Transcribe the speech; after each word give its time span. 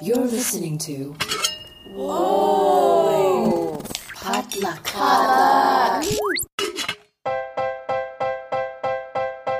Yueh're 0.00 0.30
listening 0.30 0.78
to. 0.78 1.16
Whoa! 1.92 3.82
Potluck. 4.14 4.88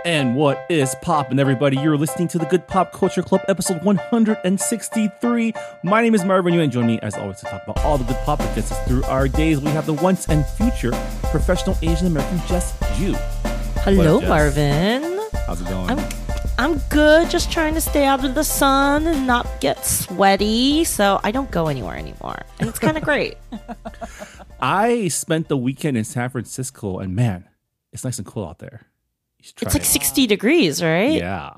And 0.04 0.36
what 0.36 0.64
is 0.70 0.94
poppin', 1.02 1.40
everybody? 1.40 1.76
You're 1.78 1.96
listening 1.96 2.28
to 2.28 2.38
the 2.38 2.46
Good 2.46 2.68
Pop 2.68 2.92
Culture 2.92 3.22
Club, 3.22 3.40
episode 3.48 3.82
163. 3.82 5.54
My 5.82 6.02
name 6.02 6.14
is 6.14 6.24
Marvin. 6.24 6.54
You 6.54 6.60
and 6.60 6.70
join 6.70 6.86
me, 6.86 7.00
as 7.02 7.16
always, 7.16 7.40
to 7.40 7.46
talk 7.46 7.64
about 7.64 7.84
all 7.84 7.98
the 7.98 8.04
good 8.04 8.22
pop 8.24 8.38
that 8.38 8.54
gets 8.54 8.70
us 8.70 8.86
through 8.86 9.02
our 9.04 9.26
days. 9.26 9.60
We 9.60 9.70
have 9.70 9.86
the 9.86 9.94
once 9.94 10.28
and 10.28 10.46
future 10.46 10.92
professional 11.24 11.76
Asian 11.82 12.06
American 12.06 12.40
Jess 12.46 12.78
Ju. 12.96 13.14
Hello, 13.80 14.20
Jess? 14.20 14.28
Marvin. 14.28 15.20
How's 15.48 15.60
it 15.60 15.68
going? 15.68 15.90
I'm 15.90 16.17
I'm 16.58 16.78
good. 16.90 17.30
Just 17.30 17.52
trying 17.52 17.74
to 17.74 17.80
stay 17.80 18.04
out 18.04 18.24
of 18.24 18.34
the 18.34 18.42
sun 18.44 19.06
and 19.06 19.26
not 19.26 19.46
get 19.60 19.86
sweaty, 19.86 20.82
so 20.84 21.20
I 21.22 21.30
don't 21.30 21.50
go 21.50 21.68
anywhere 21.68 21.96
anymore, 21.96 22.42
and 22.58 22.68
it's 22.68 22.78
kind 22.80 22.96
of 22.96 23.02
great. 23.10 23.36
I 24.60 25.08
spent 25.08 25.48
the 25.48 25.56
weekend 25.56 25.96
in 25.96 26.04
San 26.04 26.28
Francisco, 26.30 26.98
and 26.98 27.14
man, 27.14 27.48
it's 27.92 28.04
nice 28.04 28.18
and 28.18 28.26
cool 28.26 28.44
out 28.46 28.58
there. 28.58 28.82
You 29.38 29.44
should 29.44 29.56
try 29.56 29.66
It's 29.66 29.74
like 29.74 29.82
it. 29.84 29.86
60 29.86 30.26
degrees, 30.26 30.82
right? 30.82 31.12
Yeah. 31.12 31.50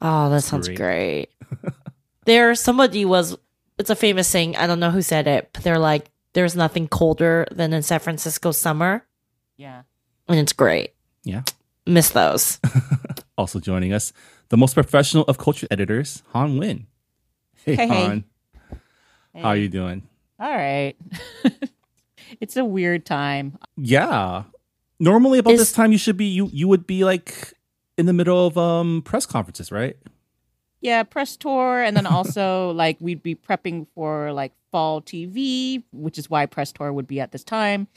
Oh, 0.00 0.30
that 0.30 0.42
sounds 0.42 0.68
great. 0.68 1.30
great. 1.40 1.74
there, 2.24 2.54
somebody 2.54 3.04
was. 3.04 3.36
It's 3.76 3.90
a 3.90 3.96
famous 3.96 4.28
saying. 4.28 4.54
I 4.56 4.68
don't 4.68 4.78
know 4.78 4.92
who 4.92 5.02
said 5.02 5.26
it, 5.26 5.50
but 5.52 5.64
they're 5.64 5.80
like, 5.80 6.10
"There's 6.32 6.54
nothing 6.54 6.86
colder 6.86 7.46
than 7.50 7.72
in 7.72 7.82
San 7.82 7.98
Francisco 7.98 8.52
summer," 8.52 9.04
Yeah. 9.56 9.82
and 10.28 10.38
it's 10.38 10.52
great. 10.52 10.92
Yeah. 11.24 11.42
Miss 11.86 12.10
those. 12.10 12.60
Also 13.36 13.58
joining 13.58 13.92
us, 13.92 14.12
the 14.48 14.56
most 14.56 14.74
professional 14.74 15.24
of 15.24 15.38
culture 15.38 15.66
editors, 15.70 16.22
Hanh 16.34 16.58
Nguyen. 16.58 16.86
Hey, 17.64 17.76
Hey, 17.76 17.86
hey. 17.88 18.02
Han. 18.06 18.24
How 19.34 19.48
are 19.48 19.56
you 19.56 19.68
doing? 19.68 20.02
All 20.38 20.54
right. 20.54 20.94
it's 22.40 22.56
a 22.56 22.64
weird 22.64 23.04
time. 23.06 23.58
Yeah. 23.76 24.44
Normally 25.00 25.38
about 25.38 25.54
Is- 25.54 25.60
this 25.60 25.72
time 25.72 25.92
you 25.92 25.98
should 25.98 26.16
be 26.16 26.26
you 26.26 26.48
you 26.52 26.68
would 26.68 26.86
be 26.86 27.04
like 27.04 27.52
in 27.98 28.06
the 28.06 28.12
middle 28.12 28.46
of 28.46 28.56
um 28.58 29.02
press 29.02 29.26
conferences, 29.26 29.72
right? 29.72 29.96
Yeah, 30.80 31.02
press 31.02 31.36
tour, 31.36 31.80
and 31.82 31.96
then 31.96 32.06
also 32.06 32.70
like 32.76 32.98
we'd 33.00 33.22
be 33.22 33.34
prepping 33.34 33.86
for 33.94 34.32
like 34.32 34.52
fall 34.70 35.00
TV, 35.00 35.82
which 35.92 36.18
is 36.18 36.28
why 36.28 36.46
press 36.46 36.72
tour 36.72 36.92
would 36.92 37.06
be 37.06 37.20
at 37.20 37.32
this 37.32 37.42
time. 37.42 37.88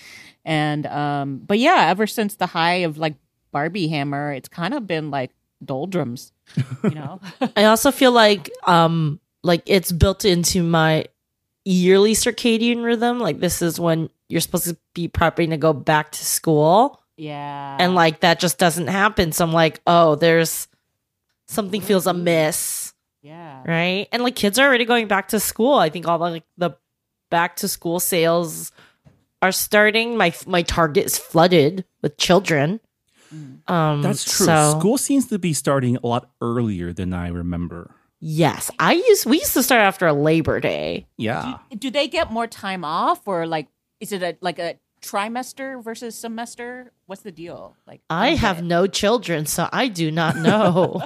And 0.45 0.85
um, 0.87 1.39
but 1.45 1.59
yeah, 1.59 1.87
ever 1.89 2.07
since 2.07 2.35
the 2.35 2.45
high 2.47 2.85
of 2.87 2.97
like 2.97 3.15
Barbie 3.51 3.89
Hammer, 3.89 4.31
it's 4.31 4.47
kind 4.49 4.73
of 4.73 4.87
been 4.87 5.11
like 5.11 5.31
doldrums, 5.63 6.31
you 6.83 6.91
know. 6.91 7.19
I 7.55 7.65
also 7.65 7.91
feel 7.91 8.11
like 8.11 8.49
um 8.65 9.19
like 9.43 9.63
it's 9.65 9.91
built 9.91 10.25
into 10.25 10.63
my 10.63 11.05
yearly 11.65 12.13
circadian 12.13 12.83
rhythm. 12.83 13.19
Like 13.19 13.39
this 13.39 13.61
is 13.61 13.79
when 13.79 14.09
you're 14.29 14.41
supposed 14.41 14.65
to 14.65 14.77
be 14.93 15.07
prepping 15.07 15.49
to 15.49 15.57
go 15.57 15.73
back 15.73 16.11
to 16.13 16.25
school. 16.25 17.01
yeah, 17.17 17.77
And 17.79 17.95
like 17.95 18.21
that 18.21 18.39
just 18.39 18.57
doesn't 18.57 18.87
happen. 18.87 19.31
So 19.31 19.45
I'm 19.45 19.53
like, 19.53 19.81
oh, 19.87 20.15
there's 20.15 20.67
something 21.47 21.81
feels 21.81 22.07
amiss. 22.07 22.93
yeah, 23.21 23.63
Right. 23.65 24.07
And 24.11 24.23
like 24.23 24.35
kids 24.35 24.59
are 24.59 24.67
already 24.67 24.85
going 24.85 25.07
back 25.07 25.29
to 25.29 25.39
school. 25.39 25.75
I 25.75 25.89
think 25.89 26.07
all 26.07 26.17
the 26.17 26.29
like 26.31 26.43
the 26.57 26.71
back 27.29 27.57
to 27.57 27.67
school 27.67 27.99
sales 27.99 28.71
are 29.41 29.51
starting. 29.51 30.17
My 30.17 30.33
my 30.45 30.61
target 30.63 31.05
is 31.05 31.17
flooded 31.17 31.85
with 32.01 32.17
children. 32.17 32.79
Um 33.67 34.01
That's 34.01 34.23
true. 34.23 34.45
so- 34.45 34.79
School 34.79 34.97
seems 34.97 35.27
to 35.27 35.39
be 35.39 35.53
starting 35.53 35.97
a 35.97 36.07
lot 36.07 36.29
earlier 36.41 36.93
than 36.93 37.13
I 37.13 37.27
remember. 37.29 37.91
Yes. 38.19 38.71
I 38.79 38.93
used 38.93 39.25
we 39.25 39.39
used 39.39 39.53
to 39.53 39.61
start 39.63 39.81
after 39.81 40.07
a 40.07 40.13
Labor 40.13 40.59
Day. 40.59 41.07
Yeah. 41.17 41.57
do, 41.71 41.77
do 41.77 41.91
they 41.91 42.07
get 42.07 42.31
more 42.31 42.47
time 42.47 42.83
off, 42.83 43.27
or 43.27 43.45
like 43.45 43.67
is 43.99 44.11
it 44.11 44.23
a 44.23 44.37
like 44.41 44.57
a 44.59 44.75
trimester 45.03 45.83
versus 45.83 46.15
semester? 46.15 46.91
What's 47.05 47.21
the 47.21 47.31
deal? 47.31 47.75
Like 47.85 48.01
I 48.09 48.27
don't 48.29 48.33
get 48.35 48.39
have 48.41 48.59
it. 48.59 48.63
no 48.63 48.87
children, 48.87 49.45
so 49.45 49.69
I 49.71 49.87
do 49.87 50.09
not 50.11 50.35
know. 50.47 51.01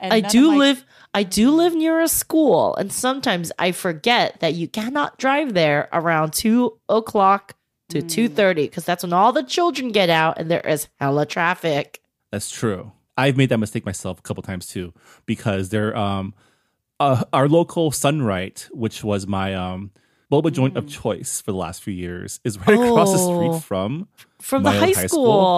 And 0.00 0.12
I 0.12 0.20
none 0.20 0.24
of 0.26 0.32
do 0.32 0.50
my- 0.50 0.56
live 0.56 0.84
I 1.12 1.22
do 1.22 1.50
live 1.50 1.74
near 1.74 2.00
a 2.00 2.08
school, 2.08 2.74
and 2.76 2.92
sometimes 2.92 3.52
I 3.58 3.72
forget 3.72 4.40
that 4.40 4.54
you 4.54 4.66
cannot 4.68 5.18
drive 5.18 5.54
there 5.54 5.88
around 5.92 6.32
two 6.32 6.78
o'clock 6.88 7.54
to 7.94 8.02
Mm. 8.02 8.08
two 8.08 8.28
thirty 8.28 8.64
because 8.64 8.84
that's 8.84 9.02
when 9.02 9.12
all 9.12 9.32
the 9.32 9.42
children 9.42 9.90
get 9.92 10.10
out 10.10 10.38
and 10.38 10.50
there 10.50 10.60
is 10.60 10.88
hella 11.00 11.26
traffic. 11.26 12.00
That's 12.30 12.50
true. 12.50 12.92
I've 13.16 13.36
made 13.36 13.48
that 13.50 13.58
mistake 13.58 13.86
myself 13.86 14.18
a 14.18 14.22
couple 14.22 14.42
times 14.42 14.66
too 14.66 14.92
because 15.26 15.68
they're 15.70 15.96
um 15.96 16.34
uh, 17.00 17.24
our 17.32 17.48
local 17.48 17.90
Sunright, 17.90 18.68
which 18.72 19.02
was 19.02 19.26
my 19.26 19.54
um 19.54 19.90
boba 20.32 20.50
joint 20.52 20.76
of 20.76 20.88
choice 20.88 21.40
for 21.40 21.50
the 21.52 21.56
last 21.58 21.82
few 21.82 21.92
years, 21.92 22.40
is 22.44 22.58
right 22.58 22.68
across 22.80 23.12
the 23.12 23.18
Oh. 23.18 23.34
street 23.34 23.62
from 23.62 24.08
From 24.40 24.62
My 24.62 24.72
the 24.72 24.78
high 24.80 24.86
high 24.92 25.06
school. 25.06 25.08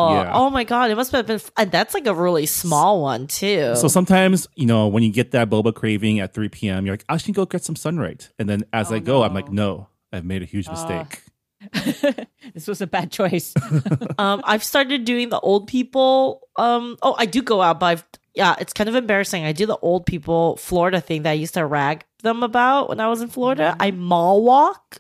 school? 0.09 0.11
Yeah. 0.15 0.31
Oh 0.35 0.49
my 0.51 0.65
god, 0.65 0.91
it 0.91 0.97
must 0.97 1.13
have 1.13 1.27
been 1.27 1.41
and 1.57 1.71
that's 1.71 1.95
like 1.95 2.07
a 2.07 2.15
really 2.15 2.47
small 2.47 3.01
one 3.03 3.27
too. 3.27 3.75
So 3.77 3.89
sometimes, 3.89 4.49
you 4.55 4.67
know, 4.67 4.89
when 4.89 5.03
you 5.03 5.13
get 5.13 5.31
that 5.33 5.49
boba 5.51 5.75
craving 5.75 6.21
at 6.21 6.35
3 6.35 6.49
p.m., 6.49 6.85
you're 6.87 6.95
like, 6.95 7.05
I 7.09 7.17
should 7.17 7.35
go 7.35 7.47
get 7.47 7.65
some 7.65 7.77
sunlight. 7.77 8.31
And 8.39 8.49
then 8.49 8.65
as 8.73 8.91
Oh, 8.93 8.97
I 8.97 8.99
go, 8.99 9.23
I'm 9.23 9.35
like, 9.35 9.51
no, 9.53 9.89
I've 10.13 10.25
made 10.25 10.43
a 10.43 10.47
huge 10.47 10.69
mistake. 10.69 11.23
this 12.55 12.67
was 12.67 12.81
a 12.81 12.87
bad 12.87 13.11
choice. 13.11 13.55
um 14.19 14.41
I've 14.45 14.65
started 14.65 15.05
doing 15.05 15.29
the 15.31 15.41
old 15.41 15.67
people 15.67 16.43
um 16.57 16.97
oh 17.03 17.15
I 17.19 17.27
do 17.27 17.43
go 17.43 17.63
out 17.63 17.81
but 17.81 17.87
I've, 17.87 18.05
yeah 18.35 18.55
it's 18.61 18.73
kind 18.73 18.89
of 18.89 18.95
embarrassing 18.95 19.45
I 19.45 19.53
do 19.53 19.67
the 19.67 19.77
old 19.79 20.07
people 20.07 20.57
Florida 20.57 21.01
thing 21.01 21.23
that 21.23 21.31
I 21.31 21.35
used 21.35 21.55
to 21.55 21.65
rag 21.67 22.05
them 22.23 22.43
about 22.43 22.89
when 22.89 23.01
I 23.01 23.09
was 23.09 23.21
in 23.23 23.29
Florida 23.29 23.77
I 23.81 23.91
mall 23.91 24.43
walk 24.43 24.99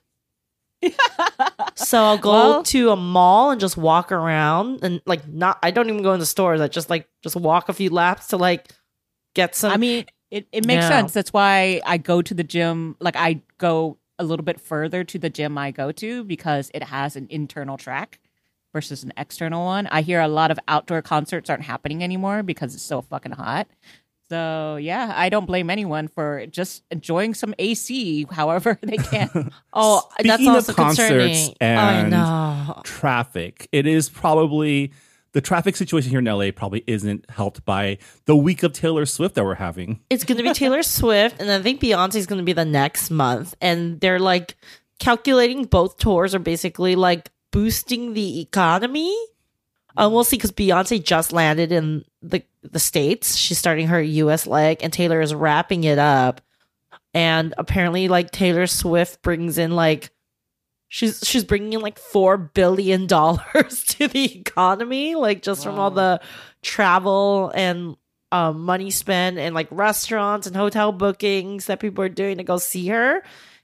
so 1.75 1.99
I'll 2.03 2.19
go 2.19 2.31
Well- 2.31 2.63
to 2.65 2.91
a 2.91 2.97
mall 2.97 3.51
and 3.51 3.61
just 3.61 3.77
walk 3.77 4.13
around 4.13 4.81
and 4.83 5.01
like 5.07 5.27
not 5.29 5.59
I 5.63 5.71
don't 5.71 5.89
even 5.89 6.03
go 6.03 6.13
in 6.13 6.21
the 6.21 6.27
stores 6.27 6.61
I 6.61 6.69
just 6.69 6.91
like 6.91 7.09
just 7.23 7.37
walk 7.37 7.69
a 7.69 7.73
few 7.73 7.91
laps 7.91 8.29
to 8.29 8.37
like 8.37 8.69
get 9.35 9.55
some 9.55 9.73
I 9.73 9.77
mean, 9.77 10.07
it, 10.31 10.47
it 10.53 10.67
makes 10.67 10.83
Yeah. 10.85 10.89
sense. 10.89 11.13
That's 11.13 11.33
why 11.33 11.81
I 11.87 11.99
go 11.99 12.21
to 12.23 12.35
the 12.35 12.43
gym. 12.43 12.97
Like 13.01 13.17
I 13.17 13.43
go 13.59 13.99
a 14.19 14.25
little 14.25 14.45
bit 14.45 14.61
further 14.61 15.05
to 15.05 15.19
the 15.19 15.31
gym 15.31 15.57
I 15.59 15.71
go 15.71 15.93
to 15.93 16.25
because 16.25 16.71
it 16.75 16.83
has 16.85 17.17
an 17.17 17.27
internal 17.31 17.77
track 17.77 18.19
versus 18.73 19.03
an 19.03 19.13
external 19.17 19.65
one. 19.65 19.87
I 19.89 20.03
hear 20.03 20.21
a 20.21 20.29
lot 20.29 20.51
of 20.51 20.59
outdoor 20.69 21.03
concerts 21.03 21.49
aren't 21.51 21.63
happening 21.65 22.03
anymore 22.05 22.43
because 22.43 22.75
it's 22.75 22.83
so 22.83 23.03
fucking 23.03 23.33
hot. 23.33 23.69
So 24.29 24.77
yeah, 24.77 25.13
I 25.17 25.29
don't 25.29 25.47
blame 25.47 25.71
anyone 25.71 26.09
for 26.09 26.47
just 26.47 26.83
enjoying 26.91 27.33
some 27.35 27.55
AC 27.61 28.27
however 28.33 28.77
they 28.83 28.97
can. 29.13 29.53
oh 29.73 30.03
that's 30.19 30.35
Speaking 30.35 30.49
of 30.49 30.55
also 30.57 30.73
concerts 30.73 31.09
concerning 31.09 31.55
I 31.61 31.93
and- 32.01 32.11
know 32.11 32.81
Traffic. 32.85 33.69
It 33.73 33.87
is 33.87 34.09
probably 34.09 34.93
the 35.37 35.43
traffic 35.43 35.77
situation 35.77 36.09
here 36.09 36.21
in 36.21 36.25
LA 36.25 36.51
probably 36.51 36.83
isn't 36.87 37.29
helped 37.29 37.63
by 37.67 37.99
the 38.25 38.35
week 38.35 38.63
of 38.63 38.73
Taylor 38.73 39.05
Swift 39.05 39.35
that 39.35 39.45
we're 39.45 39.57
having. 39.57 40.01
it's 40.09 40.25
going 40.25 40.39
to 40.39 40.43
be 40.43 40.55
Taylor 40.55 40.83
Swift, 40.83 41.43
and 41.43 41.51
I 41.51 41.61
think 41.61 41.79
Beyonce's 41.79 42.25
going 42.25 42.39
to 42.39 42.45
be 42.45 42.55
the 42.55 42.65
next 42.65 43.11
month. 43.11 43.55
And 43.61 44.01
they're 44.01 44.19
like 44.19 44.57
calculating 44.99 45.65
both 45.65 45.99
tours 45.99 46.35
are 46.35 46.39
basically 46.39 46.97
like 46.97 47.31
boosting 47.53 48.15
the 48.15 48.41
economy. 48.41 49.15
Um, 49.99 50.15
we'll 50.15 50.25
see 50.25 50.39
because 50.39 50.53
Beyonce 50.53 51.05
just 51.05 51.35
landed 51.35 51.71
in 51.71 52.07
the 52.23 52.43
the 52.63 52.79
states. 52.79 53.37
She's 53.37 53.59
starting 53.59 53.89
her 53.89 54.01
U.S. 54.01 54.47
leg, 54.47 54.79
and 54.81 54.91
Taylor 54.91 55.21
is 55.21 55.35
wrapping 55.35 55.85
it 55.85 55.99
up. 55.99 56.41
And 57.13 57.53
apparently, 57.59 58.09
like 58.09 58.31
Taylor 58.31 58.67
Swift 58.67 59.21
brings 59.21 59.59
in 59.59 59.73
like 59.73 60.09
she's 60.89 61.21
she's 61.25 61.45
bringing 61.45 61.73
in 61.75 61.81
like 61.81 61.99
four 61.99 62.37
billion 62.37 63.07
dollars 63.07 63.85
to 63.89 64.09
the 64.09 64.39
economy, 64.39 65.15
like 65.15 65.43
just 65.43 65.63
from 65.65 65.79
all 65.79 65.91
the 65.91 66.21
travel 66.63 67.51
and 67.55 67.97
um, 68.33 68.63
money 68.63 68.91
spent 68.91 69.39
and 69.39 69.55
like 69.55 69.69
restaurants 69.71 70.47
and 70.47 70.57
hotel 70.57 70.93
bookings 70.93 71.67
that 71.67 71.81
people 71.81 72.03
are 72.05 72.09
doing 72.09 72.39
to 72.39 72.45
go 72.45 72.59
see 72.59 72.89
her. 72.89 73.23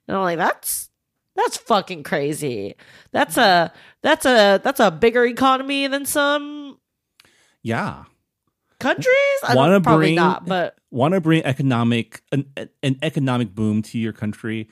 And 0.09 0.17
I'm 0.17 0.23
like, 0.23 0.39
that's 0.39 0.89
that's 1.35 1.57
fucking 1.57 2.03
crazy. 2.05 2.77
That's 3.11 3.37
a 3.37 3.73
that's 4.03 4.27
a 4.27 4.61
that's 4.63 4.81
a 4.81 4.91
bigger 4.91 5.25
economy 5.25 5.87
than 5.89 6.05
some 6.07 6.79
Yeah. 7.63 8.05
countries. 8.79 9.07
I 9.45 9.55
Wanna 9.55 9.81
probably 9.81 10.07
bring- 10.09 10.15
not, 10.17 10.47
but 10.47 10.77
Want 10.91 11.15
to 11.15 11.23
bring 11.23 11.43
economic 11.45 12.21
an, 12.33 12.53
an 12.83 12.99
economic 13.03 13.55
boom 13.55 13.81
to 13.83 13.99
your 13.99 14.13
country? 14.13 14.69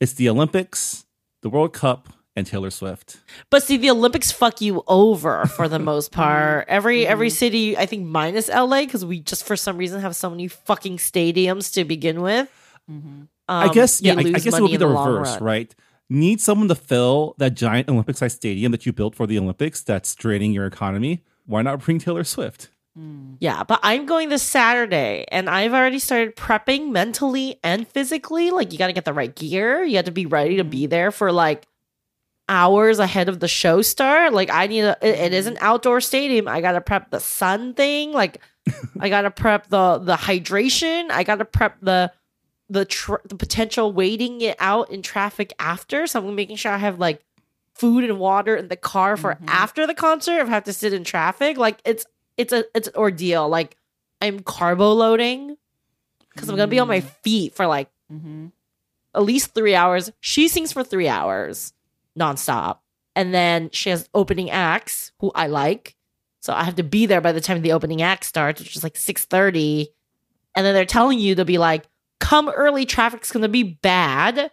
It's 0.00 0.14
the 0.14 0.28
Olympics, 0.28 1.04
the 1.42 1.50
World 1.50 1.72
Cup, 1.72 2.08
and 2.34 2.46
Taylor 2.46 2.70
Swift. 2.70 3.18
But 3.50 3.62
see, 3.62 3.76
the 3.76 3.90
Olympics 3.90 4.32
fuck 4.32 4.60
you 4.60 4.82
over 4.86 5.46
for 5.46 5.68
the 5.68 5.78
most 5.90 6.12
part. 6.12 6.66
Every 6.68 7.06
every 7.06 7.30
city, 7.30 7.76
I 7.76 7.86
think, 7.86 8.06
minus 8.06 8.48
LA, 8.48 8.80
because 8.80 9.04
we 9.04 9.20
just 9.20 9.44
for 9.44 9.56
some 9.56 9.76
reason 9.76 10.00
have 10.00 10.16
so 10.16 10.30
many 10.30 10.48
fucking 10.48 10.96
stadiums 10.98 11.72
to 11.74 11.84
begin 11.84 12.22
with. 12.22 12.50
Um, 12.88 13.28
I 13.48 13.68
guess 13.68 14.00
yeah, 14.00 14.14
I, 14.14 14.20
I 14.20 14.22
guess 14.22 14.46
it 14.46 14.62
would 14.62 14.68
be 14.68 14.74
in 14.74 14.80
the 14.80 14.88
reverse, 14.88 15.40
right? 15.40 15.74
Need 16.08 16.40
someone 16.40 16.68
to 16.68 16.74
fill 16.74 17.34
that 17.38 17.54
giant 17.54 17.88
Olympic 17.88 18.16
sized 18.16 18.36
stadium 18.36 18.72
that 18.72 18.84
you 18.84 18.92
built 18.92 19.14
for 19.14 19.26
the 19.26 19.38
Olympics 19.38 19.82
that's 19.82 20.14
draining 20.14 20.52
your 20.52 20.66
economy. 20.66 21.22
Why 21.46 21.62
not 21.62 21.80
bring 21.80 21.98
Taylor 21.98 22.24
Swift? 22.24 22.70
Mm. 22.98 23.36
Yeah, 23.40 23.62
but 23.64 23.80
I'm 23.82 24.04
going 24.06 24.28
this 24.28 24.42
Saturday 24.42 25.24
and 25.32 25.48
I've 25.48 25.72
already 25.72 25.98
started 25.98 26.36
prepping 26.36 26.90
mentally 26.90 27.58
and 27.64 27.88
physically. 27.88 28.50
Like, 28.50 28.72
you 28.72 28.78
got 28.78 28.88
to 28.88 28.92
get 28.92 29.04
the 29.06 29.14
right 29.14 29.34
gear. 29.34 29.82
You 29.82 29.96
have 29.96 30.04
to 30.04 30.10
be 30.10 30.26
ready 30.26 30.56
to 30.56 30.64
be 30.64 30.86
there 30.86 31.10
for 31.10 31.32
like 31.32 31.66
hours 32.48 32.98
ahead 32.98 33.28
of 33.30 33.40
the 33.40 33.48
show 33.48 33.80
start. 33.80 34.34
Like, 34.34 34.50
I 34.50 34.66
need 34.66 34.80
a, 34.82 34.98
it, 35.00 35.18
it 35.18 35.32
is 35.32 35.46
an 35.46 35.56
outdoor 35.60 36.00
stadium. 36.02 36.46
I 36.46 36.60
got 36.60 36.72
to 36.72 36.80
prep 36.82 37.10
the 37.10 37.20
sun 37.20 37.72
thing. 37.72 38.12
Like, 38.12 38.38
I 39.00 39.08
got 39.08 39.22
to 39.22 39.30
prep 39.30 39.68
the, 39.68 39.98
the 39.98 40.16
hydration. 40.16 41.10
I 41.10 41.22
got 41.24 41.36
to 41.36 41.46
prep 41.46 41.78
the, 41.80 42.12
the, 42.68 42.84
tr- 42.84 43.16
the 43.24 43.36
potential 43.36 43.90
waiting 43.92 44.42
it 44.42 44.56
out 44.60 44.90
in 44.90 45.00
traffic 45.00 45.54
after. 45.58 46.06
So 46.06 46.20
I'm 46.26 46.34
making 46.34 46.56
sure 46.56 46.72
I 46.72 46.76
have 46.78 46.98
like 46.98 47.22
food 47.74 48.04
and 48.04 48.18
water 48.18 48.54
in 48.54 48.68
the 48.68 48.76
car 48.76 49.16
for 49.16 49.34
Mhm. 49.34 49.44
after 49.48 49.86
the 49.86 49.94
concert 49.94 50.40
if 50.40 50.48
I 50.48 50.50
have 50.50 50.64
to 50.64 50.72
sit 50.74 50.92
in 50.92 51.04
traffic. 51.04 51.56
Like, 51.56 51.80
it's, 51.86 52.04
it's 52.42 52.52
a 52.52 52.64
it's 52.74 52.88
an 52.88 52.94
ordeal. 52.96 53.48
Like 53.48 53.76
I'm 54.20 54.40
carbo 54.40 54.92
loading 54.92 55.56
because 56.34 56.48
I'm 56.48 56.56
gonna 56.56 56.66
be 56.68 56.78
on 56.78 56.88
my 56.88 57.00
feet 57.00 57.54
for 57.54 57.66
like 57.66 57.88
Mm-hmm. 58.12 58.48
at 59.14 59.22
least 59.22 59.54
three 59.54 59.74
hours. 59.74 60.12
She 60.20 60.46
sings 60.48 60.70
for 60.70 60.84
three 60.84 61.08
hours 61.08 61.72
nonstop, 62.18 62.78
and 63.16 63.32
then 63.32 63.70
she 63.72 63.88
has 63.88 64.06
opening 64.12 64.50
acts 64.50 65.12
who 65.20 65.32
I 65.34 65.46
like. 65.46 65.96
So 66.40 66.52
I 66.52 66.64
have 66.64 66.74
to 66.76 66.82
be 66.82 67.06
there 67.06 67.22
by 67.22 67.32
the 67.32 67.40
time 67.40 67.62
the 67.62 67.72
opening 67.72 68.02
act 68.02 68.24
starts, 68.24 68.60
which 68.60 68.76
is 68.76 68.82
like 68.84 68.96
six 68.98 69.24
thirty, 69.24 69.88
and 70.54 70.66
then 70.66 70.74
they're 70.74 70.84
telling 70.84 71.18
you 71.20 71.34
to 71.36 71.44
be 71.46 71.56
like, 71.56 71.84
"Come 72.20 72.50
early, 72.50 72.84
traffic's 72.84 73.32
gonna 73.32 73.48
be 73.48 73.62
bad." 73.62 74.50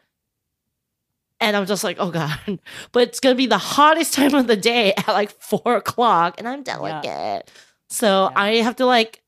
And 1.42 1.56
I'm 1.56 1.66
just 1.66 1.84
like, 1.84 1.98
oh 2.00 2.12
god, 2.12 2.40
but 2.92 3.04
it's 3.04 3.20
gonna 3.20 3.36
be 3.36 3.46
the 3.48 3.58
hottest 3.58 4.14
time 4.14 4.36
of 4.36 4.48
the 4.48 4.56
day 4.58 4.94
at 4.96 5.08
like 5.08 5.32
four 5.42 5.76
o'clock, 5.76 6.36
and 6.38 6.48
I'm 6.48 6.64
delicate, 6.64 7.52
so 7.90 8.30
Yeah. 8.32 8.42
I 8.42 8.56
have 8.58 8.76
to 8.78 8.86
like, 8.86 9.22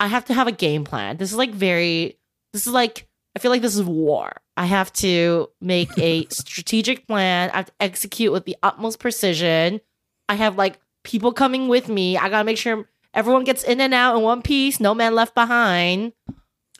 I 0.00 0.06
have 0.08 0.24
to 0.26 0.34
have 0.34 0.46
a 0.48 0.52
game 0.52 0.84
plan. 0.84 1.16
This 1.16 1.30
is 1.30 1.36
like 1.38 1.52
very, 1.52 2.18
this 2.52 2.66
is 2.66 2.72
like, 2.72 3.08
I 3.34 3.38
feel 3.38 3.50
like 3.50 3.62
this 3.62 3.76
is 3.76 3.82
war. 3.82 4.32
I 4.56 4.66
have 4.66 4.92
to 4.94 5.48
make 5.60 5.96
a 5.98 6.26
strategic 6.30 7.06
plan. 7.06 7.50
I 7.52 7.58
have 7.58 7.66
to 7.66 7.72
execute 7.80 8.32
with 8.32 8.44
the 8.44 8.56
utmost 8.62 8.98
precision. 8.98 9.80
I 10.28 10.34
have 10.34 10.56
like 10.56 10.78
people 11.04 11.32
coming 11.32 11.68
with 11.68 11.88
me. 11.88 12.16
I 12.18 12.28
gotta 12.28 12.44
make 12.44 12.58
sure 12.58 12.88
everyone 13.14 13.44
gets 13.44 13.64
in 13.64 13.80
and 13.80 13.94
out 13.94 14.16
in 14.16 14.22
one 14.22 14.42
piece, 14.42 14.80
no 14.80 14.94
man 14.94 15.14
left 15.14 15.34
behind. 15.34 16.12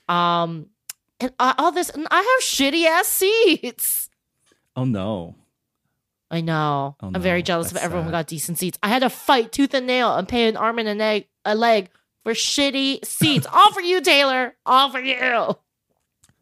Um, 0.09 0.67
and 1.21 1.33
all 1.39 1.73
this, 1.73 1.89
and 1.91 2.07
I 2.11 2.17
have 2.17 2.43
shitty 2.49 2.85
ass 2.85 3.07
seats. 3.07 4.11
Oh 4.77 4.85
no. 4.85 5.37
I 6.33 6.41
know. 6.41 6.97
Oh, 7.03 7.11
I'm 7.15 7.21
very 7.21 7.43
jealous 7.43 7.69
of 7.69 7.75
That's 7.75 7.85
everyone 7.85 8.07
who 8.07 8.11
got 8.11 8.27
decent 8.27 8.59
seats. 8.59 8.79
I 8.83 8.89
had 8.89 9.01
to 9.01 9.11
fight 9.11 9.53
tooth 9.53 9.75
and 9.75 9.87
nail 9.87 10.17
and 10.17 10.27
pay 10.27 10.49
an 10.49 10.57
arm 10.57 10.79
and 10.79 10.89
an 10.89 11.01
egg, 11.01 11.29
a 11.45 11.55
leg 11.55 11.91
for 12.25 12.33
shitty 12.33 13.05
seats. 13.05 13.47
All 13.53 13.71
for 13.73 13.83
you, 13.83 14.01
Taylor. 14.01 14.57
All 14.65 14.91
for 14.91 14.99
you. 14.99 15.57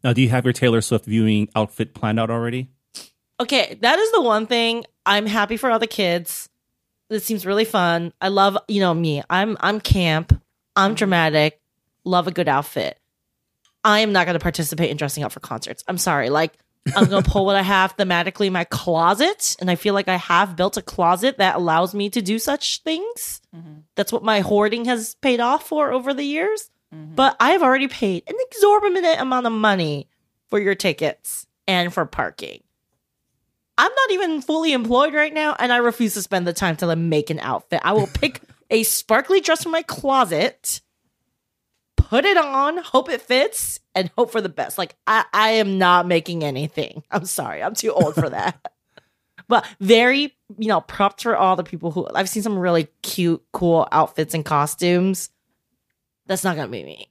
Now, 0.05 0.13
do 0.13 0.23
you 0.23 0.29
have 0.29 0.45
your 0.45 0.53
Taylor 0.53 0.81
Swift 0.81 1.05
viewing 1.05 1.49
outfit 1.57 1.93
planned 1.93 2.21
out 2.21 2.31
already? 2.31 2.71
Okay, 3.41 3.79
that 3.81 3.99
is 3.99 4.13
the 4.13 4.23
one 4.23 4.47
thing 4.47 4.85
I'm 5.05 5.27
happy 5.27 5.57
for 5.57 5.71
all 5.71 5.79
the 5.79 5.87
kids. 5.87 6.49
This 7.09 7.25
seems 7.25 7.45
really 7.45 7.65
fun. 7.65 8.13
I 8.21 8.29
love, 8.29 8.57
you 8.69 8.81
know, 8.81 8.95
me. 8.95 9.23
I'm 9.29 9.57
I'm 9.61 9.81
camp. 9.81 10.41
I'm 10.77 10.95
dramatic. 10.95 11.61
Love 12.05 12.29
a 12.29 12.31
good 12.31 12.49
outfit. 12.49 12.99
I 13.83 14.01
am 14.01 14.13
not 14.13 14.27
going 14.27 14.35
to 14.35 14.43
participate 14.43 14.91
in 14.91 14.97
dressing 14.97 15.25
up 15.25 15.33
for 15.33 15.41
concerts. 15.41 15.83
I'm 15.89 15.99
sorry. 15.99 16.31
Like 16.31 16.53
I'm 16.97 17.07
going 17.07 17.23
to 17.23 17.31
pull 17.31 17.45
what 17.45 17.57
I 17.57 17.63
have 17.63 17.97
thematically 17.97 18.47
in 18.47 18.53
my 18.53 18.65
closet, 18.65 19.57
and 19.61 19.71
I 19.71 19.75
feel 19.75 19.95
like 19.95 20.09
I 20.09 20.17
have 20.17 20.57
built 20.57 20.77
a 20.77 20.83
closet 20.83 21.39
that 21.39 21.57
allows 21.57 21.95
me 21.95 22.09
to 22.11 22.23
do 22.23 22.39
such 22.39 22.83
things. 22.83 23.41
Mhm. 23.55 23.83
That's 23.97 24.13
what 24.13 24.25
my 24.25 24.41
hoarding 24.41 24.87
has 24.87 25.15
paid 25.17 25.41
off 25.41 25.67
for 25.69 25.93
over 25.93 26.15
the 26.15 26.25
years. 26.25 26.71
Mhm. 26.95 27.15
But 27.15 27.37
I've 27.39 27.63
already 27.63 27.87
paid 27.89 28.25
an 28.27 28.35
exorbitant 28.51 29.21
amount 29.21 29.47
of 29.47 29.53
money 29.53 30.09
for 30.49 30.59
your 30.59 30.75
tickets 30.75 31.47
and 31.69 31.93
for 31.93 32.07
parking. 32.07 32.63
I'm 33.79 33.93
not 33.95 34.11
even 34.11 34.43
fully 34.43 34.73
employed 34.73 35.15
right 35.15 35.33
now, 35.33 35.55
and 35.59 35.73
I 35.73 35.77
refuse 35.79 36.15
to 36.15 36.23
spend 36.23 36.47
the 36.47 36.53
time 36.53 36.77
to 36.77 36.87
like, 36.87 36.99
make 36.99 37.31
an 37.31 37.41
outfit. 37.41 37.81
I 37.85 37.93
will 37.93 38.09
pick 38.09 38.41
a 38.71 38.83
sparkly 38.83 39.41
dress 39.41 39.63
from 39.63 39.73
my 39.73 39.83
closet, 39.83 40.81
put 42.11 42.25
it 42.25 42.37
on, 42.37 42.77
hope 42.79 43.09
it 43.09 43.23
fits, 43.23 43.79
and 43.95 44.11
hope 44.19 44.33
for 44.33 44.41
the 44.41 44.49
best. 44.49 44.79
Like 44.79 44.97
I, 45.07 45.25
I 45.33 45.51
am 45.51 45.79
not 45.79 46.09
making 46.09 46.43
anything. 46.43 47.05
I'm 47.11 47.25
sorry, 47.25 47.63
I'm 47.63 47.75
too 47.75 47.93
old 47.93 48.17
for 48.17 48.29
that. 48.31 48.73
but 49.47 49.65
very, 49.79 50.37
you 50.59 50.67
know, 50.67 50.81
props 50.81 51.23
for 51.23 51.37
all 51.37 51.55
the 51.55 51.63
people 51.63 51.93
who 51.93 52.09
I've 52.13 52.29
seen 52.29 52.43
some 52.43 52.59
really 52.59 52.89
cute, 53.03 53.43
cool 53.53 53.87
outfits 53.93 54.35
and 54.35 54.45
costumes. 54.45 55.31
That's 56.27 56.43
not 56.43 56.57
gonna 56.57 56.69
be 56.69 56.83
me. 56.83 57.11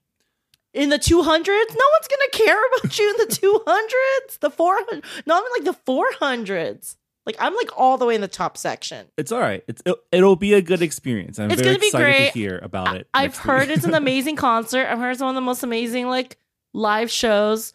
In 0.74 0.90
the 0.90 1.00
200s, 1.00 1.08
no 1.16 1.24
one's 1.24 2.08
gonna 2.10 2.30
care 2.34 2.62
about 2.78 3.00
you 3.00 3.10
in 3.10 3.28
the 3.28 3.36
200s, 3.36 4.40
the 4.40 4.52
400, 4.52 5.04
not 5.26 5.44
even 5.44 5.66
like 5.66 5.76
the 5.86 5.92
400s. 5.92 6.98
Like 7.30 7.36
I'm 7.40 7.56
like 7.56 7.70
all 7.78 8.00
the 8.00 8.08
way 8.08 8.16
in 8.16 8.22
the 8.22 8.28
top 8.28 8.58
section. 8.58 9.06
It's 9.16 9.32
all 9.32 9.40
right. 9.40 9.64
It's 9.68 9.84
it'll, 9.86 10.00
it'll 10.12 10.36
be 10.36 10.54
a 10.56 10.64
good 10.64 10.82
experience. 10.82 11.38
I'm 11.38 11.52
It's 11.52 11.62
very 11.62 11.74
gonna 11.76 11.80
be 11.80 11.88
excited 11.90 12.06
great. 12.06 12.34
to 12.34 12.40
hear 12.40 12.60
about 12.64 12.96
it. 12.96 13.08
I've 13.14 13.38
heard 13.38 13.68
week. 13.68 13.78
it's 13.78 13.86
an 13.86 13.94
amazing 14.04 14.36
concert. 14.36 14.88
I've 14.90 14.98
heard 14.98 15.12
it's 15.12 15.22
one 15.22 15.30
of 15.30 15.36
the 15.36 15.42
most 15.42 15.62
amazing 15.62 16.08
like 16.08 16.40
live 16.74 17.12
shows. 17.12 17.74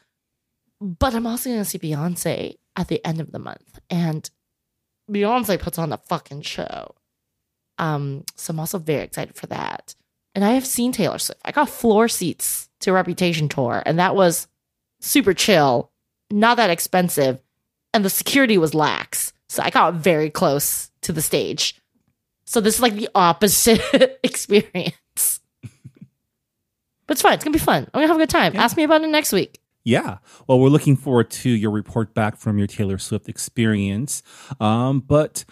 But 0.80 1.14
I'm 1.14 1.24
also 1.24 1.50
gonna 1.50 1.64
see 1.64 1.78
Beyonce 1.78 2.56
at 2.74 2.88
the 2.88 3.04
end 3.06 3.20
of 3.20 3.30
the 3.30 3.38
month, 3.38 3.78
and 3.88 4.28
Beyonce 5.08 5.60
puts 5.60 5.78
on 5.78 5.92
a 5.92 5.98
fucking 5.98 6.42
show. 6.42 6.96
Um, 7.78 8.24
so 8.34 8.50
I'm 8.50 8.58
also 8.58 8.78
very 8.78 9.04
excited 9.04 9.36
for 9.36 9.46
that. 9.46 9.94
And 10.34 10.44
I 10.44 10.54
have 10.54 10.66
seen 10.66 10.90
Taylor 10.90 11.18
Swift. 11.18 11.40
I 11.44 11.52
got 11.52 11.68
floor 11.68 12.08
seats 12.08 12.68
to 12.80 12.92
Reputation 12.92 13.48
tour, 13.48 13.84
and 13.86 14.00
that 14.00 14.16
was 14.16 14.48
super 15.00 15.32
chill, 15.32 15.92
not 16.32 16.56
that 16.56 16.70
expensive, 16.70 17.40
and 17.92 18.04
the 18.04 18.10
security 18.10 18.58
was 18.58 18.74
lax. 18.74 19.32
So 19.49 19.62
I 19.62 19.70
got 19.70 19.94
very 19.94 20.31
close 20.31 20.91
to 21.02 21.12
the 21.12 21.23
stage. 21.23 21.81
So 22.46 22.61
this 22.61 22.76
is 22.76 22.81
like 22.82 22.94
the 22.94 23.08
opposite 23.14 23.81
experience. 24.23 25.41
but 27.06 27.11
it's 27.11 27.23
fine. 27.23 27.35
It's 27.35 27.44
gonna 27.44 27.52
be 27.52 27.58
fun. 27.58 27.85
I'm 27.85 28.00
gonna 28.00 28.06
have 28.08 28.17
a 28.17 28.20
good 28.20 28.31
time. 28.31 28.55
Yeah. 28.55 28.62
Ask 28.62 28.76
me 28.76 28.85
about 28.85 29.02
it 29.02 29.08
next 29.08 29.32
week. 29.32 29.61
Yeah. 29.85 30.19
Well, 30.46 30.58
we're 30.58 30.69
looking 30.70 30.96
forward 30.96 31.31
to 31.31 31.50
your 31.50 31.70
report 31.70 32.14
back 32.14 32.37
from 32.37 32.56
your 32.58 32.67
Taylor 32.67 32.96
Swift 32.99 33.29
experience. 33.29 34.23
Um, 34.58 35.00
but 35.00 35.44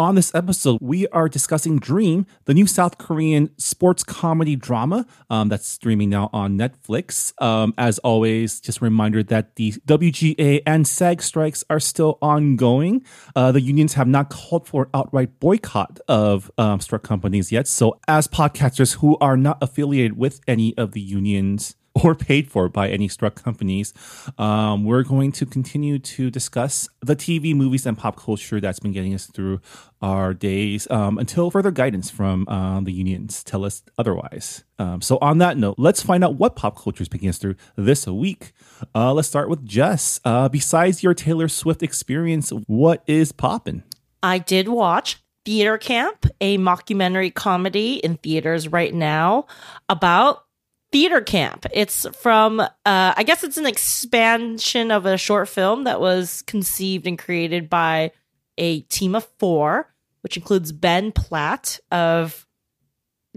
on 0.00 0.14
this 0.14 0.34
episode, 0.34 0.78
we 0.80 1.06
are 1.08 1.28
discussing 1.28 1.78
Dream, 1.78 2.24
the 2.46 2.54
new 2.54 2.66
South 2.66 2.96
Korean 2.96 3.50
sports 3.58 4.02
comedy 4.02 4.56
drama 4.56 5.04
um, 5.28 5.50
that's 5.50 5.68
streaming 5.68 6.08
now 6.08 6.30
on 6.32 6.56
Netflix. 6.56 7.34
Um, 7.42 7.74
as 7.76 7.98
always, 7.98 8.60
just 8.60 8.78
a 8.78 8.84
reminder 8.84 9.22
that 9.24 9.56
the 9.56 9.72
WGA 9.86 10.62
and 10.64 10.88
SAG 10.88 11.20
strikes 11.20 11.64
are 11.68 11.78
still 11.78 12.18
ongoing. 12.22 13.04
Uh, 13.36 13.52
the 13.52 13.60
unions 13.60 13.92
have 13.92 14.08
not 14.08 14.30
called 14.30 14.66
for 14.66 14.84
an 14.84 14.90
outright 14.94 15.38
boycott 15.38 16.00
of 16.08 16.50
um, 16.56 16.80
struck 16.80 17.02
companies 17.02 17.52
yet. 17.52 17.68
So, 17.68 18.00
as 18.08 18.26
podcasters 18.26 18.96
who 18.96 19.18
are 19.18 19.36
not 19.36 19.58
affiliated 19.60 20.16
with 20.16 20.40
any 20.48 20.76
of 20.78 20.92
the 20.92 21.02
unions, 21.02 21.76
or 22.04 22.14
paid 22.14 22.50
for 22.50 22.68
by 22.68 22.88
any 22.88 23.08
struck 23.08 23.42
companies. 23.42 23.92
Um, 24.38 24.84
we're 24.84 25.02
going 25.02 25.32
to 25.32 25.46
continue 25.46 25.98
to 25.98 26.30
discuss 26.30 26.88
the 27.00 27.16
TV, 27.16 27.54
movies, 27.54 27.86
and 27.86 27.96
pop 27.96 28.16
culture 28.16 28.60
that's 28.60 28.80
been 28.80 28.92
getting 28.92 29.14
us 29.14 29.26
through 29.26 29.60
our 30.02 30.32
days 30.32 30.90
um, 30.90 31.18
until 31.18 31.50
further 31.50 31.70
guidance 31.70 32.10
from 32.10 32.48
uh, 32.48 32.80
the 32.80 32.92
unions 32.92 33.44
tell 33.44 33.64
us 33.64 33.82
otherwise. 33.98 34.64
Um, 34.78 35.02
so, 35.02 35.18
on 35.20 35.38
that 35.38 35.58
note, 35.58 35.74
let's 35.78 36.02
find 36.02 36.24
out 36.24 36.36
what 36.36 36.56
pop 36.56 36.80
culture 36.80 37.02
is 37.02 37.08
picking 37.08 37.28
us 37.28 37.38
through 37.38 37.56
this 37.76 38.06
week. 38.06 38.52
Uh, 38.94 39.12
let's 39.12 39.28
start 39.28 39.48
with 39.48 39.64
Jess. 39.64 40.20
Uh, 40.24 40.48
besides 40.48 41.02
your 41.02 41.14
Taylor 41.14 41.48
Swift 41.48 41.82
experience, 41.82 42.50
what 42.66 43.02
is 43.06 43.32
poppin'? 43.32 43.84
I 44.22 44.38
did 44.38 44.68
watch 44.68 45.22
Theater 45.44 45.78
Camp, 45.78 46.26
a 46.40 46.58
mockumentary 46.58 47.34
comedy 47.34 47.94
in 47.94 48.16
theaters 48.18 48.68
right 48.68 48.92
now 48.92 49.46
about 49.88 50.44
theater 50.92 51.20
camp. 51.20 51.66
It's 51.72 52.06
from, 52.20 52.60
uh, 52.60 52.68
I 52.84 53.22
guess 53.24 53.44
it's 53.44 53.56
an 53.56 53.66
expansion 53.66 54.90
of 54.90 55.06
a 55.06 55.16
short 55.16 55.48
film 55.48 55.84
that 55.84 56.00
was 56.00 56.42
conceived 56.42 57.06
and 57.06 57.18
created 57.18 57.70
by 57.70 58.12
a 58.58 58.80
team 58.82 59.14
of 59.14 59.28
four, 59.38 59.92
which 60.22 60.36
includes 60.36 60.72
Ben 60.72 61.12
Platt 61.12 61.80
of 61.90 62.46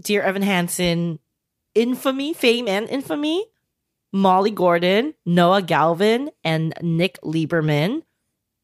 Dear 0.02 0.22
Evan 0.22 0.42
Hansen, 0.42 1.18
infamy, 1.74 2.32
fame, 2.32 2.68
and 2.68 2.88
infamy, 2.88 3.46
Molly 4.12 4.50
Gordon, 4.50 5.14
Noah 5.24 5.62
Galvin, 5.62 6.30
and 6.42 6.74
Nick 6.82 7.18
Lieberman 7.22 8.02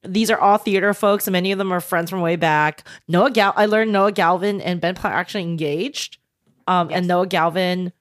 these 0.02 0.30
are 0.30 0.38
all 0.38 0.58
theater 0.58 0.94
folks, 0.94 1.26
and 1.26 1.32
many 1.32 1.52
of 1.52 1.58
them 1.58 1.72
are 1.72 1.80
friends 1.80 2.10
from 2.10 2.20
way 2.20 2.36
back. 2.36 2.86
Noah 3.06 3.30
Gal, 3.30 3.52
I 3.56 3.66
learned 3.66 3.92
Noah 3.92 4.12
Galvin 4.12 4.60
and 4.60 4.80
Ben 4.80 4.94
Platt 4.94 5.12
are 5.12 5.18
actually 5.18 5.42
engaged, 5.42 6.18
um, 6.66 6.88
and 6.90 7.06
Noah 7.06 7.26
Galvin 7.26 7.92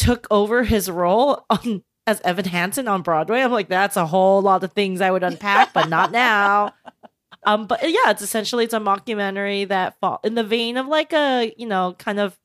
took 0.00 0.26
over 0.30 0.64
his 0.64 0.90
role 0.90 1.44
on 1.50 1.82
as 2.06 2.22
Evan 2.22 2.46
Hansen 2.46 2.88
on 2.88 3.02
Broadway. 3.02 3.42
I'm 3.42 3.52
like, 3.52 3.68
that's 3.68 3.98
a 3.98 4.06
whole 4.06 4.40
lot 4.40 4.64
of 4.64 4.72
things 4.72 5.02
I 5.02 5.10
would 5.10 5.22
unpack, 5.22 5.74
but 5.74 5.90
not 5.90 6.10
now. 6.12 6.72
Um, 7.44 7.66
but 7.66 7.82
yeah, 7.82 8.10
it's 8.10 8.22
essentially 8.22 8.64
it's 8.64 8.72
a 8.72 8.80
mockumentary 8.80 9.68
that 9.68 10.00
fall 10.00 10.18
in 10.24 10.34
the 10.34 10.42
vein 10.42 10.78
of 10.78 10.86
like 10.86 11.12
a 11.12 11.52
you 11.58 11.66
know 11.66 11.94
kind 11.98 12.18
of 12.18 12.38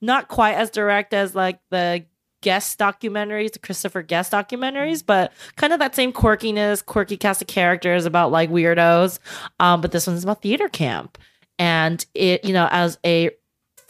not 0.00 0.28
quite 0.28 0.54
as 0.54 0.70
direct 0.70 1.12
as 1.12 1.34
like 1.34 1.58
the 1.70 2.04
guest 2.40 2.78
documentaries, 2.78 3.52
the 3.52 3.58
Christopher 3.58 4.02
Guest 4.02 4.32
documentaries, 4.32 5.04
but 5.04 5.32
kind 5.56 5.72
of 5.72 5.80
that 5.80 5.96
same 5.96 6.12
quirkiness, 6.12 6.86
quirky 6.86 7.16
cast 7.16 7.42
of 7.42 7.48
characters 7.48 8.06
about 8.06 8.30
like 8.30 8.48
weirdos. 8.48 9.18
Um, 9.58 9.80
but 9.80 9.90
this 9.90 10.06
one's 10.06 10.22
about 10.22 10.40
theater 10.40 10.68
camp. 10.68 11.18
And 11.58 12.04
it, 12.14 12.44
you 12.44 12.54
know, 12.54 12.68
as 12.70 12.96
a 13.04 13.32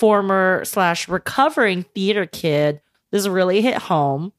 former 0.01 0.63
slash 0.65 1.09
recovering 1.09 1.83
theater 1.83 2.25
kid, 2.25 2.81
this 3.11 3.29
really 3.29 3.61
hit 3.61 3.77
home. 3.77 4.33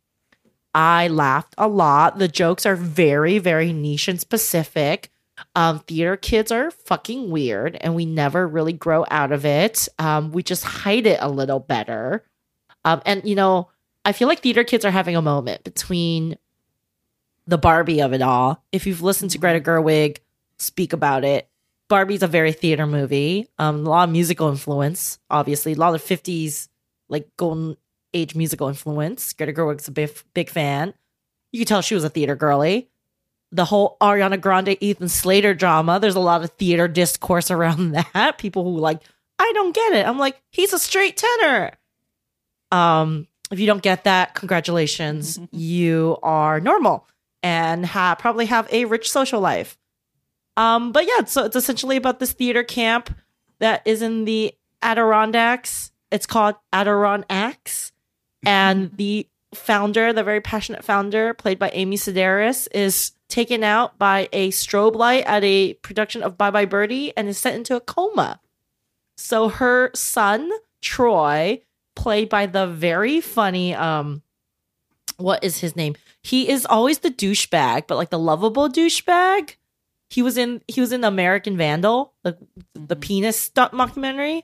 I 0.74 1.08
laughed 1.08 1.54
a 1.58 1.68
lot. 1.68 2.18
The 2.18 2.28
jokes 2.28 2.66
are 2.66 2.76
very, 2.76 3.38
very 3.38 3.72
niche 3.72 4.08
and 4.08 4.20
specific. 4.20 5.12
Um, 5.56 5.80
theater 5.80 6.18
kids 6.18 6.52
are 6.52 6.72
fucking 6.72 7.30
weird, 7.30 7.78
and 7.82 7.94
we 7.94 8.06
never 8.06 8.48
really 8.48 8.74
grow 8.74 9.06
out 9.12 9.32
of 9.32 9.46
it. 9.46 9.88
Um, 10.00 10.32
we 10.32 10.42
just 10.42 10.64
hide 10.64 11.06
it 11.06 11.20
a 11.22 11.30
little 11.30 11.60
better. 11.60 12.26
Um, 12.84 13.02
and 13.06 13.24
you 13.24 13.36
know, 13.36 13.70
I 14.04 14.14
feel 14.14 14.28
like 14.28 14.40
theater 14.40 14.64
kids 14.64 14.84
are 14.84 14.92
having 14.92 15.16
a 15.16 15.22
moment 15.22 15.64
between 15.64 16.38
the 17.46 17.60
Barbie 17.60 18.02
of 18.02 18.14
it 18.14 18.24
all. 18.24 18.64
If 18.72 18.88
you've 18.88 19.04
listened 19.04 19.30
to 19.32 19.38
Greta 19.38 19.60
Gerwig 19.60 20.18
speak 20.58 20.92
about 20.92 21.24
it, 21.24 21.48
Barbie's 21.92 22.24
a 22.24 22.28
very 22.28 22.54
theater 22.54 22.88
movie. 22.88 23.50
Um, 23.60 23.86
a 23.86 23.90
lot 23.90 24.08
of 24.08 24.14
musical 24.14 24.48
influence, 24.48 25.20
obviously, 25.30 25.74
a 25.74 25.76
lot 25.76 25.94
of 25.94 26.02
fifties 26.02 26.70
like 27.10 27.28
golden 27.36 27.76
age 28.14 28.34
musical 28.34 28.70
influence. 28.70 29.34
Greta 29.34 29.52
Gerwig's 29.52 29.90
a 29.90 29.92
big, 29.92 30.10
big 30.34 30.50
fan. 30.50 30.94
You 31.52 31.60
could 31.60 31.68
tell 31.68 31.82
she 31.82 31.94
was 31.94 32.06
a 32.06 32.10
theater 32.10 32.38
girly. 32.38 32.90
The 33.52 33.66
whole 33.66 33.98
Ariana 34.00 34.40
Grande, 34.40 34.78
Ethan 34.80 35.10
Slater 35.10 35.54
drama, 35.54 36.00
there's 36.00 36.16
a 36.16 36.22
lot 36.22 36.42
of 36.46 36.52
theater 36.52 36.88
discourse 36.88 37.52
around 37.52 37.92
that. 38.14 38.38
People 38.38 38.64
who 38.64 38.78
like, 38.80 39.02
I 39.38 39.52
don't 39.54 39.76
get 39.76 39.92
it. 39.92 40.08
I'm 40.08 40.18
like, 40.18 40.42
he's 40.50 40.72
a 40.72 40.80
straight 40.80 41.18
tenor. 41.18 41.72
Um, 42.72 43.28
if 43.52 43.60
you 43.60 43.68
don't 43.68 43.84
get 43.84 44.06
that, 44.06 44.34
congratulations. 44.34 45.38
you 45.52 46.18
are 46.24 46.62
normal 46.62 47.06
and 47.44 47.86
ha- 47.86 48.16
probably 48.18 48.46
have 48.46 48.72
a 48.72 48.86
rich 48.86 49.12
social 49.12 49.42
life. 49.42 49.78
Um, 50.58 50.92
but 50.92 51.06
yeah, 51.08 51.26
so 51.26 51.46
it's 51.46 51.56
essentially 51.56 51.98
about 51.98 52.20
this 52.20 52.34
theater 52.34 52.64
camp 52.64 53.16
that 53.60 53.82
is 53.86 54.02
in 54.02 54.26
the 54.26 54.54
Adirondacks. 54.82 55.92
It's 56.12 56.26
called 56.26 56.56
Adirondacks. 56.74 57.92
And 58.44 58.92
the 58.98 59.28
founder, 59.54 60.14
the 60.14 60.24
very 60.24 60.42
passionate 60.42 60.84
founder, 60.84 61.34
played 61.34 61.60
by 61.60 61.70
Amy 61.70 61.98
Sedaris, 61.98 62.68
is 62.74 63.12
taken 63.28 63.64
out 63.64 63.98
by 63.98 64.28
a 64.34 64.50
strobe 64.50 64.96
light 64.96 65.24
at 65.26 65.44
a 65.44 65.74
production 65.76 66.24
of 66.24 66.38
Bye 66.38 66.52
Bye 66.52 66.66
Birdie 66.66 67.16
and 67.16 67.30
is 67.30 67.38
sent 67.38 67.56
into 67.56 67.76
a 67.76 67.80
coma. 67.80 68.40
So 69.16 69.50
her 69.50 69.92
son, 69.94 70.52
Troy, 70.82 71.62
played 71.96 72.30
by 72.30 72.46
the 72.46 72.68
very 72.68 73.22
funny 73.22 73.76
um 73.76 74.24
what 75.18 75.44
is 75.44 75.60
his 75.60 75.76
name? 75.76 75.96
He 76.24 76.50
is 76.50 76.66
always 76.66 77.00
the 77.00 77.12
douchebag, 77.12 77.86
but 77.88 77.96
like 77.96 78.10
the 78.10 78.18
lovable 78.18 78.70
douchebag. 78.70 79.56
He 80.12 80.22
was 80.22 80.38
in 80.38 80.62
he 80.68 80.82
was 80.82 80.92
in 80.92 81.06
American 81.06 81.56
Vandal, 81.56 82.14
the 82.24 82.38
the 82.74 82.98
penis 82.98 83.40
stunt 83.40 83.72
documentary. 83.72 84.44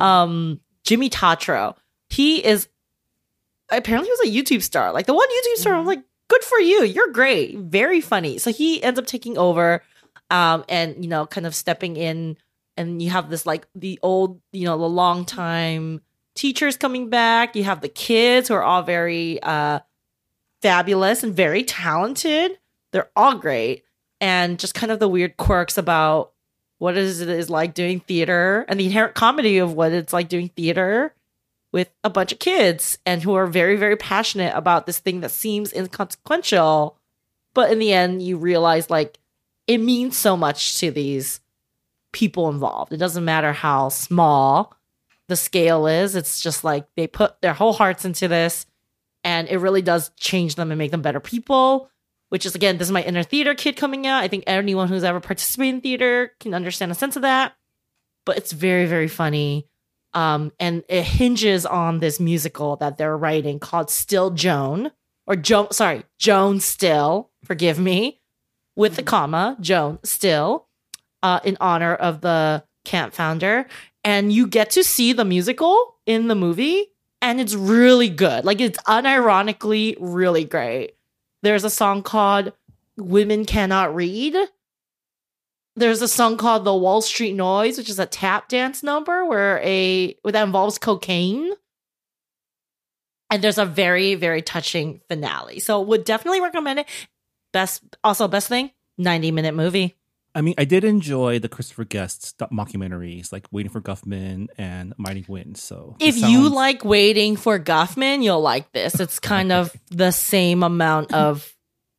Um 0.00 0.60
Jimmy 0.82 1.08
Tatro. 1.08 1.76
He 2.08 2.44
is 2.44 2.68
apparently 3.70 4.08
he 4.08 4.10
was 4.10 4.28
a 4.28 4.56
YouTube 4.56 4.62
star. 4.62 4.92
Like 4.92 5.06
the 5.06 5.14
one 5.14 5.28
YouTube 5.28 5.60
star, 5.60 5.74
I'm 5.74 5.86
like, 5.86 6.02
good 6.26 6.42
for 6.42 6.58
you. 6.58 6.82
You're 6.82 7.12
great. 7.12 7.56
Very 7.56 8.00
funny. 8.00 8.38
So 8.38 8.50
he 8.50 8.82
ends 8.82 8.98
up 8.98 9.06
taking 9.06 9.38
over 9.38 9.82
um 10.30 10.64
and 10.68 11.04
you 11.04 11.08
know, 11.08 11.26
kind 11.26 11.46
of 11.46 11.54
stepping 11.54 11.96
in 11.96 12.36
and 12.76 13.00
you 13.00 13.10
have 13.10 13.30
this 13.30 13.46
like 13.46 13.68
the 13.76 14.00
old, 14.02 14.40
you 14.50 14.64
know, 14.64 14.76
the 14.76 14.88
long 14.88 15.24
time 15.24 16.00
teachers 16.34 16.76
coming 16.76 17.08
back. 17.08 17.54
You 17.54 17.62
have 17.62 17.82
the 17.82 17.88
kids 17.88 18.48
who 18.48 18.54
are 18.54 18.64
all 18.64 18.82
very 18.82 19.40
uh 19.40 19.78
fabulous 20.60 21.22
and 21.22 21.36
very 21.36 21.62
talented. 21.62 22.58
They're 22.90 23.10
all 23.14 23.36
great. 23.36 23.83
And 24.24 24.58
just 24.58 24.72
kind 24.72 24.90
of 24.90 25.00
the 25.00 25.08
weird 25.08 25.36
quirks 25.36 25.76
about 25.76 26.32
what 26.78 26.96
is 26.96 27.20
it 27.20 27.28
is 27.28 27.50
like 27.50 27.74
doing 27.74 28.00
theater 28.00 28.64
and 28.68 28.80
the 28.80 28.86
inherent 28.86 29.14
comedy 29.14 29.58
of 29.58 29.74
what 29.74 29.92
it's 29.92 30.14
like 30.14 30.30
doing 30.30 30.48
theater 30.48 31.12
with 31.72 31.90
a 32.02 32.08
bunch 32.08 32.32
of 32.32 32.38
kids 32.38 32.96
and 33.04 33.22
who 33.22 33.34
are 33.34 33.46
very, 33.46 33.76
very 33.76 33.96
passionate 33.96 34.56
about 34.56 34.86
this 34.86 34.98
thing 34.98 35.20
that 35.20 35.30
seems 35.30 35.74
inconsequential. 35.74 36.96
But 37.52 37.70
in 37.70 37.78
the 37.78 37.92
end, 37.92 38.22
you 38.22 38.38
realize 38.38 38.88
like 38.88 39.18
it 39.66 39.76
means 39.76 40.16
so 40.16 40.38
much 40.38 40.78
to 40.78 40.90
these 40.90 41.40
people 42.10 42.48
involved. 42.48 42.94
It 42.94 42.96
doesn't 42.96 43.26
matter 43.26 43.52
how 43.52 43.90
small 43.90 44.74
the 45.28 45.36
scale 45.36 45.86
is. 45.86 46.16
It's 46.16 46.40
just 46.40 46.64
like 46.64 46.86
they 46.96 47.06
put 47.06 47.42
their 47.42 47.52
whole 47.52 47.74
hearts 47.74 48.06
into 48.06 48.28
this 48.28 48.64
and 49.22 49.48
it 49.48 49.58
really 49.58 49.82
does 49.82 50.12
change 50.16 50.54
them 50.54 50.70
and 50.70 50.78
make 50.78 50.92
them 50.92 51.02
better 51.02 51.20
people. 51.20 51.90
Which 52.34 52.46
is 52.46 52.56
again, 52.56 52.78
this 52.78 52.88
is 52.88 52.92
my 52.92 53.04
inner 53.04 53.22
theater 53.22 53.54
kid 53.54 53.76
coming 53.76 54.08
out. 54.08 54.24
I 54.24 54.26
think 54.26 54.42
anyone 54.48 54.88
who's 54.88 55.04
ever 55.04 55.20
participated 55.20 55.76
in 55.76 55.80
theater 55.80 56.32
can 56.40 56.52
understand 56.52 56.90
a 56.90 56.94
sense 56.96 57.14
of 57.14 57.22
that. 57.22 57.52
But 58.24 58.36
it's 58.38 58.50
very, 58.50 58.86
very 58.86 59.06
funny. 59.06 59.68
Um, 60.14 60.50
and 60.58 60.82
it 60.88 61.04
hinges 61.04 61.64
on 61.64 62.00
this 62.00 62.18
musical 62.18 62.74
that 62.78 62.98
they're 62.98 63.16
writing 63.16 63.60
called 63.60 63.88
Still 63.88 64.30
Joan, 64.30 64.90
or 65.28 65.36
Joan, 65.36 65.70
sorry, 65.70 66.02
Joan 66.18 66.58
Still, 66.58 67.30
forgive 67.44 67.78
me, 67.78 68.20
with 68.74 68.96
the 68.96 69.04
comma, 69.04 69.56
Joan 69.60 70.00
Still, 70.02 70.66
uh, 71.22 71.38
in 71.44 71.56
honor 71.60 71.94
of 71.94 72.20
the 72.20 72.64
camp 72.84 73.14
founder. 73.14 73.68
And 74.02 74.32
you 74.32 74.48
get 74.48 74.70
to 74.70 74.82
see 74.82 75.12
the 75.12 75.24
musical 75.24 75.98
in 76.04 76.26
the 76.26 76.34
movie, 76.34 76.86
and 77.22 77.40
it's 77.40 77.54
really 77.54 78.08
good. 78.08 78.44
Like, 78.44 78.60
it's 78.60 78.80
unironically 78.88 79.96
really 80.00 80.44
great. 80.44 80.96
There's 81.44 81.62
a 81.62 81.68
song 81.68 82.02
called 82.02 82.54
Women 82.96 83.44
Cannot 83.44 83.94
Read. 83.94 84.34
There's 85.76 86.00
a 86.00 86.08
song 86.08 86.38
called 86.38 86.64
The 86.64 86.74
Wall 86.74 87.02
Street 87.02 87.34
Noise, 87.34 87.76
which 87.76 87.90
is 87.90 87.98
a 87.98 88.06
tap 88.06 88.48
dance 88.48 88.82
number 88.82 89.26
where 89.26 89.60
a 89.62 90.16
that 90.24 90.42
involves 90.42 90.78
cocaine. 90.78 91.52
And 93.28 93.44
there's 93.44 93.58
a 93.58 93.66
very, 93.66 94.14
very 94.14 94.40
touching 94.40 95.02
finale. 95.06 95.60
So 95.60 95.82
would 95.82 96.04
definitely 96.04 96.40
recommend 96.40 96.78
it. 96.78 96.86
Best 97.52 97.82
also 98.02 98.26
best 98.26 98.48
thing, 98.48 98.70
90 98.96 99.30
minute 99.30 99.54
movie. 99.54 99.96
I 100.34 100.40
mean, 100.40 100.54
I 100.58 100.64
did 100.64 100.82
enjoy 100.82 101.38
the 101.38 101.48
Christopher 101.48 101.84
Guest 101.84 102.36
st- 102.38 102.50
mockumentaries, 102.50 103.32
like 103.32 103.46
Waiting 103.52 103.70
for 103.70 103.80
Guffman 103.80 104.48
and 104.58 104.92
Mighty 104.98 105.24
Wind. 105.28 105.56
So, 105.56 105.96
If 106.00 106.16
you 106.16 106.48
like 106.48 106.84
waiting 106.84 107.36
for 107.36 107.58
Guffman, 107.60 108.22
you'll 108.22 108.40
like 108.40 108.72
this. 108.72 108.98
It's 108.98 109.20
kind 109.20 109.52
of 109.52 109.74
the 109.90 110.10
same 110.10 110.62
amount 110.64 111.12
of 111.14 111.54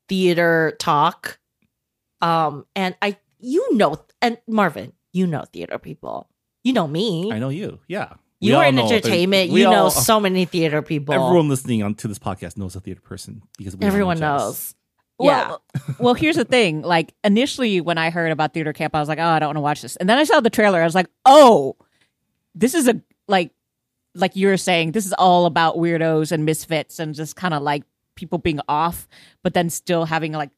theater 0.10 0.75
talk. 0.80 1.39
Um, 2.22 2.65
and 2.75 2.96
I 3.01 3.18
you 3.39 3.75
know 3.75 4.04
and 4.22 4.38
Marvin, 4.48 4.94
you 5.13 5.27
know 5.27 5.46
theater 5.54 5.77
people. 5.80 6.27
You 6.63 6.74
know 6.74 6.88
me. 6.88 7.32
I 7.32 7.39
know 7.39 7.50
you, 7.50 7.80
yeah, 7.88 8.13
We 8.42 8.50
You 8.50 8.58
are 8.58 8.65
in 8.65 8.80
entertainment. 8.80 9.51
You 9.51 9.70
know 9.70 9.89
so 9.89 10.20
many 10.20 10.46
theater 10.46 10.82
people. 10.82 11.13
Everyone 11.13 11.48
listening 11.48 11.84
on 11.84 11.96
to 11.96 12.08
this 12.08 12.20
podcast 12.20 12.58
knows 12.58 12.75
a 12.75 12.80
theater 12.80 13.01
person 13.01 13.44
because 13.58 13.75
all 13.75 13.84
Everyone 13.84 14.18
Jess. 14.18 14.74
Knows. 15.19 15.27
Yeah. 15.27 15.48
Well, 15.48 15.62
well, 16.00 16.13
here's 16.13 16.36
the 16.36 16.45
thing. 16.45 16.81
Like 16.81 17.13
initially, 17.24 17.81
when 17.81 17.98
I 17.98 18.10
heard 18.10 18.31
about 18.31 18.53
theater 18.53 18.74
camp, 18.74 18.95
I 18.95 19.00
was 19.00 19.10
like, 19.10 19.19
"Oh, 19.19 19.24
I 19.24 19.39
don't 19.39 19.50
want 19.50 19.57
to 19.57 19.62
watch 19.62 19.81
this." 19.81 19.95
And 19.98 20.10
then 20.10 20.17
I 20.17 20.24
saw 20.24 20.39
the 20.39 20.50
trailer. 20.50 20.81
I 20.81 20.86
was 20.86 20.95
like, 20.95 21.07
"Oh, 21.25 21.75
this 22.55 22.74
is 22.74 22.88
a 22.88 23.01
like, 23.27 23.51
like 24.13 24.36
you 24.36 24.48
were 24.48 24.57
saying, 24.57 24.93
this 24.93 25.05
is 25.05 25.13
all 25.13 25.45
about 25.45 25.75
weirdos 25.75 26.31
and 26.31 26.45
misfits 26.45 27.00
and 27.00 27.13
just 27.13 27.36
kind 27.36 27.53
of 27.53 27.62
like 27.62 27.84
people 28.15 28.38
being 28.38 28.62
off, 28.67 29.07
but 29.43 29.53
then 29.53 29.69
still 29.69 30.05
having 30.05 30.31
like 30.31 30.51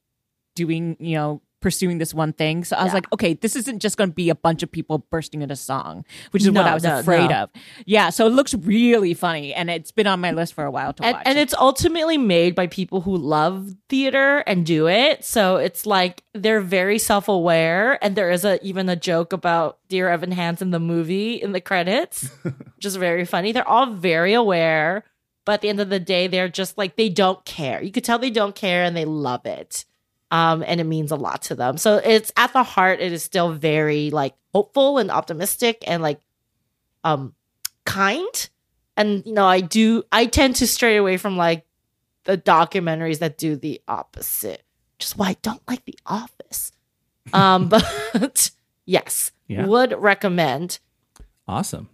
doing, 0.55 0.95
you 0.99 1.15
know, 1.15 1.41
pursuing 1.61 1.97
this 1.97 2.13
one 2.13 2.33
thing." 2.33 2.63
So 2.63 2.75
I 2.75 2.83
was 2.83 2.89
Yeah. 2.91 2.95
like, 2.95 3.13
"Okay, 3.13 3.33
this 3.33 3.55
isn't 3.55 3.79
just 3.79 3.97
going 3.97 4.09
to 4.09 4.13
be 4.15 4.29
a 4.29 4.35
bunch 4.35 4.63
of 4.63 4.71
people 4.71 4.99
bursting 5.11 5.41
into 5.41 5.55
song, 5.55 6.05
which 6.31 6.43
is 6.43 6.51
what 6.51 6.65
I 6.65 6.73
was 6.73 6.83
no, 6.83 6.99
afraid 6.99 7.29
no. 7.29 7.43
of." 7.43 7.49
Yeah, 7.85 8.09
so 8.09 8.25
it 8.27 8.31
looks 8.31 8.53
really 8.53 9.13
funny, 9.13 9.53
and 9.53 9.69
it's 9.69 9.91
been 9.91 10.07
on 10.07 10.19
my 10.19 10.31
list 10.31 10.53
for 10.53 10.63
a 10.65 10.71
while 10.71 10.93
to 10.93 11.03
and, 11.03 11.13
watch. 11.15 11.23
and 11.25 11.37
it's 11.37 11.53
ultimately 11.53 12.17
made 12.17 12.55
by 12.55 12.67
people 12.67 13.01
who 13.01 13.15
love 13.17 13.71
theater 13.89 14.39
and 14.39 14.65
do 14.65 14.87
it. 14.87 15.23
So 15.25 15.57
it's 15.57 15.85
like 15.85 16.23
they're 16.33 16.61
very 16.61 16.99
self 16.99 17.27
aware, 17.27 18.03
and 18.03 18.15
there 18.15 18.29
is 18.31 18.45
a 18.45 18.63
even 18.65 18.89
a 18.89 18.95
joke 18.95 19.33
about 19.33 19.77
Dear 19.89 20.09
Evan 20.09 20.31
Hansen 20.31 20.71
the 20.71 20.79
movie 20.79 21.33
in 21.35 21.51
the 21.53 21.61
credits, 21.61 22.29
which 22.43 22.85
is 22.85 22.95
very 22.95 23.25
funny. 23.25 23.51
They're 23.51 23.67
all 23.67 23.87
very 23.93 24.33
aware, 24.33 25.03
but 25.45 25.53
at 25.53 25.61
the 25.61 25.69
end 25.69 25.79
of 25.79 25.89
the 25.89 25.99
day, 25.99 26.27
they're 26.27 26.49
just 26.49 26.77
like 26.77 26.95
they 26.97 27.09
don't 27.09 27.43
care. 27.45 27.81
You 27.81 27.91
could 27.91 28.03
tell 28.03 28.19
they 28.19 28.29
don't 28.29 28.55
care, 28.55 28.83
and 28.83 28.95
they 28.95 29.05
love 29.05 29.45
it. 29.45 29.85
Um, 30.29 30.63
and 30.67 30.81
it 30.81 30.83
means 30.83 31.11
a 31.11 31.15
lot 31.15 31.43
to 31.43 31.55
them. 31.55 31.77
So 31.77 31.97
it's 32.03 32.33
at 32.35 32.51
the 32.51 32.63
heart, 32.63 32.99
it 32.99 33.13
is 33.13 33.23
still 33.23 33.53
very 33.53 34.09
like 34.09 34.35
hopeful 34.53 34.97
and 34.97 35.09
optimistic 35.11 35.83
and 35.87 36.01
like 36.03 36.19
um 37.03 37.33
kind 37.85 38.49
and 38.97 39.23
you 39.25 39.33
know 39.33 39.45
i 39.45 39.61
do 39.61 40.03
i 40.11 40.25
tend 40.25 40.55
to 40.55 40.65
stray 40.65 40.97
away 40.97 41.15
from 41.15 41.37
like 41.37 41.63
the 42.23 42.37
documentaries 42.37 43.19
that 43.19 43.37
do 43.37 43.55
the 43.55 43.79
opposite 43.87 44.63
which 44.97 45.05
is 45.05 45.15
why 45.15 45.27
i 45.29 45.37
don't 45.43 45.61
like 45.67 45.85
the 45.85 45.97
office 46.07 46.71
um 47.33 47.69
but 47.69 48.49
yes 48.85 49.31
Yeah. 49.47 49.67
would 49.67 49.93
recommend 49.97 50.79
Awesome. 51.47 51.87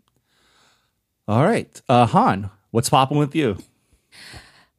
All 1.28 1.44
right, 1.44 1.80
uh, 1.88 2.08
Hanh, 2.08 2.50
what's 2.72 2.90
popping 2.90 3.18
with 3.20 3.36
you? 3.36 3.58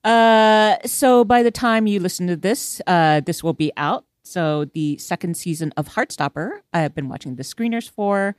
Uh, 0.05 0.77
so 0.85 1.25
by 1.25 1.43
the 1.43 1.51
time 1.51 1.87
you 1.87 1.99
listen 1.99 2.27
to 2.27 2.37
this, 2.37 2.81
uh, 2.87 3.21
this 3.21 3.43
will 3.43 3.55
be 3.55 3.73
out. 3.77 4.05
So 4.23 4.65
the 4.73 4.97
second 4.99 5.37
season 5.37 5.73
of 5.77 5.89
Heartstopper, 5.91 6.61
I 6.73 6.81
have 6.81 6.95
been 6.95 7.09
watching 7.09 7.37
the 7.37 7.43
screeners 7.43 7.89
for. 7.89 8.37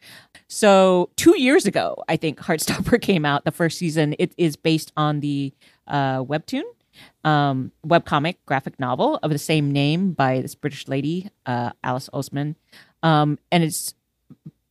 So 0.48 1.10
two 1.16 1.40
years 1.40 1.66
ago, 1.66 2.04
I 2.08 2.18
think 2.18 2.40
Heartstopper 2.40 3.00
came 3.10 3.26
out. 3.26 3.46
The 3.46 3.52
first 3.52 3.78
season. 3.78 4.16
It 4.18 4.34
is 4.38 4.56
based 4.56 4.92
on 4.98 5.20
the 5.20 5.54
uh, 5.88 6.24
webtoon, 6.24 6.64
um, 7.24 7.72
webcomic 7.86 8.38
graphic 8.46 8.80
novel 8.80 9.20
of 9.22 9.32
the 9.32 9.38
same 9.38 9.72
name 9.72 10.14
by 10.14 10.42
this 10.42 10.56
British 10.56 10.88
lady, 10.88 11.30
uh, 11.46 11.72
Alice 11.84 12.10
Oseman, 12.14 12.56
um, 13.04 13.38
and 13.52 13.64
it's 13.64 13.94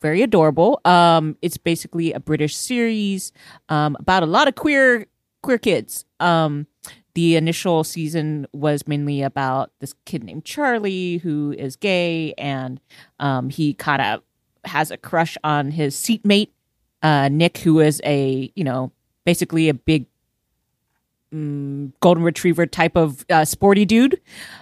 very 0.02 0.20
adorable. 0.20 0.80
Um, 0.84 1.38
it's 1.40 1.56
basically 1.56 2.12
a 2.12 2.20
British 2.20 2.56
series 2.56 3.32
um, 3.68 3.96
about 4.00 4.22
a 4.22 4.26
lot 4.26 4.48
of 4.48 4.54
queer 4.54 5.06
queer 5.44 5.58
kids. 5.58 6.04
Um, 6.20 6.66
the 7.14 7.36
initial 7.36 7.84
season 7.84 8.46
was 8.52 8.88
mainly 8.88 9.22
about 9.22 9.70
this 9.78 9.94
kid 10.04 10.24
named 10.24 10.44
Charlie 10.44 11.18
who 11.18 11.54
is 11.56 11.76
gay 11.76 12.34
and 12.36 12.80
um, 13.20 13.50
he 13.50 13.72
kind 13.74 14.02
of 14.02 14.22
has 14.64 14.90
a 14.90 14.96
crush 14.96 15.36
on 15.44 15.70
his 15.70 15.94
seatmate 15.94 16.50
uh, 17.04 17.28
Nick, 17.28 17.58
who 17.58 17.80
is 17.80 18.00
a 18.04 18.50
you 18.56 18.64
know 18.64 18.90
basically 19.24 19.68
a 19.68 19.74
big 19.74 20.06
mm, 21.32 21.92
golden 22.00 22.24
retriever 22.24 22.66
type 22.66 22.96
of 22.96 23.24
uh, 23.30 23.44
sporty 23.44 23.84
dude, 23.84 24.20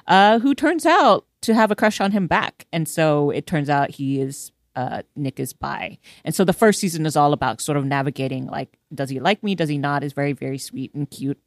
uh, 0.09 0.41
who 0.41 0.55
turns 0.55 0.85
out 0.85 1.25
to 1.43 1.55
have 1.55 1.71
a 1.71 1.77
crush 1.77 2.01
on 2.01 2.11
him 2.11 2.27
back, 2.27 2.67
and 2.73 2.89
so 2.89 3.31
it 3.31 3.47
turns 3.47 3.71
out 3.71 3.93
he 3.93 4.21
is 4.21 4.51
uh, 4.75 5.03
Nick 5.17 5.39
is 5.39 5.53
bi, 5.53 5.99
And 6.25 6.35
so 6.35 6.45
the 6.45 6.53
first 6.53 6.81
season 6.81 7.07
is 7.07 7.17
all 7.17 7.33
about 7.33 7.61
sort 7.61 7.77
of 7.77 7.85
navigating 7.85 8.47
like, 8.47 8.79
does 8.95 9.11
he 9.11 9.21
like 9.21 9.43
me? 9.43 9.55
Does 9.55 9.69
he 9.69 9.79
not? 9.79 10.03
Is 10.03 10.13
very, 10.13 10.33
very 10.33 10.59
sweet 10.59 10.95
and 10.95 11.11
cute 11.11 11.39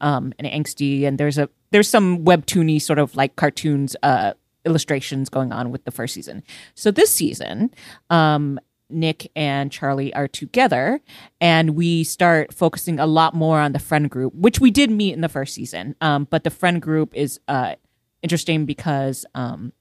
um, 0.00 0.32
and 0.38 0.46
angsty. 0.46 1.06
And 1.06 1.18
there's 1.18 1.38
a 1.38 1.48
there's 1.70 1.88
some 1.88 2.24
webtoony 2.24 2.80
sort 2.80 2.98
of 2.98 3.14
like 3.16 3.36
cartoons 3.36 3.96
uh, 4.02 4.32
illustrations 4.64 5.28
going 5.28 5.52
on 5.52 5.70
with 5.70 5.84
the 5.84 5.90
first 5.90 6.14
season. 6.14 6.42
So 6.74 6.90
this 6.90 7.10
season, 7.10 7.72
um, 8.10 8.60
Nick 8.88 9.30
and 9.34 9.72
Charlie 9.72 10.12
are 10.14 10.28
together, 10.28 11.00
and 11.40 11.70
we 11.70 12.04
start 12.04 12.52
focusing 12.52 12.98
a 12.98 13.06
lot 13.06 13.34
more 13.34 13.58
on 13.58 13.72
the 13.72 13.78
friend 13.78 14.10
group, 14.10 14.34
which 14.34 14.60
we 14.60 14.70
did 14.70 14.90
meet 14.90 15.14
in 15.14 15.22
the 15.22 15.28
first 15.28 15.54
season. 15.54 15.96
Um, 16.00 16.26
but 16.30 16.44
the 16.44 16.50
friend 16.50 16.82
group 16.82 17.14
is 17.14 17.40
uh, 17.48 17.76
interesting 18.22 18.66
because 18.66 19.24
um, 19.34 19.72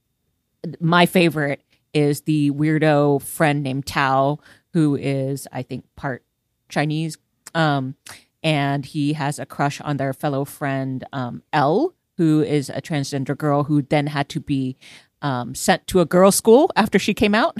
my 0.80 1.06
favorite 1.06 1.62
is 1.94 2.22
the 2.22 2.52
weirdo 2.52 3.22
friend 3.22 3.64
named 3.64 3.86
Tao, 3.86 4.40
who 4.74 4.96
is, 4.96 5.48
I 5.52 5.62
think, 5.62 5.86
part 5.96 6.24
Chinese. 6.70 7.18
Um, 7.54 7.96
and 8.44 8.86
he 8.86 9.14
has 9.14 9.40
a 9.40 9.46
crush 9.46 9.82
on 9.82 9.98
their 9.98 10.14
fellow 10.14 10.46
friend, 10.46 11.04
um, 11.14 11.44
Elle, 11.54 11.94
who 12.18 12.42
is 12.42 12.70
a 12.70 12.82
transgender 12.82 13.38
girl 13.38 13.64
who 13.64 13.82
then 13.82 14.08
had 14.08 14.30
to 14.30 14.40
be 14.40 14.78
um, 15.22 15.56
sent 15.56 15.86
to 15.88 16.00
a 16.00 16.06
girls' 16.06 16.36
school 16.36 16.72
after 16.76 17.00
she 17.00 17.14
came 17.14 17.36
out. 17.36 17.58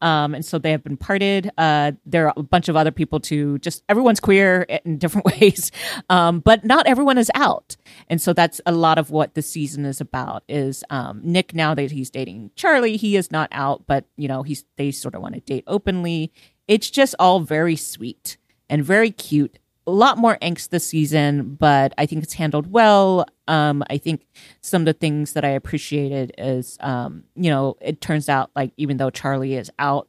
Um, 0.00 0.34
and 0.34 0.44
so 0.44 0.58
they 0.58 0.70
have 0.70 0.84
been 0.84 0.96
parted. 0.96 1.50
Uh, 1.56 1.92
there 2.04 2.26
are 2.26 2.34
a 2.36 2.42
bunch 2.42 2.68
of 2.68 2.76
other 2.76 2.90
people 2.90 3.20
too. 3.20 3.58
Just 3.58 3.82
everyone's 3.88 4.20
queer 4.20 4.62
in 4.84 4.98
different 4.98 5.24
ways, 5.40 5.70
um, 6.10 6.40
but 6.40 6.64
not 6.64 6.86
everyone 6.86 7.16
is 7.16 7.30
out. 7.34 7.76
And 8.08 8.20
so 8.20 8.32
that's 8.32 8.60
a 8.66 8.72
lot 8.72 8.98
of 8.98 9.10
what 9.10 9.34
the 9.34 9.42
season 9.42 9.84
is 9.84 10.00
about. 10.00 10.44
Is 10.48 10.84
um, 10.90 11.20
Nick 11.22 11.54
now 11.54 11.74
that 11.74 11.90
he's 11.90 12.10
dating 12.10 12.50
Charlie, 12.54 12.96
he 12.96 13.16
is 13.16 13.30
not 13.30 13.48
out, 13.52 13.84
but 13.86 14.04
you 14.16 14.28
know 14.28 14.42
he's 14.42 14.64
they 14.76 14.90
sort 14.90 15.14
of 15.14 15.22
want 15.22 15.34
to 15.34 15.40
date 15.40 15.64
openly. 15.66 16.32
It's 16.68 16.90
just 16.90 17.14
all 17.18 17.40
very 17.40 17.76
sweet 17.76 18.36
and 18.68 18.84
very 18.84 19.10
cute 19.10 19.58
a 19.86 19.90
lot 19.90 20.18
more 20.18 20.38
angst 20.40 20.70
this 20.70 20.86
season, 20.86 21.56
but 21.56 21.92
I 21.98 22.06
think 22.06 22.22
it's 22.22 22.32
handled 22.32 22.72
well. 22.72 23.26
Um, 23.48 23.82
I 23.90 23.98
think 23.98 24.26
some 24.62 24.82
of 24.82 24.86
the 24.86 24.92
things 24.94 25.34
that 25.34 25.44
I 25.44 25.50
appreciated 25.50 26.32
is, 26.38 26.78
um, 26.80 27.24
you 27.34 27.50
know, 27.50 27.76
it 27.80 28.00
turns 28.00 28.28
out 28.28 28.50
like 28.56 28.72
even 28.76 28.96
though 28.96 29.10
Charlie 29.10 29.54
is 29.54 29.70
out, 29.78 30.08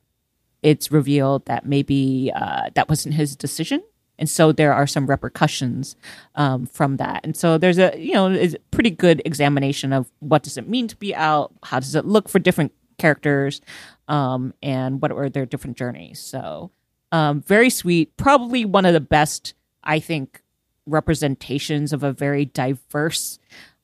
it's 0.64 0.92
revealed 0.92 1.46
that 1.46 1.66
maybe 1.66 2.32
uh, 2.34 2.70
that 2.76 2.90
wasn't 2.90 3.16
his 3.16 3.36
decision. 3.36 3.84
And 4.18 4.30
so 4.30 4.54
there 4.54 4.74
are 4.74 4.88
some 4.88 5.08
repercussions 5.08 5.98
um, 6.36 6.66
from 6.68 6.98
that. 6.98 7.26
And 7.26 7.36
so 7.36 7.58
there's 7.58 7.78
a, 7.78 7.94
you 7.98 8.14
know, 8.14 8.48
pretty 8.72 8.92
good 8.92 9.22
examination 9.26 9.92
of 9.92 10.10
what 10.20 10.44
does 10.44 10.58
it 10.58 10.70
mean 10.70 10.88
to 10.88 10.96
be 10.96 11.14
out? 11.14 11.54
How 11.64 11.82
does 11.82 11.96
it 11.96 12.06
look 12.06 12.30
for 12.30 12.40
different 12.40 12.72
characters? 12.98 13.60
Um, 14.08 14.54
and 14.64 15.02
what 15.02 15.12
are 15.12 15.30
their 15.30 15.46
different 15.46 15.76
journeys? 15.76 16.20
So 16.20 16.72
um, 17.12 17.42
very 17.42 17.70
sweet. 17.70 18.16
Probably 18.18 18.64
one 18.64 18.86
of 18.86 18.94
the 18.94 19.02
best 19.02 19.54
I 19.86 20.00
think, 20.00 20.42
representations 20.86 21.94
of 21.94 22.04
a 22.04 22.14
very 22.14 22.46
diverse 22.46 23.40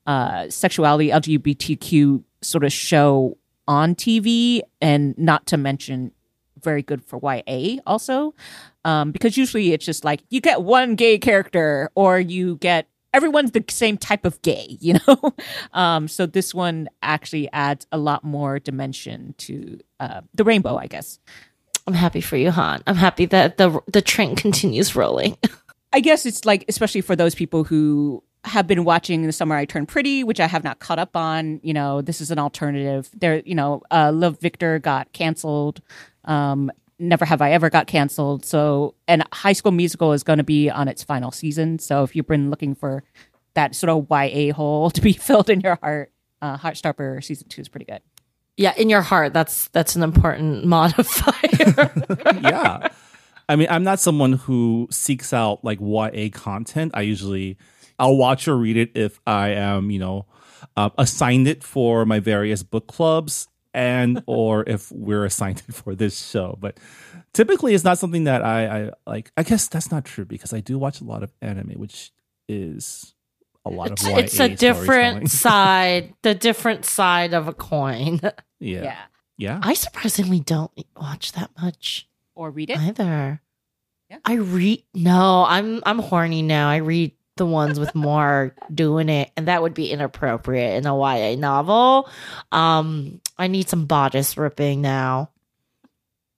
uh, 0.05 0.49
sexuality, 0.49 1.09
LGBTQ 1.09 2.23
sort 2.41 2.63
of 2.63 2.71
show 2.73 3.37
on 3.67 3.95
TV, 3.95 4.61
and 4.81 5.17
not 5.17 5.45
to 5.47 5.57
mention 5.57 6.11
very 6.61 6.81
good 6.81 7.03
for 7.03 7.19
YA 7.21 7.77
also. 7.85 8.33
Um, 8.83 9.11
because 9.11 9.37
usually 9.37 9.73
it's 9.73 9.85
just 9.85 10.03
like 10.03 10.21
you 10.29 10.41
get 10.41 10.63
one 10.63 10.95
gay 10.95 11.17
character 11.19 11.91
or 11.95 12.19
you 12.19 12.57
get 12.57 12.87
everyone's 13.13 13.51
the 13.51 13.63
same 13.69 13.97
type 13.97 14.25
of 14.25 14.41
gay, 14.41 14.65
you 14.79 14.97
know? 15.07 15.35
um, 15.73 16.07
so 16.07 16.25
this 16.25 16.53
one 16.53 16.89
actually 17.01 17.49
adds 17.51 17.85
a 17.91 17.97
lot 17.97 18.23
more 18.23 18.59
dimension 18.59 19.35
to 19.37 19.79
uh, 19.99 20.21
the 20.33 20.43
rainbow, 20.43 20.77
I 20.77 20.87
guess. 20.87 21.19
I'm 21.87 21.93
happy 21.93 22.21
for 22.21 22.37
you, 22.37 22.51
Hanh. 22.51 22.81
I'm 22.85 22.95
happy 22.95 23.25
that 23.25 23.57
the 23.57 23.81
the 23.87 24.03
train 24.03 24.35
continues 24.35 24.95
rolling. 24.95 25.35
I 25.93 25.99
guess 25.99 26.25
it's 26.25 26.45
like, 26.45 26.65
especially 26.67 27.01
for 27.01 27.15
those 27.15 27.35
people 27.35 27.63
who 27.63 28.23
have 28.43 28.65
been 28.65 28.83
watching 28.83 29.23
The 29.23 29.31
Summer 29.31 29.55
I 29.55 29.65
Turned 29.65 29.87
Pretty, 29.87 30.23
which 30.23 30.39
I 30.39 30.47
have 30.47 30.63
not 30.63 30.79
caught 30.79 30.99
up 30.99 31.15
on. 31.15 31.59
You 31.63 31.73
know, 31.73 32.01
this 32.01 32.21
is 32.21 32.31
an 32.31 32.39
alternative. 32.39 33.09
There, 33.13 33.41
you 33.45 33.55
know, 33.55 33.81
uh, 33.91 34.11
Love 34.13 34.39
Victor 34.39 34.79
got 34.79 35.11
canceled. 35.13 35.81
Um, 36.25 36.71
Never 36.97 37.25
Have 37.25 37.41
I 37.41 37.51
Ever 37.51 37.69
got 37.69 37.87
canceled. 37.87 38.45
So, 38.45 38.95
and 39.07 39.23
High 39.33 39.53
School 39.53 39.71
Musical 39.71 40.13
is 40.13 40.23
going 40.23 40.37
to 40.37 40.43
be 40.43 40.69
on 40.69 40.87
its 40.87 41.03
final 41.03 41.31
season. 41.31 41.79
So, 41.79 42.03
if 42.03 42.15
you've 42.15 42.27
been 42.27 42.49
looking 42.49 42.75
for 42.75 43.03
that 43.53 43.75
sort 43.75 43.89
of 43.89 44.07
YA 44.09 44.53
hole 44.53 44.89
to 44.91 45.01
be 45.01 45.13
filled 45.13 45.49
in 45.49 45.61
your 45.61 45.77
heart, 45.81 46.11
uh, 46.41 46.57
Heartstopper 46.57 47.23
season 47.23 47.47
two 47.47 47.61
is 47.61 47.69
pretty 47.69 47.85
good. 47.85 48.01
Yeah, 48.57 48.73
in 48.77 48.89
your 48.89 49.01
heart. 49.01 49.33
That's 49.33 49.67
that's 49.69 49.95
an 49.95 50.03
important 50.03 50.65
modifier. 50.65 51.91
yeah. 52.41 52.87
I 53.51 53.57
mean, 53.57 53.67
I'm 53.69 53.83
not 53.83 53.99
someone 53.99 54.31
who 54.33 54.87
seeks 54.91 55.33
out 55.33 55.61
like 55.61 55.79
YA 55.81 56.29
content. 56.31 56.93
I 56.95 57.01
usually 57.01 57.57
I'll 57.99 58.15
watch 58.15 58.47
or 58.47 58.55
read 58.55 58.77
it 58.77 58.91
if 58.95 59.19
I 59.27 59.49
am, 59.49 59.91
you 59.91 59.99
know, 59.99 60.25
uh, 60.77 60.89
assigned 60.97 61.49
it 61.49 61.61
for 61.61 62.05
my 62.05 62.21
various 62.21 62.63
book 62.63 62.87
clubs 62.87 63.49
and 63.73 64.23
or 64.25 64.63
if 64.69 64.89
we're 64.89 65.25
assigned 65.25 65.63
it 65.67 65.75
for 65.75 65.95
this 65.95 66.29
show. 66.29 66.57
But 66.61 66.79
typically, 67.33 67.73
it's 67.73 67.83
not 67.83 67.97
something 67.97 68.23
that 68.23 68.41
I, 68.41 68.67
I 68.67 68.89
like. 69.05 69.33
I 69.35 69.43
guess 69.43 69.67
that's 69.67 69.91
not 69.91 70.05
true 70.05 70.23
because 70.23 70.53
I 70.53 70.61
do 70.61 70.77
watch 70.77 71.01
a 71.01 71.03
lot 71.03 71.21
of 71.21 71.33
anime, 71.41 71.71
which 71.71 72.13
is 72.47 73.13
a 73.65 73.69
lot 73.69 73.91
it's, 73.91 74.03
of 74.05 74.11
YA 74.11 74.17
it's 74.19 74.39
a 74.39 74.47
different 74.47 75.29
side, 75.43 76.13
the 76.21 76.33
different 76.33 76.85
side 76.85 77.33
of 77.33 77.49
a 77.49 77.53
coin. 77.53 78.21
yeah. 78.61 78.83
Yeah. 78.83 78.97
Yeah. 79.37 79.59
I 79.61 79.73
surprisingly 79.73 80.39
don't 80.39 80.71
watch 80.95 81.33
that 81.33 81.49
much 81.61 82.07
Or 82.41 82.49
read 82.51 82.69
it. 82.71 82.77
either. 82.79 83.41
Yeah. 84.09 84.17
I 84.25 84.33
read 84.33 84.83
no, 84.93 85.45
I'm 85.47 85.81
I'm 85.85 85.99
horny 85.99 86.41
now. 86.41 86.69
I 86.69 86.77
read 86.77 87.11
the 87.37 87.45
ones 87.45 87.79
with 87.79 87.93
more 87.95 88.53
doing 88.73 89.09
it, 89.09 89.31
and 89.37 89.47
that 89.47 89.61
would 89.61 89.73
be 89.73 89.89
inappropriate 89.91 90.75
in 90.77 90.85
a 90.87 90.95
YA 90.97 91.35
novel. 91.39 92.09
Um, 92.51 93.21
I 93.37 93.47
need 93.47 93.69
some 93.69 93.85
bodice 93.85 94.35
ripping 94.37 94.81
now, 94.81 95.29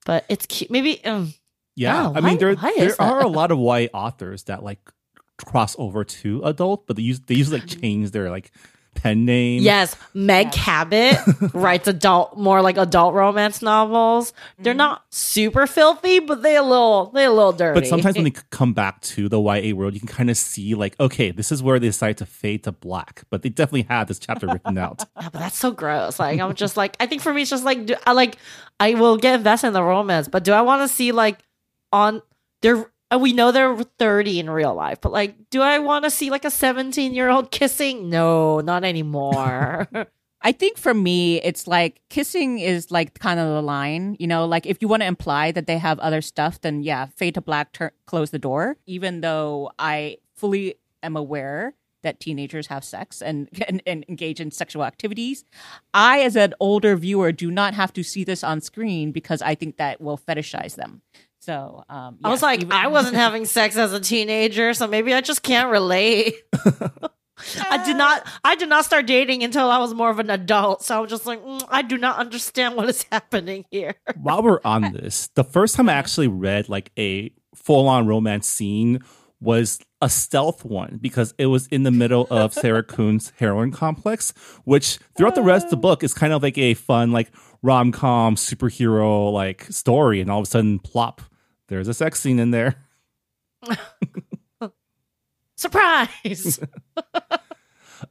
but 0.06 0.24
it's 0.28 0.46
cute. 0.46 0.70
Maybe 0.70 1.04
um, 1.04 1.32
Yeah, 1.74 2.08
Oh, 2.08 2.12
I 2.14 2.20
why- 2.20 2.28
mean 2.28 2.38
there 2.38 2.54
why 2.54 2.72
there 2.76 2.86
is 2.88 2.96
that? 2.96 3.02
are 3.02 3.20
a 3.20 3.28
lot 3.28 3.50
of 3.50 3.58
YA 3.58 3.88
authors 3.92 4.44
that 4.44 4.62
like 4.62 4.78
cross 5.44 5.74
over 5.78 6.04
to 6.04 6.42
adult, 6.44 6.86
but 6.86 6.96
they 6.96 7.02
use 7.02 7.20
they 7.20 7.34
usually 7.34 7.58
like 7.60 7.68
change 7.80 8.10
their 8.12 8.30
like 8.30 8.52
pen 8.94 9.24
name. 9.24 9.62
yes, 9.62 9.96
Meg 10.14 10.46
Yes. 10.46 10.54
Cabot 10.54 11.18
writes 11.54 11.88
adult, 11.88 12.36
more 12.38 12.62
like 12.62 12.76
adult 12.76 13.14
romance 13.14 13.60
novels. 13.62 14.32
They're 14.58 14.74
Mhm. 14.74 14.78
not 14.78 15.02
super 15.10 15.66
filthy, 15.66 16.18
but 16.20 16.42
they 16.42 16.56
a 16.56 16.62
little 16.62 17.06
they 17.14 17.24
a 17.24 17.30
little 17.32 17.52
dirty. 17.52 17.80
But 17.80 17.86
sometimes 17.88 18.14
when 18.16 18.24
they 18.24 18.32
come 18.50 18.72
back 18.72 19.00
to 19.02 19.28
the 19.28 19.40
YA 19.40 19.72
world, 19.74 19.94
you 19.94 20.00
can 20.00 20.08
kind 20.08 20.30
of 20.30 20.36
see 20.36 20.74
like, 20.74 20.98
okay, 21.00 21.30
this 21.30 21.50
is 21.52 21.62
where 21.62 21.78
they 21.78 21.88
decide 21.88 22.16
to 22.18 22.26
fade 22.26 22.64
to 22.64 22.72
black. 22.72 23.24
But 23.30 23.42
they 23.42 23.48
definitely 23.48 23.82
had 23.82 24.08
this 24.08 24.18
chapter 24.18 24.46
written 24.46 24.78
out. 24.78 25.04
Yeah, 25.20 25.28
but 25.32 25.38
that's 25.38 25.58
so 25.58 25.70
gross. 25.70 26.18
Like 26.18 26.40
I'm 26.40 26.54
just 26.54 26.76
like 26.76 26.96
I 27.00 27.06
think 27.06 27.22
for 27.22 27.32
me 27.32 27.42
it's 27.42 27.50
just 27.50 27.64
like 27.64 27.86
do, 27.86 27.94
I 28.06 28.12
like 28.12 28.36
I 28.80 28.94
will 28.94 29.16
get 29.16 29.34
invested 29.34 29.68
in 29.68 29.72
the 29.72 29.82
romance, 29.82 30.28
but 30.28 30.44
do 30.44 30.52
I 30.52 30.62
want 30.62 30.82
to 30.82 30.88
see 30.94 31.12
like 31.12 31.38
on 31.92 32.20
they're 32.62 32.86
and 33.14 33.22
we 33.22 33.32
know 33.32 33.52
they're 33.52 33.76
30 33.76 34.40
in 34.40 34.50
real 34.50 34.74
life, 34.74 35.00
but 35.00 35.12
like 35.12 35.36
do 35.50 35.62
I 35.62 35.78
want 35.78 36.04
to 36.04 36.10
see 36.10 36.30
like 36.30 36.44
a 36.44 36.50
17 36.50 37.14
year 37.14 37.30
old 37.30 37.52
kissing? 37.52 38.10
No, 38.10 38.58
not 38.58 38.82
anymore. 38.82 39.86
I 40.42 40.50
think 40.50 40.76
for 40.76 40.92
me, 40.92 41.40
it's 41.42 41.68
like 41.68 42.00
kissing 42.10 42.58
is 42.58 42.90
like 42.90 43.16
kind 43.20 43.38
of 43.38 43.46
the 43.48 43.62
line, 43.62 44.16
you 44.18 44.26
know, 44.26 44.46
like 44.46 44.66
if 44.66 44.78
you 44.82 44.88
want 44.88 45.02
to 45.02 45.06
imply 45.06 45.52
that 45.52 45.68
they 45.68 45.78
have 45.78 46.00
other 46.00 46.20
stuff, 46.20 46.60
then 46.60 46.82
yeah, 46.82 47.06
fade 47.06 47.34
to 47.34 47.40
black, 47.40 47.72
tur- 47.72 47.92
close 48.06 48.30
the 48.30 48.38
door. 48.40 48.76
Even 48.84 49.20
though 49.20 49.70
I 49.78 50.18
fully 50.34 50.74
am 51.04 51.16
aware 51.16 51.74
that 52.02 52.18
teenagers 52.18 52.66
have 52.66 52.82
sex 52.82 53.22
and, 53.22 53.48
and, 53.68 53.80
and 53.86 54.04
engage 54.08 54.40
in 54.40 54.50
sexual 54.50 54.84
activities, 54.84 55.44
I, 55.94 56.20
as 56.20 56.34
an 56.34 56.52
older 56.58 56.96
viewer, 56.96 57.30
do 57.30 57.48
not 57.50 57.74
have 57.74 57.92
to 57.92 58.02
see 58.02 58.24
this 58.24 58.42
on 58.42 58.60
screen 58.60 59.12
because 59.12 59.40
I 59.40 59.54
think 59.54 59.76
that 59.76 60.00
will 60.00 60.18
fetishize 60.18 60.74
them. 60.74 61.02
So 61.44 61.84
um, 61.90 62.18
I 62.24 62.30
was 62.30 62.40
like, 62.42 62.60
even- 62.62 62.72
I 62.72 62.86
wasn't 62.86 63.16
having 63.26 63.44
sex 63.44 63.76
as 63.76 63.92
a 63.92 64.00
teenager, 64.00 64.72
so 64.72 64.86
maybe 64.86 65.12
I 65.12 65.20
just 65.20 65.42
can't 65.42 65.70
relate. 65.70 66.34
I 67.68 67.84
did 67.84 67.96
not. 67.96 68.26
I 68.44 68.54
did 68.54 68.68
not 68.68 68.84
start 68.86 69.06
dating 69.06 69.42
until 69.42 69.68
I 69.70 69.78
was 69.78 69.92
more 69.92 70.08
of 70.08 70.18
an 70.20 70.30
adult. 70.30 70.82
So 70.82 70.96
I 70.96 71.00
was 71.00 71.10
just 71.10 71.26
like, 71.26 71.44
mm, 71.44 71.62
I 71.68 71.82
do 71.82 71.98
not 71.98 72.16
understand 72.16 72.76
what 72.76 72.88
is 72.88 73.04
happening 73.12 73.66
here. 73.70 73.94
While 74.16 74.42
we're 74.42 74.60
on 74.64 74.92
this, 74.92 75.28
the 75.34 75.44
first 75.44 75.74
time 75.74 75.88
I 75.88 75.94
actually 75.94 76.28
read 76.28 76.68
like 76.70 76.92
a 76.98 77.30
full 77.54 77.88
on 77.88 78.06
romance 78.06 78.48
scene 78.48 79.00
was 79.40 79.80
a 80.00 80.08
stealth 80.08 80.64
one 80.64 80.98
because 81.02 81.34
it 81.36 81.46
was 81.46 81.66
in 81.66 81.82
the 81.82 81.90
middle 81.90 82.26
of 82.30 82.54
Sarah 82.54 82.82
Kuhn's 82.82 83.32
heroine 83.38 83.72
complex, 83.72 84.32
which 84.64 84.98
throughout 85.16 85.34
the 85.34 85.42
rest 85.42 85.66
of 85.66 85.70
the 85.70 85.76
book 85.76 86.02
is 86.02 86.14
kind 86.14 86.32
of 86.32 86.42
like 86.42 86.56
a 86.56 86.72
fun, 86.74 87.12
like 87.12 87.30
rom 87.62 87.92
com 87.92 88.36
superhero 88.36 89.30
like 89.30 89.64
story, 89.64 90.20
and 90.22 90.30
all 90.30 90.38
of 90.40 90.44
a 90.46 90.50
sudden, 90.50 90.78
plop, 90.78 91.20
there's 91.74 91.88
a 91.88 91.94
sex 91.94 92.20
scene 92.20 92.38
in 92.38 92.50
there. 92.52 92.76
Surprise! 95.56 96.60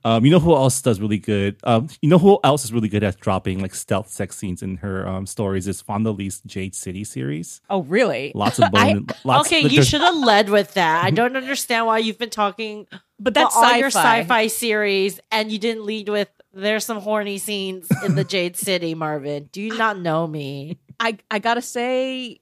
Um, 0.06 0.26
you 0.26 0.32
know 0.32 0.40
who 0.40 0.54
else 0.56 0.82
does 0.82 1.00
really 1.00 1.20
good? 1.20 1.58
Um, 1.64 1.88
you 2.02 2.10
know 2.10 2.18
who 2.18 2.40
else 2.44 2.66
is 2.66 2.74
really 2.74 2.90
good 2.90 3.04
at 3.04 3.20
dropping 3.20 3.60
like 3.62 3.76
stealth 3.76 4.10
sex 4.10 4.36
scenes 4.36 4.64
in 4.64 4.78
her 4.78 5.08
um, 5.08 5.26
stories 5.28 5.68
is 5.68 5.82
Fonda 5.82 6.10
Lee's 6.10 6.42
Jade 6.48 6.74
City 6.74 7.04
series. 7.04 7.62
oh, 7.70 7.84
really? 7.84 8.32
Lots 8.34 8.58
of 8.60 8.66
I- 8.74 8.94
bone. 8.96 9.08
lots, 9.24 9.48
okay, 9.48 9.62
you 9.62 9.84
should 9.84 10.02
have 10.02 10.16
led 10.16 10.50
with 10.50 10.74
that. 10.74 11.06
I 11.06 11.12
don't 11.12 11.38
understand 11.38 11.86
why 11.86 12.00
you've 12.00 12.18
been 12.18 12.32
talking 12.32 12.88
But 13.20 13.34
that's 13.36 13.56
about 13.56 13.72
all 13.74 13.78
your 13.78 13.92
sci-fi. 13.92 14.22
sci-fi 14.22 14.48
series 14.48 15.20
and 15.32 15.52
you 15.52 15.60
didn't 15.60 15.86
lead 15.86 16.10
with 16.10 16.30
there's 16.54 16.86
some 16.86 16.98
horny 17.00 17.38
scenes 17.38 17.88
in 18.04 18.16
the 18.16 18.24
Jade 18.24 18.58
City, 18.58 18.96
Marvin. 18.96 19.48
Do 19.52 19.62
you 19.62 19.78
not 19.78 20.00
know 20.00 20.26
me? 20.28 20.80
I 21.00 21.18
I 21.30 21.40
gotta 21.40 21.62
say, 21.62 22.40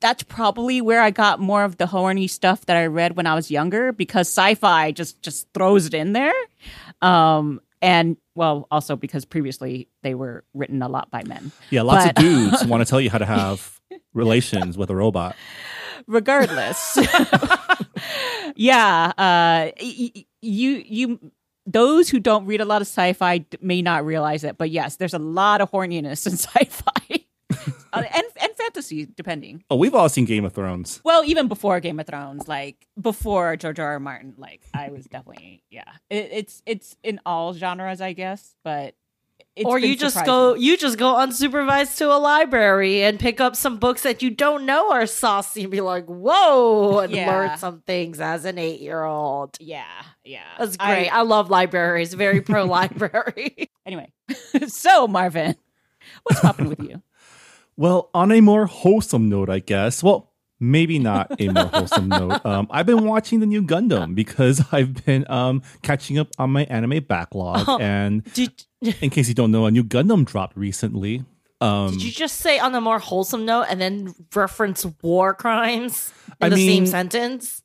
that's 0.00 0.22
probably 0.22 0.80
where 0.80 1.00
I 1.00 1.10
got 1.10 1.40
more 1.40 1.64
of 1.64 1.76
the 1.78 1.86
horny 1.86 2.28
stuff 2.28 2.66
that 2.66 2.76
I 2.76 2.86
read 2.86 3.16
when 3.16 3.26
I 3.26 3.34
was 3.34 3.50
younger 3.50 3.92
because 3.92 4.28
sci-fi 4.28 4.92
just 4.92 5.20
just 5.22 5.48
throws 5.54 5.86
it 5.86 5.94
in 5.94 6.12
there. 6.12 6.34
Um, 7.02 7.60
and 7.82 8.16
well, 8.34 8.66
also 8.70 8.96
because 8.96 9.24
previously 9.24 9.88
they 10.02 10.14
were 10.14 10.44
written 10.54 10.82
a 10.82 10.88
lot 10.88 11.10
by 11.10 11.22
men. 11.24 11.52
Yeah, 11.70 11.82
lots 11.82 12.06
But- 12.06 12.18
of 12.18 12.24
dudes 12.24 12.64
want 12.66 12.80
to 12.80 12.84
tell 12.88 13.00
you 13.00 13.10
how 13.10 13.18
to 13.18 13.26
have 13.26 13.80
relations 14.14 14.76
with 14.78 14.90
a 14.90 14.96
robot. 14.96 15.36
Regardless, 16.06 16.96
yeah, 18.56 19.12
uh, 19.18 19.70
you 19.80 20.22
you. 20.40 21.32
Those 21.70 22.08
who 22.08 22.18
don't 22.18 22.46
read 22.46 22.62
a 22.62 22.64
lot 22.64 22.80
of 22.80 22.88
sci-fi 22.88 23.44
may 23.60 23.82
not 23.82 24.06
realize 24.06 24.42
it, 24.42 24.56
but 24.56 24.70
yes, 24.70 24.96
there's 24.96 25.12
a 25.12 25.18
lot 25.18 25.60
of 25.60 25.70
horniness 25.70 26.26
in 26.26 26.32
sci-fi 26.38 27.26
Uh, 27.90 28.02
and 28.14 28.24
and 28.42 28.52
fantasy, 28.54 29.06
depending. 29.06 29.64
Oh, 29.70 29.76
we've 29.76 29.94
all 29.94 30.10
seen 30.10 30.26
Game 30.26 30.44
of 30.44 30.52
Thrones. 30.52 31.00
Well, 31.04 31.24
even 31.24 31.48
before 31.48 31.80
Game 31.80 31.98
of 31.98 32.06
Thrones, 32.06 32.46
like 32.46 32.86
before 33.00 33.56
George 33.56 33.78
R. 33.80 33.92
R. 33.92 33.98
Martin, 34.00 34.34
like 34.36 34.60
I 34.74 34.90
was 34.90 35.06
definitely 35.06 35.62
yeah. 35.70 35.90
It, 36.10 36.28
it's 36.30 36.62
it's 36.66 36.96
in 37.02 37.18
all 37.24 37.54
genres, 37.54 38.02
I 38.02 38.12
guess, 38.12 38.54
but 38.62 38.94
it's 39.56 39.64
or 39.66 39.78
you 39.78 39.96
just 39.96 40.16
surprising. 40.16 40.26
go 40.30 40.54
you 40.54 40.76
just 40.76 40.98
go 40.98 41.14
unsupervised 41.14 41.96
to 41.96 42.12
a 42.12 42.18
library 42.18 43.02
and 43.04 43.18
pick 43.18 43.40
up 43.40 43.56
some 43.56 43.78
books 43.78 44.02
that 44.02 44.22
you 44.22 44.28
don't 44.28 44.66
know 44.66 44.92
are 44.92 45.06
saucy 45.06 45.62
and 45.62 45.70
be 45.70 45.80
like, 45.80 46.04
whoa, 46.04 46.98
and 46.98 47.10
Yeah. 47.12 47.30
learn 47.30 47.56
some 47.56 47.80
things 47.86 48.20
as 48.20 48.44
an 48.44 48.58
eight 48.58 48.80
year 48.82 49.02
old. 49.02 49.56
Yeah, 49.60 49.86
yeah. 50.24 50.42
That's 50.58 50.76
I- 50.78 50.94
great. 50.94 51.08
I, 51.08 51.22
love 51.22 51.48
libraries. 51.48 52.12
Very 52.12 52.42
pro 52.42 52.64
library. 52.64 53.70
anyway, 53.86 54.12
so 54.66 55.08
Marvin, 55.08 55.56
what's 56.24 56.40
popping 56.40 56.68
with 56.68 56.80
you? 56.80 57.02
Well, 57.78 58.10
on 58.12 58.32
a 58.32 58.40
more 58.40 58.66
wholesome 58.66 59.28
note, 59.28 59.48
I 59.48 59.60
guess. 59.60 60.02
Well, 60.02 60.32
maybe 60.58 60.98
not 60.98 61.40
a 61.40 61.48
more 61.48 61.66
wholesome 61.72 62.08
note. 62.08 62.44
Um, 62.44 62.66
I've 62.70 62.86
been 62.86 63.04
watching 63.04 63.38
the 63.38 63.46
new 63.46 63.62
Gundam 63.62 64.16
because 64.16 64.60
I've 64.72 65.04
been 65.04 65.24
um, 65.30 65.62
catching 65.82 66.18
up 66.18 66.28
on 66.38 66.50
my 66.50 66.64
anime 66.64 67.04
backlog. 67.04 67.64
Oh. 67.68 67.78
And 67.78 68.24
did, 68.34 68.64
in 69.00 69.10
case 69.10 69.28
you 69.28 69.34
don't 69.34 69.52
know, 69.52 69.66
a 69.66 69.70
new 69.70 69.84
Gundam 69.84 70.24
dropped 70.24 70.56
recently. 70.56 71.24
Um, 71.60 71.92
did 71.92 72.02
you 72.02 72.10
just 72.10 72.38
say 72.38 72.58
on 72.58 72.74
a 72.74 72.80
more 72.80 72.98
wholesome 72.98 73.44
note 73.44 73.66
and 73.70 73.80
then 73.80 74.12
reference 74.34 74.84
war 75.00 75.32
crimes 75.34 76.12
in 76.40 76.46
I 76.46 76.48
the 76.48 76.56
same 76.56 76.84
sentence? 76.84 77.62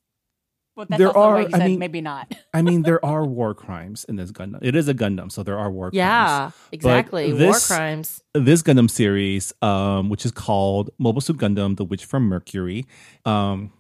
That's 0.75 0.97
There 0.97 1.07
also 1.15 1.47
are- 1.47 1.49
I 1.61 1.67
mean- 1.67 1.79
maybe 1.79 2.01
not. 2.01 2.33
I 2.53 2.61
mean, 2.61 2.81
there 2.81 3.03
are 3.05 3.25
war 3.25 3.53
crimes 3.53 4.05
in 4.05 4.15
this 4.15 4.31
Gundam. 4.31 4.59
It 4.61 4.75
is 4.75 4.87
a 4.87 4.93
Gundam, 4.93 5.31
so 5.31 5.43
there 5.43 5.57
are 5.59 5.69
war 5.71 5.91
crimes. 5.91 5.97
Yeah, 5.97 6.51
exactly. 6.71 7.29
War 7.31 7.37
this- 7.53 7.67
crimes. 7.67 8.21
this 8.33 8.63
Gundam 8.63 8.89
series, 8.89 9.53
um, 9.61 10.09
which 10.09 10.25
is 10.25 10.31
called 10.31 10.89
Mobile 10.97 11.21
Suit 11.21 11.37
Gundam: 11.37 11.77
The 11.77 11.85
Witch 11.85 12.05
from 12.05 12.23
Mercury. 12.27 12.85
Um, 13.25 13.71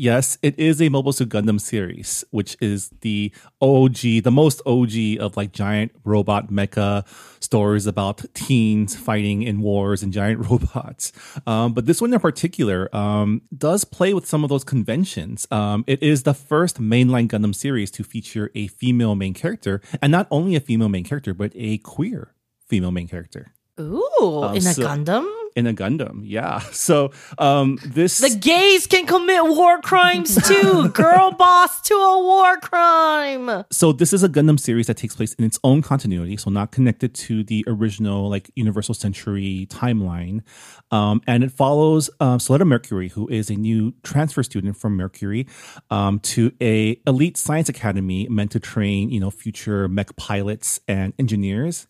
yes, 0.00 0.38
it 0.42 0.58
is 0.58 0.80
a 0.80 0.88
Mobile 0.88 1.12
Suit 1.12 1.28
Gundam 1.28 1.60
series, 1.60 2.24
which 2.30 2.56
is 2.60 2.88
the 3.02 3.32
OG, 3.60 3.98
the 4.24 4.30
most 4.32 4.62
OG 4.64 5.20
of 5.20 5.36
like 5.36 5.52
giant 5.52 5.92
robot 6.04 6.48
mecha 6.50 7.06
stories 7.40 7.86
about 7.86 8.24
teens 8.34 8.96
fighting 8.96 9.42
in 9.42 9.60
wars 9.60 10.02
and 10.02 10.12
giant 10.12 10.46
robots. 10.50 11.12
Um, 11.46 11.74
but 11.74 11.86
this 11.86 12.00
one 12.00 12.12
in 12.14 12.20
particular 12.20 12.94
um, 12.96 13.42
does 13.56 13.84
play 13.84 14.14
with 14.14 14.26
some 14.26 14.42
of 14.42 14.48
those 14.48 14.64
conventions. 14.64 15.46
Um, 15.50 15.84
it 15.86 16.02
is 16.02 16.22
the 16.22 16.34
first 16.34 16.80
mainline 16.80 17.28
Gundam 17.28 17.54
series 17.54 17.90
to 17.92 18.02
feature 18.02 18.50
a 18.54 18.68
female 18.68 19.14
main 19.14 19.34
character, 19.34 19.82
and 20.00 20.10
not 20.10 20.26
only 20.30 20.56
a 20.56 20.60
female 20.60 20.88
main 20.88 21.04
character, 21.04 21.34
but 21.34 21.52
a 21.54 21.78
queer 21.78 22.34
female 22.66 22.90
main 22.90 23.08
character 23.08 23.52
Ooh, 23.78 24.44
in 24.54 24.66
a 24.66 24.72
so- 24.72 24.82
Gundam? 24.82 25.39
In 25.56 25.66
a 25.66 25.74
Gundam. 25.74 26.22
Yeah. 26.24 26.60
So 26.72 27.10
um 27.38 27.78
this 27.84 28.18
The 28.18 28.36
gays 28.36 28.86
can 28.86 29.06
commit 29.06 29.44
war 29.44 29.80
crimes 29.80 30.34
too. 30.48 30.88
Girl 30.94 31.30
boss 31.32 31.80
to 31.82 31.94
a 31.94 32.18
war 32.22 32.56
crime. 32.58 33.64
so 33.70 33.92
this 33.92 34.12
is 34.12 34.22
a 34.22 34.28
Gundam 34.28 34.58
series 34.58 34.86
that 34.86 34.96
takes 34.96 35.14
place 35.14 35.34
in 35.34 35.44
its 35.44 35.58
own 35.62 35.82
continuity, 35.82 36.36
so 36.36 36.50
not 36.50 36.72
connected 36.72 37.14
to 37.26 37.44
the 37.44 37.64
original 37.66 38.28
like 38.30 38.50
Universal 38.54 38.94
Century 38.94 39.66
timeline. 39.70 40.42
Um, 40.90 41.20
and 41.26 41.44
it 41.44 41.52
follows 41.52 42.10
um, 42.20 42.38
Suletta 42.38 42.66
Mercury, 42.66 43.08
who 43.08 43.28
is 43.28 43.50
a 43.50 43.54
new 43.54 43.92
transfer 44.02 44.42
student 44.42 44.76
from 44.76 44.96
Mercury 44.96 45.46
um, 45.90 46.18
to 46.20 46.52
a 46.60 47.00
elite 47.06 47.36
science 47.36 47.68
academy 47.68 48.26
meant 48.28 48.50
to 48.52 48.60
train 48.60 49.10
you 49.10 49.20
know 49.20 49.30
future 49.30 49.88
mech 49.88 50.16
pilots 50.16 50.80
and 50.88 51.12
engineers. 51.18 51.86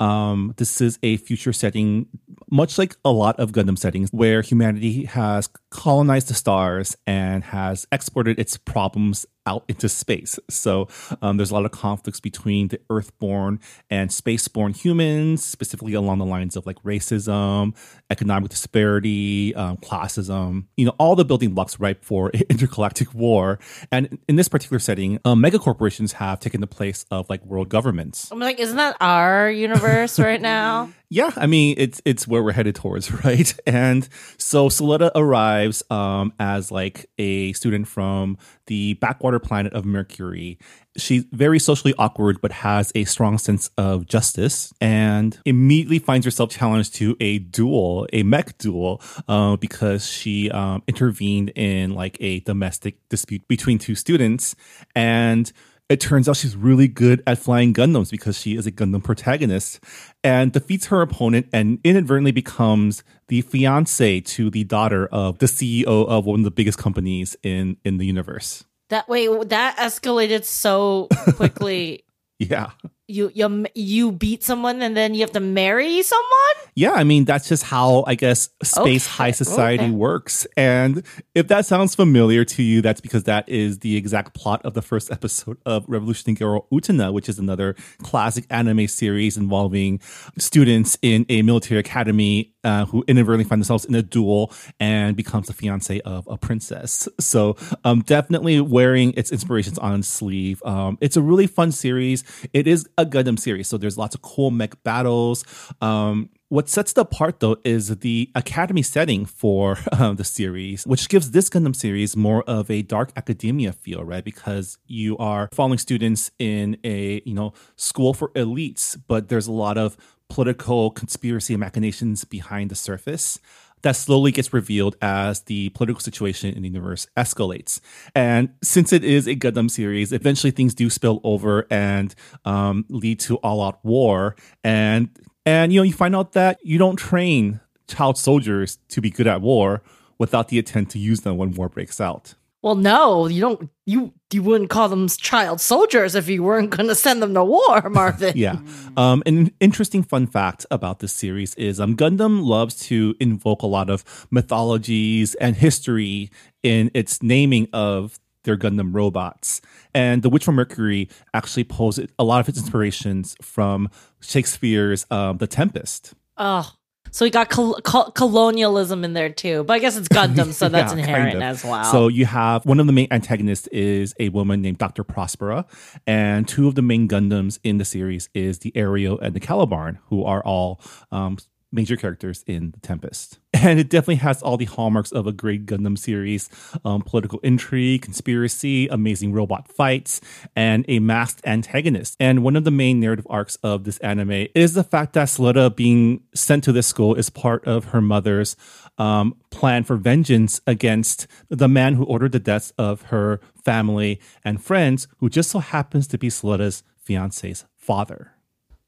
Um, 0.00 0.54
this 0.56 0.80
is 0.80 0.98
a 1.02 1.18
future 1.18 1.52
setting, 1.52 2.06
much 2.50 2.78
like 2.78 2.96
a 3.04 3.12
lot 3.12 3.38
of 3.38 3.52
Gundam 3.52 3.78
settings, 3.78 4.10
where 4.10 4.40
humanity 4.40 5.04
has 5.04 5.48
colonized 5.70 6.28
the 6.28 6.34
stars 6.34 6.96
and 7.06 7.44
has 7.44 7.86
exported 7.92 8.38
its 8.38 8.56
problems 8.56 9.26
out 9.46 9.64
into 9.68 9.88
space. 9.88 10.38
So 10.48 10.88
um, 11.22 11.36
there's 11.36 11.50
a 11.50 11.54
lot 11.54 11.64
of 11.64 11.70
conflicts 11.70 12.20
between 12.20 12.68
the 12.68 12.80
Earthborn 12.90 13.60
and 13.88 14.10
spaceborn 14.10 14.76
humans, 14.76 15.44
specifically 15.44 15.94
along 15.94 16.18
the 16.18 16.26
lines 16.26 16.56
of 16.56 16.66
like 16.66 16.82
racism, 16.82 17.74
economic 18.10 18.50
disparity, 18.50 19.54
um, 19.54 19.76
classism. 19.78 20.64
You 20.76 20.86
know, 20.86 20.94
all 20.98 21.16
the 21.16 21.24
building 21.24 21.54
blocks 21.54 21.80
ripe 21.80 22.04
for 22.04 22.30
intergalactic 22.50 23.14
war. 23.14 23.58
And 23.90 24.18
in 24.28 24.36
this 24.36 24.48
particular 24.48 24.78
setting, 24.78 25.18
um, 25.24 25.40
mega 25.40 25.58
corporations 25.58 26.12
have 26.12 26.40
taken 26.40 26.60
the 26.60 26.66
place 26.66 27.04
of 27.10 27.28
like 27.30 27.44
world 27.44 27.68
governments. 27.68 28.30
I'm 28.30 28.38
like, 28.38 28.58
isn't 28.60 28.76
that 28.76 28.96
our 29.00 29.50
universe 29.50 30.18
right 30.18 30.40
now? 30.40 30.90
Yeah, 31.12 31.32
I 31.36 31.46
mean 31.46 31.74
it's 31.76 32.00
it's 32.04 32.28
where 32.28 32.40
we're 32.40 32.52
headed 32.52 32.76
towards, 32.76 33.10
right? 33.24 33.52
And 33.66 34.08
so 34.38 34.68
Suletta 34.68 35.10
arrives 35.16 35.82
um, 35.90 36.32
as 36.38 36.70
like 36.70 37.06
a 37.18 37.52
student 37.54 37.88
from 37.88 38.38
the 38.70 38.94
backwater 38.94 39.40
planet 39.40 39.72
of 39.72 39.84
Mercury. 39.84 40.56
She's 40.96 41.24
very 41.32 41.58
socially 41.58 41.92
awkward, 41.98 42.40
but 42.40 42.52
has 42.52 42.92
a 42.94 43.02
strong 43.02 43.36
sense 43.36 43.68
of 43.76 44.06
justice, 44.06 44.72
and 44.80 45.36
immediately 45.44 45.98
finds 45.98 46.24
herself 46.24 46.50
challenged 46.50 46.94
to 46.94 47.16
a 47.18 47.40
duel, 47.40 48.06
a 48.12 48.22
mech 48.22 48.56
duel, 48.58 49.02
uh, 49.26 49.56
because 49.56 50.06
she 50.08 50.52
um, 50.52 50.84
intervened 50.86 51.50
in 51.56 51.94
like 51.94 52.16
a 52.20 52.40
domestic 52.40 52.96
dispute 53.08 53.46
between 53.48 53.78
two 53.78 53.96
students, 53.96 54.54
and 54.94 55.52
it 55.90 56.00
turns 56.00 56.28
out 56.28 56.36
she's 56.36 56.56
really 56.56 56.86
good 56.86 57.20
at 57.26 57.36
flying 57.36 57.74
Gundams 57.74 58.10
because 58.10 58.38
she 58.38 58.56
is 58.56 58.64
a 58.64 58.70
Gundam 58.70 59.02
protagonist 59.02 59.80
and 60.22 60.52
defeats 60.52 60.86
her 60.86 61.02
opponent 61.02 61.48
and 61.52 61.80
inadvertently 61.82 62.30
becomes 62.30 63.02
the 63.26 63.42
fiance 63.42 64.20
to 64.20 64.50
the 64.50 64.62
daughter 64.64 65.08
of 65.08 65.38
the 65.38 65.46
CEO 65.46 65.84
of 65.86 66.24
one 66.24 66.40
of 66.40 66.44
the 66.44 66.50
biggest 66.52 66.78
companies 66.78 67.36
in 67.42 67.76
in 67.84 67.98
the 67.98 68.06
universe. 68.06 68.64
That 68.88 69.08
way, 69.08 69.26
that 69.44 69.76
escalated 69.78 70.44
so 70.44 71.08
quickly. 71.34 72.04
Yeah. 72.38 72.70
You 73.10 73.30
you 73.34 73.66
you 73.74 74.12
beat 74.12 74.42
someone 74.42 74.82
and 74.82 74.96
then 74.96 75.14
you 75.14 75.20
have 75.20 75.32
to 75.32 75.40
marry 75.40 76.02
someone. 76.02 76.56
Yeah, 76.74 76.92
I 76.92 77.04
mean 77.04 77.24
that's 77.24 77.48
just 77.48 77.64
how 77.64 78.04
I 78.06 78.14
guess 78.14 78.48
space 78.62 79.06
Okay, 79.06 79.16
high 79.16 79.30
society 79.32 79.84
okay. 79.84 79.90
works. 79.92 80.46
And 80.56 81.04
if 81.34 81.48
that 81.48 81.66
sounds 81.66 81.94
familiar 81.94 82.44
to 82.44 82.62
you, 82.62 82.80
that's 82.80 83.00
because 83.00 83.24
that 83.24 83.48
is 83.48 83.80
the 83.80 83.96
exact 83.96 84.34
plot 84.34 84.64
of 84.64 84.74
the 84.74 84.82
first 84.82 85.10
episode 85.10 85.58
of 85.66 85.84
Revolutionary 85.88 86.36
Girl 86.36 86.66
Utena, 86.72 87.12
which 87.12 87.28
is 87.28 87.38
another 87.38 87.74
classic 88.02 88.46
anime 88.50 88.86
series 88.86 89.36
involving 89.36 90.00
students 90.38 90.96
in 91.02 91.26
a 91.28 91.42
military 91.42 91.80
academy 91.80 92.54
uh, 92.64 92.84
who 92.86 93.04
inadvertently 93.08 93.48
find 93.48 93.60
themselves 93.60 93.84
in 93.84 93.94
a 93.94 94.02
duel 94.02 94.52
and 94.78 95.16
becomes 95.16 95.46
the 95.46 95.52
fiance 95.52 96.00
of 96.00 96.26
a 96.28 96.36
princess. 96.36 97.08
So 97.18 97.56
um, 97.84 98.02
definitely 98.02 98.60
wearing 98.60 99.12
its 99.16 99.32
inspirations 99.32 99.78
on 99.78 100.02
sleeve. 100.02 100.62
Um, 100.64 100.98
it's 101.00 101.16
a 101.16 101.22
really 101.22 101.46
fun 101.46 101.72
series. 101.72 102.24
It 102.52 102.66
is 102.66 102.86
a 103.00 103.06
Gundam 103.06 103.38
series, 103.38 103.68
so 103.68 103.76
there's 103.76 103.98
lots 103.98 104.14
of 104.14 104.22
cool 104.22 104.50
mech 104.50 104.82
battles. 104.82 105.44
Um, 105.80 106.30
what 106.48 106.68
sets 106.68 106.92
it 106.92 106.98
apart, 106.98 107.40
though, 107.40 107.56
is 107.64 107.98
the 107.98 108.30
academy 108.34 108.82
setting 108.82 109.24
for 109.24 109.78
uh, 109.92 110.12
the 110.12 110.24
series, 110.24 110.86
which 110.86 111.08
gives 111.08 111.30
this 111.30 111.48
Gundam 111.48 111.74
series 111.74 112.16
more 112.16 112.42
of 112.42 112.70
a 112.70 112.82
dark 112.82 113.12
academia 113.16 113.72
feel, 113.72 114.04
right? 114.04 114.24
Because 114.24 114.78
you 114.86 115.16
are 115.18 115.48
following 115.52 115.78
students 115.78 116.30
in 116.38 116.76
a 116.84 117.22
you 117.24 117.34
know 117.34 117.52
school 117.76 118.14
for 118.14 118.30
elites, 118.30 119.00
but 119.08 119.28
there's 119.28 119.46
a 119.46 119.52
lot 119.52 119.78
of 119.78 119.96
political 120.28 120.90
conspiracy 120.90 121.56
machinations 121.56 122.24
behind 122.24 122.70
the 122.70 122.76
surface 122.76 123.40
that 123.82 123.92
slowly 123.92 124.32
gets 124.32 124.52
revealed 124.52 124.96
as 125.00 125.42
the 125.42 125.70
political 125.70 126.00
situation 126.00 126.54
in 126.54 126.62
the 126.62 126.68
universe 126.68 127.06
escalates. 127.16 127.80
And 128.14 128.50
since 128.62 128.92
it 128.92 129.04
is 129.04 129.26
a 129.26 129.36
Gundam 129.36 129.70
series, 129.70 130.12
eventually 130.12 130.50
things 130.50 130.74
do 130.74 130.90
spill 130.90 131.20
over 131.24 131.66
and 131.70 132.14
um, 132.44 132.84
lead 132.88 133.20
to 133.20 133.36
all-out 133.36 133.84
war. 133.84 134.36
And 134.62 135.10
and 135.46 135.72
you 135.72 135.80
know 135.80 135.84
you 135.84 135.92
find 135.92 136.14
out 136.14 136.32
that 136.32 136.58
you 136.62 136.78
don't 136.78 136.96
train 136.96 137.60
child 137.88 138.18
soldiers 138.18 138.78
to 138.88 139.00
be 139.00 139.10
good 139.10 139.26
at 139.26 139.40
war 139.40 139.82
without 140.18 140.48
the 140.48 140.58
intent 140.58 140.90
to 140.90 140.98
use 140.98 141.22
them 141.22 141.36
when 141.36 141.52
war 141.52 141.68
breaks 141.68 142.00
out. 142.00 142.34
Well, 142.62 142.74
no, 142.74 143.26
you 143.26 143.40
don't. 143.40 143.70
You 143.86 144.12
you 144.32 144.42
wouldn't 144.42 144.70
call 144.70 144.88
them 144.88 145.08
child 145.08 145.60
soldiers 145.60 146.14
if 146.14 146.28
you 146.28 146.42
weren't 146.42 146.70
going 146.70 146.88
to 146.88 146.94
send 146.94 147.22
them 147.22 147.34
to 147.34 147.42
war, 147.42 147.80
Marvin. 147.90 148.36
Yeah. 148.36 148.58
Um, 148.96 149.22
an 149.26 149.50
interesting 149.60 150.02
fun 150.02 150.26
fact 150.26 150.66
about 150.70 150.98
this 150.98 151.12
series 151.12 151.54
is 151.54 151.80
um, 151.80 151.96
Gundam 151.96 152.44
loves 152.44 152.78
to 152.86 153.16
invoke 153.18 153.62
a 153.62 153.66
lot 153.66 153.88
of 153.88 154.26
mythologies 154.30 155.34
and 155.36 155.56
history 155.56 156.30
in 156.62 156.90
its 156.94 157.22
naming 157.22 157.66
of 157.72 158.20
their 158.44 158.56
Gundam 158.56 158.94
robots. 158.94 159.60
And 159.94 160.22
The 160.22 160.28
Witch 160.28 160.44
from 160.44 160.54
Mercury 160.54 161.08
actually 161.34 161.64
pulls 161.64 161.98
a 162.18 162.24
lot 162.24 162.40
of 162.40 162.48
its 162.48 162.58
inspirations 162.58 163.36
from 163.42 163.88
Shakespeare's 164.20 165.06
um, 165.10 165.38
The 165.38 165.46
Tempest. 165.46 166.14
Oh, 166.36 166.70
so 167.10 167.24
we 167.24 167.30
got 167.30 167.48
col- 167.50 167.74
col- 167.82 168.10
colonialism 168.12 169.04
in 169.04 169.12
there 169.12 169.30
too, 169.30 169.64
but 169.64 169.74
I 169.74 169.78
guess 169.78 169.96
it's 169.96 170.08
Gundam, 170.08 170.52
so 170.52 170.68
that's 170.70 170.92
Yeah, 170.92 170.98
inherent 170.98 171.32
kind 171.32 171.36
of. 171.36 171.42
as 171.42 171.64
well. 171.64 171.84
So 171.84 172.08
you 172.08 172.26
have 172.26 172.64
one 172.66 172.80
of 172.80 172.86
the 172.86 172.92
main 172.92 173.08
antagonists 173.10 173.66
is 173.68 174.14
a 174.20 174.28
woman 174.30 174.62
named 174.62 174.78
Dr. 174.78 175.04
Prospera, 175.04 175.66
and 176.06 176.46
two 176.46 176.68
of 176.68 176.74
the 176.74 176.82
main 176.82 177.08
Gundams 177.08 177.58
in 177.64 177.78
the 177.78 177.84
series 177.84 178.28
is 178.34 178.60
the 178.60 178.72
Aerial 178.76 179.18
and 179.20 179.34
the 179.34 179.40
Calibarn, 179.40 179.98
who 180.08 180.24
are 180.24 180.42
all 180.44 180.80
um, 181.12 181.38
major 181.72 181.96
characters 181.96 182.44
in 182.46 182.72
the 182.72 182.80
Tempest. 182.80 183.38
And 183.52 183.78
it 183.78 183.90
definitely 183.90 184.14
has 184.16 184.42
all 184.42 184.56
the 184.56 184.64
hallmarks 184.64 185.12
of 185.12 185.26
a 185.26 185.32
great 185.32 185.66
Gundam 185.66 185.98
series: 185.98 186.48
um, 186.82 187.02
political 187.02 187.40
intrigue, 187.40 188.00
conspiracy, 188.00 188.88
amazing 188.88 189.32
robot 189.32 189.68
fights, 189.68 190.20
and 190.56 190.84
a 190.88 190.98
masked 190.98 191.42
antagonist. 191.44 192.16
And 192.18 192.42
one 192.42 192.56
of 192.56 192.64
the 192.64 192.70
main 192.70 193.00
narrative 193.00 193.26
arcs 193.28 193.56
of 193.56 193.84
this 193.84 193.98
anime 193.98 194.46
is 194.54 194.72
the 194.72 194.84
fact 194.84 195.12
that 195.12 195.28
Suletta 195.28 195.74
being 195.76 196.22
sent 196.34 196.64
to 196.64 196.72
this 196.72 196.86
school 196.86 197.14
is 197.16 197.28
part 197.28 197.62
of 197.66 197.86
her 197.86 198.00
mother's 198.00 198.56
um, 198.96 199.36
plan 199.50 199.84
for 199.84 199.96
vengeance 199.96 200.60
against 200.66 201.26
the 201.50 201.68
man 201.68 201.94
who 201.94 202.04
ordered 202.04 202.32
the 202.32 202.38
deaths 202.38 202.72
of 202.78 203.02
her 203.02 203.40
family 203.62 204.20
and 204.42 204.62
friends, 204.62 205.06
who 205.18 205.28
just 205.28 205.50
so 205.50 205.58
happens 205.58 206.06
to 206.06 206.16
be 206.16 206.28
Suletta's 206.28 206.82
fiance's 206.96 207.66
father. 207.76 208.32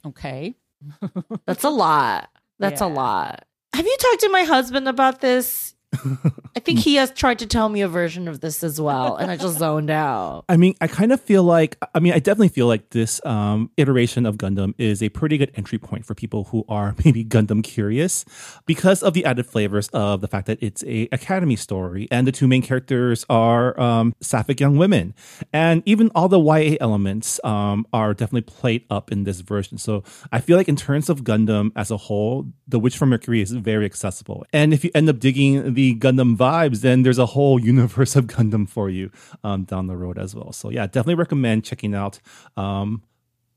Okay. 0.07 0.55
that's 1.47 1.64
a 1.64 1.71
lot. 1.71 2.31
That's 2.62 2.81
a 2.81 2.87
lot. 2.87 3.44
Have 3.75 3.87
you 3.87 3.96
talked 3.98 4.20
to 4.20 4.29
my 4.29 4.44
husband 4.44 4.88
about 4.88 5.20
this? 5.20 5.75
I 6.57 6.61
think 6.61 6.78
he 6.78 6.94
has 6.96 7.11
tried 7.11 7.38
to 7.40 7.46
tell 7.46 7.68
me 7.68 7.83
a 7.83 7.88
version 7.88 8.26
of 8.26 8.40
this 8.40 8.62
as 8.64 8.81
well, 8.81 9.16
and 9.16 9.31
I 9.31 9.37
just 9.37 9.59
zoned 9.59 9.90
out. 9.90 10.44
I 10.48 10.57
mean, 10.57 10.74
I 10.81 10.87
kind 10.87 11.12
of 11.12 11.20
feel 11.20 11.42
like, 11.42 11.76
I 11.94 12.00
mean, 12.00 12.12
I 12.12 12.18
definitely 12.18 12.48
feel 12.48 12.66
like 12.66 12.90
this 12.90 13.24
um, 13.26 13.70
iteration 13.76 14.24
of 14.24 14.37
Gundam 14.37 14.74
is 14.78 15.02
a 15.02 15.11
pretty 15.11 15.37
good 15.37 15.52
entry 15.55 15.78
point 15.78 16.07
for 16.07 16.14
people 16.14 16.44
who 16.44 16.64
are 16.68 16.94
maybe 17.05 17.24
Gundam 17.24 17.62
curious 17.62 18.24
because 18.66 19.02
of 19.02 19.12
the 19.12 19.24
added 19.24 19.46
flavors 19.46 19.88
of 19.88 20.20
the 20.22 20.28
fact 20.28 20.46
that 20.46 20.62
it's 20.62 20.83
a 20.85 21.09
academy 21.12 21.57
story 21.57 22.09
and 22.11 22.26
the 22.26 22.33
two 22.33 22.48
main 22.48 22.62
characters 22.62 23.26
are 23.28 23.78
um, 23.78 24.14
sapphic 24.20 24.61
young 24.61 24.76
women. 24.76 25.14
And 25.52 25.83
even 25.85 26.11
all 26.14 26.28
the 26.28 26.40
YA 26.40 26.76
elements 26.81 27.38
um, 27.44 27.87
are 27.92 28.14
definitely 28.14 28.42
played 28.42 28.85
up 28.88 29.12
in 29.12 29.24
this 29.24 29.40
version. 29.40 29.76
So 29.78 30.05
I 30.31 30.40
feel 30.40 30.57
like 30.57 30.68
in 30.68 30.76
terms 30.76 31.11
of 31.11 31.22
Gundam 31.22 31.70
as 31.76 31.90
a 31.90 31.96
whole, 31.96 32.46
The 32.66 32.78
Witch 32.78 32.96
from 32.96 33.11
Mercury 33.11 33.42
is 33.42 33.52
very 33.52 33.85
accessible. 33.85 34.46
And 34.52 34.72
if 34.72 34.85
you 34.85 34.90
end 34.94 35.09
up 35.09 35.18
digging 35.18 35.74
the 35.74 35.82
Gundam 35.90 36.37
vibes, 36.37 36.81
then 36.81 37.03
there's 37.03 37.18
a 37.18 37.27
whole 37.27 37.59
universe 37.73 38.14
of 38.16 38.27
Gundam 38.27 38.68
for 38.68 38.88
you 38.88 39.11
um, 39.45 39.64
down 39.64 39.87
the 39.87 39.97
road 39.97 40.18
as 40.18 40.35
well. 40.35 40.53
So 40.53 40.71
yeah, 40.71 40.87
definitely 40.87 41.16
recommend 41.16 41.64
checking 41.64 41.95
out 41.95 42.21
um, 42.57 43.03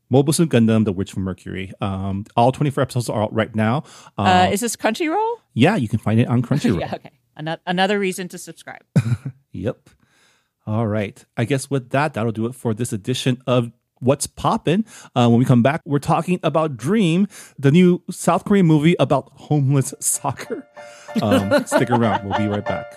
Mobile 0.09 0.33
Suit 0.33 0.49
Gundam: 0.49 0.85
The 0.85 0.91
Witch 0.93 1.11
from 1.13 1.23
Mercury. 1.23 1.71
Um, 1.81 2.25
all 2.35 2.51
24 2.51 2.81
episodes 2.83 3.09
are 3.09 3.23
out 3.23 3.33
right 3.33 3.53
now. 3.55 3.83
Um, 4.17 4.25
Uh, 4.27 4.49
is 4.51 4.61
this 4.61 4.75
Crunchyroll? 4.75 5.35
yeah, 5.53 5.75
you 5.75 5.87
can 5.87 5.99
find 5.99 6.19
it 6.19 6.27
on 6.27 6.41
Crunchyroll. 6.47 6.79
yeah. 6.79 6.95
Okay. 6.95 7.11
Ano- 7.37 7.57
another 7.67 7.99
reason 7.99 8.27
to 8.29 8.37
subscribe. 8.37 8.83
Yep. 9.51 9.89
All 10.67 10.85
right. 10.87 11.23
I 11.37 11.45
guess 11.45 11.69
with 11.69 11.91
that, 11.91 12.13
that'll 12.13 12.33
do 12.33 12.45
it 12.47 12.55
for 12.55 12.73
this 12.73 12.91
edition 12.91 13.41
of 13.47 13.71
What's 14.01 14.27
Poppin'. 14.27 14.83
Uh, 15.15 15.29
when 15.29 15.39
we 15.39 15.45
come 15.45 15.63
back, 15.63 15.81
we're 15.85 15.99
talking 15.99 16.39
about 16.43 16.75
Dream, 16.75 17.27
the 17.57 17.71
new 17.71 18.03
South 18.11 18.43
Korean 18.43 18.65
movie 18.65 18.95
about 18.99 19.29
homeless 19.35 19.93
soccer. 20.01 20.67
Um, 21.21 21.65
stick 21.65 21.89
around. 21.89 22.27
We'll 22.27 22.37
be 22.37 22.47
right 22.47 22.65
back. 22.65 22.93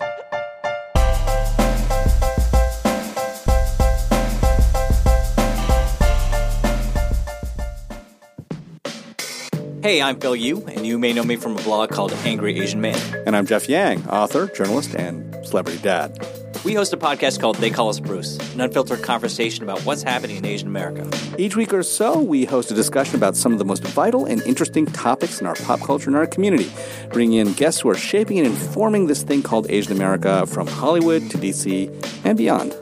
Hey, 9.82 10.02
I'm 10.02 10.20
Phil 10.20 10.36
Yu, 10.36 10.66
and 10.66 10.86
you 10.86 10.98
may 10.98 11.12
know 11.12 11.22
me 11.24 11.36
from 11.36 11.56
a 11.56 11.62
blog 11.62 11.90
called 11.90 12.12
Angry 12.24 12.60
Asian 12.60 12.80
Man. 12.80 12.98
And 13.26 13.36
I'm 13.36 13.46
Jeff 13.46 13.68
Yang, 13.68 14.06
author, 14.08 14.48
journalist, 14.48 14.94
and 14.94 15.34
celebrity 15.46 15.78
dad. 15.80 16.18
We 16.64 16.74
host 16.74 16.92
a 16.92 16.96
podcast 16.96 17.40
called 17.40 17.56
They 17.56 17.70
Call 17.70 17.88
Us 17.88 18.00
Bruce, 18.00 18.36
an 18.52 18.60
unfiltered 18.60 19.02
conversation 19.02 19.62
about 19.62 19.80
what's 19.82 20.02
happening 20.02 20.36
in 20.36 20.44
Asian 20.44 20.66
America. 20.66 21.08
Each 21.38 21.54
week 21.54 21.72
or 21.72 21.84
so, 21.84 22.20
we 22.20 22.44
host 22.44 22.70
a 22.70 22.74
discussion 22.74 23.14
about 23.14 23.36
some 23.36 23.52
of 23.52 23.58
the 23.58 23.64
most 23.64 23.84
vital 23.84 24.26
and 24.26 24.42
interesting 24.42 24.84
topics 24.84 25.40
in 25.40 25.46
our 25.46 25.54
pop 25.54 25.80
culture 25.80 26.10
and 26.10 26.16
our 26.16 26.26
community, 26.26 26.70
bringing 27.12 27.38
in 27.38 27.52
guests 27.52 27.80
who 27.80 27.88
are 27.88 27.94
shaping 27.94 28.38
and 28.38 28.46
informing 28.46 29.06
this 29.06 29.22
thing 29.22 29.42
called 29.42 29.70
Asian 29.70 29.92
America 29.92 30.46
from 30.46 30.66
Hollywood 30.66 31.30
to 31.30 31.38
DC 31.38 31.88
and 32.24 32.36
beyond. 32.36 32.74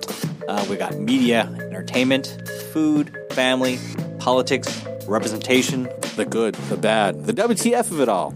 Uh, 0.48 0.64
we 0.70 0.76
got 0.76 0.98
media, 0.98 1.42
entertainment, 1.60 2.42
food, 2.72 3.14
family, 3.32 3.78
politics, 4.18 4.84
representation. 5.06 5.88
The 6.16 6.24
good, 6.24 6.54
the 6.54 6.78
bad, 6.78 7.26
the 7.26 7.34
WTF 7.34 7.90
of 7.90 8.00
it 8.00 8.08
all. 8.08 8.34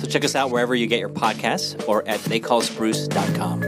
So 0.00 0.06
check 0.06 0.24
us 0.24 0.34
out 0.34 0.50
wherever 0.50 0.74
you 0.74 0.86
get 0.86 0.98
your 0.98 1.10
podcasts 1.10 1.86
or 1.86 2.08
at 2.08 2.20
theycallusbruce.com. 2.20 3.67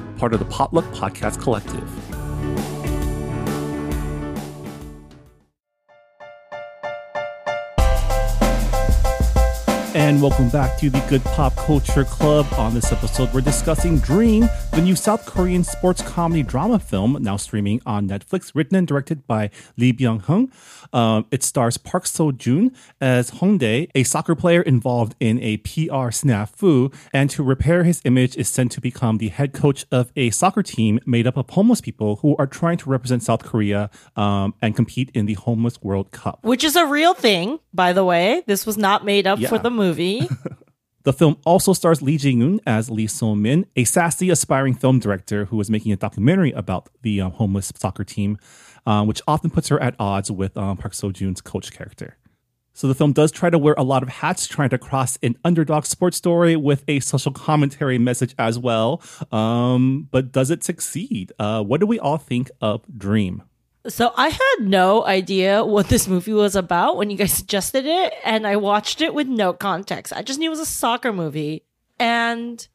Part 0.21 0.33
of 0.33 0.39
the 0.39 0.45
Potluck 0.45 0.85
Podcast 0.93 1.41
Collective. 1.41 1.81
And 9.95 10.21
welcome 10.21 10.49
back 10.49 10.77
to 10.77 10.89
the 10.91 11.03
Good 11.09 11.23
Pop 11.23 11.55
Culture 11.55 12.03
Club. 12.03 12.45
On 12.53 12.73
this 12.73 12.91
episode, 12.91 13.33
we're 13.33 13.41
discussing 13.41 13.97
Dream, 13.97 14.47
the 14.73 14.81
new 14.81 14.95
South 14.95 15.25
Korean 15.25 15.63
sports 15.63 16.01
comedy 16.01 16.43
drama 16.43 16.79
film 16.79 17.17
now 17.19 17.37
streaming 17.37 17.81
on 17.85 18.07
Netflix, 18.07 18.51
written 18.53 18.77
and 18.77 18.87
directed 18.87 19.25
by 19.25 19.49
Lee 19.75 19.91
Byeong-heon. 19.91 20.51
Um, 20.93 21.25
it 21.31 21.43
stars 21.43 21.77
Park 21.77 22.05
Seo 22.05 22.35
Joon 22.35 22.71
as 22.99 23.31
Hongdae, 23.31 23.89
a 23.95 24.03
soccer 24.03 24.35
player 24.35 24.61
involved 24.61 25.15
in 25.19 25.39
a 25.41 25.57
PR 25.57 26.11
snafu, 26.11 26.93
and 27.13 27.29
to 27.29 27.43
repair 27.43 27.83
his 27.83 28.01
image 28.05 28.35
is 28.35 28.49
sent 28.49 28.71
to 28.73 28.81
become 28.81 29.17
the 29.17 29.29
head 29.29 29.53
coach 29.53 29.85
of 29.91 30.11
a 30.15 30.29
soccer 30.29 30.63
team 30.63 30.99
made 31.05 31.27
up 31.27 31.37
of 31.37 31.49
homeless 31.49 31.81
people 31.81 32.17
who 32.17 32.35
are 32.37 32.47
trying 32.47 32.77
to 32.77 32.89
represent 32.89 33.23
South 33.23 33.43
Korea 33.43 33.89
um, 34.15 34.53
and 34.61 34.75
compete 34.75 35.11
in 35.13 35.25
the 35.25 35.33
Homeless 35.33 35.81
World 35.81 36.11
Cup. 36.11 36.39
Which 36.43 36.63
is 36.63 36.75
a 36.75 36.85
real 36.85 37.13
thing, 37.13 37.59
by 37.73 37.93
the 37.93 38.03
way. 38.03 38.43
This 38.47 38.65
was 38.65 38.77
not 38.77 39.05
made 39.05 39.27
up 39.27 39.39
for 39.43 39.57
the 39.57 39.71
movie. 39.71 40.27
The 41.03 41.13
film 41.13 41.37
also 41.45 41.73
stars 41.73 42.01
Lee 42.01 42.17
Ji-eun 42.17 42.59
as 42.67 42.91
Lee 42.91 43.07
So-min, 43.07 43.65
a 43.75 43.85
sassy, 43.85 44.29
aspiring 44.29 44.75
film 44.75 44.99
director 44.99 45.45
who 45.45 45.59
is 45.59 45.69
making 45.69 45.91
a 45.91 45.95
documentary 45.95 46.51
about 46.51 46.89
the 47.01 47.21
um, 47.21 47.31
homeless 47.31 47.71
soccer 47.75 48.03
team, 48.03 48.37
um, 48.85 49.07
which 49.07 49.21
often 49.27 49.49
puts 49.49 49.67
her 49.69 49.81
at 49.81 49.95
odds 49.99 50.31
with 50.31 50.55
um, 50.57 50.77
Park 50.77 50.93
Seo-joon's 50.93 51.41
coach 51.41 51.71
character. 51.71 52.17
So 52.73 52.87
the 52.87 52.95
film 52.95 53.11
does 53.11 53.31
try 53.31 53.49
to 53.49 53.57
wear 53.57 53.75
a 53.77 53.83
lot 53.83 54.01
of 54.01 54.09
hats, 54.09 54.47
trying 54.47 54.69
to 54.69 54.77
cross 54.77 55.17
an 55.21 55.37
underdog 55.43 55.85
sports 55.85 56.17
story 56.17 56.55
with 56.55 56.83
a 56.87 56.99
social 57.01 57.31
commentary 57.31 57.97
message 57.97 58.33
as 58.39 58.57
well. 58.57 59.01
Um, 59.31 60.07
but 60.09 60.31
does 60.31 60.49
it 60.49 60.63
succeed? 60.63 61.33
Uh, 61.37 61.63
what 61.63 61.79
do 61.81 61.85
we 61.85 61.99
all 61.99 62.17
think 62.17 62.49
of 62.61 62.83
Dream? 62.97 63.43
So 63.87 64.13
I 64.15 64.29
had 64.29 64.55
no 64.61 65.03
idea 65.05 65.65
what 65.65 65.89
this 65.89 66.07
movie 66.07 66.33
was 66.33 66.55
about 66.55 66.97
when 66.97 67.09
you 67.09 67.17
guys 67.17 67.33
suggested 67.33 67.85
it, 67.85 68.13
and 68.23 68.45
I 68.45 68.55
watched 68.55 69.01
it 69.01 69.13
with 69.13 69.27
no 69.27 69.53
context. 69.53 70.13
I 70.15 70.21
just 70.21 70.39
knew 70.39 70.47
it 70.47 70.51
was 70.51 70.59
a 70.59 70.65
soccer 70.65 71.11
movie, 71.11 71.65
and 71.99 72.65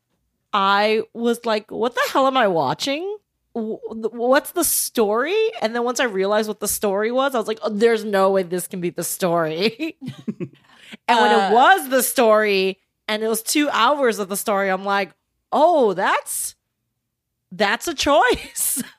I 0.52 1.02
was 1.14 1.44
like, 1.46 1.70
"What 1.70 1.94
the 1.94 2.02
hell 2.12 2.26
am 2.26 2.36
I 2.36 2.48
watching? 2.48 3.18
What's 3.58 4.52
the 4.52 4.64
story?" 4.64 5.36
And 5.62 5.74
then 5.74 5.82
once 5.84 5.98
I 6.00 6.04
realized 6.04 6.48
what 6.48 6.60
the 6.60 6.68
story 6.68 7.10
was, 7.10 7.34
I 7.34 7.38
was 7.38 7.48
like, 7.48 7.58
oh, 7.62 7.70
"There's 7.70 8.04
no 8.04 8.30
way 8.30 8.42
this 8.42 8.66
can 8.68 8.80
be 8.80 8.90
the 8.90 9.04
story." 9.04 9.96
and 11.08 11.20
when 11.20 11.32
Uh, 11.32 11.48
it 11.50 11.52
was 11.54 11.88
the 11.88 12.02
story, 12.02 12.78
and 13.08 13.22
it 13.22 13.28
was 13.28 13.42
two 13.42 13.68
hours 13.70 14.18
of 14.18 14.28
the 14.28 14.36
story, 14.36 14.68
I'm 14.68 14.84
like, 14.84 15.12
"Oh, 15.52 15.94
that's 15.94 16.54
that's 17.50 17.88
a 17.88 17.94
choice." 17.94 18.82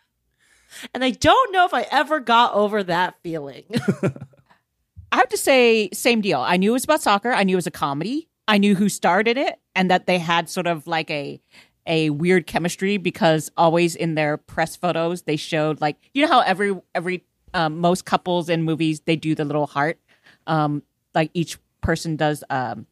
And 0.93 1.03
I 1.03 1.09
don't 1.09 1.51
know 1.51 1.65
if 1.65 1.73
I 1.73 1.87
ever 1.89 2.19
got 2.19 2.53
over 2.53 2.83
that 2.83 3.15
feeling. 3.23 3.63
I 5.11 5.15
have 5.17 5.29
to 5.29 5.37
say, 5.37 5.89
same 5.91 6.21
deal. 6.21 6.39
I 6.39 6.57
knew 6.57 6.69
it 6.69 6.73
was 6.73 6.83
about 6.83 7.01
soccer. 7.01 7.31
I 7.31 7.43
knew 7.43 7.55
it 7.55 7.55
was 7.55 7.65
a 7.65 7.71
comedy. 7.71 8.29
I 8.47 8.59
knew 8.59 8.75
who 8.75 8.87
starred 8.87 9.27
in 9.27 9.39
it, 9.39 9.59
and 9.75 9.89
that 9.89 10.05
they 10.05 10.19
had 10.19 10.49
sort 10.51 10.67
of 10.67 10.85
like 10.85 11.09
a 11.09 11.41
a 11.87 12.11
weird 12.11 12.45
chemistry 12.45 12.97
because 12.97 13.49
always 13.57 13.95
in 13.95 14.15
their 14.15 14.37
press 14.37 14.75
photos 14.75 15.23
they 15.23 15.35
showed 15.35 15.81
like 15.81 15.97
you 16.13 16.21
know 16.21 16.31
how 16.31 16.41
every 16.41 16.79
every 16.93 17.23
um, 17.53 17.79
most 17.79 18.05
couples 18.05 18.49
in 18.49 18.63
movies 18.63 19.01
they 19.01 19.15
do 19.15 19.35
the 19.35 19.45
little 19.45 19.67
heart, 19.67 19.99
um, 20.45 20.83
like 21.15 21.31
each 21.33 21.57
person 21.81 22.15
does 22.15 22.43
um, 22.49 22.85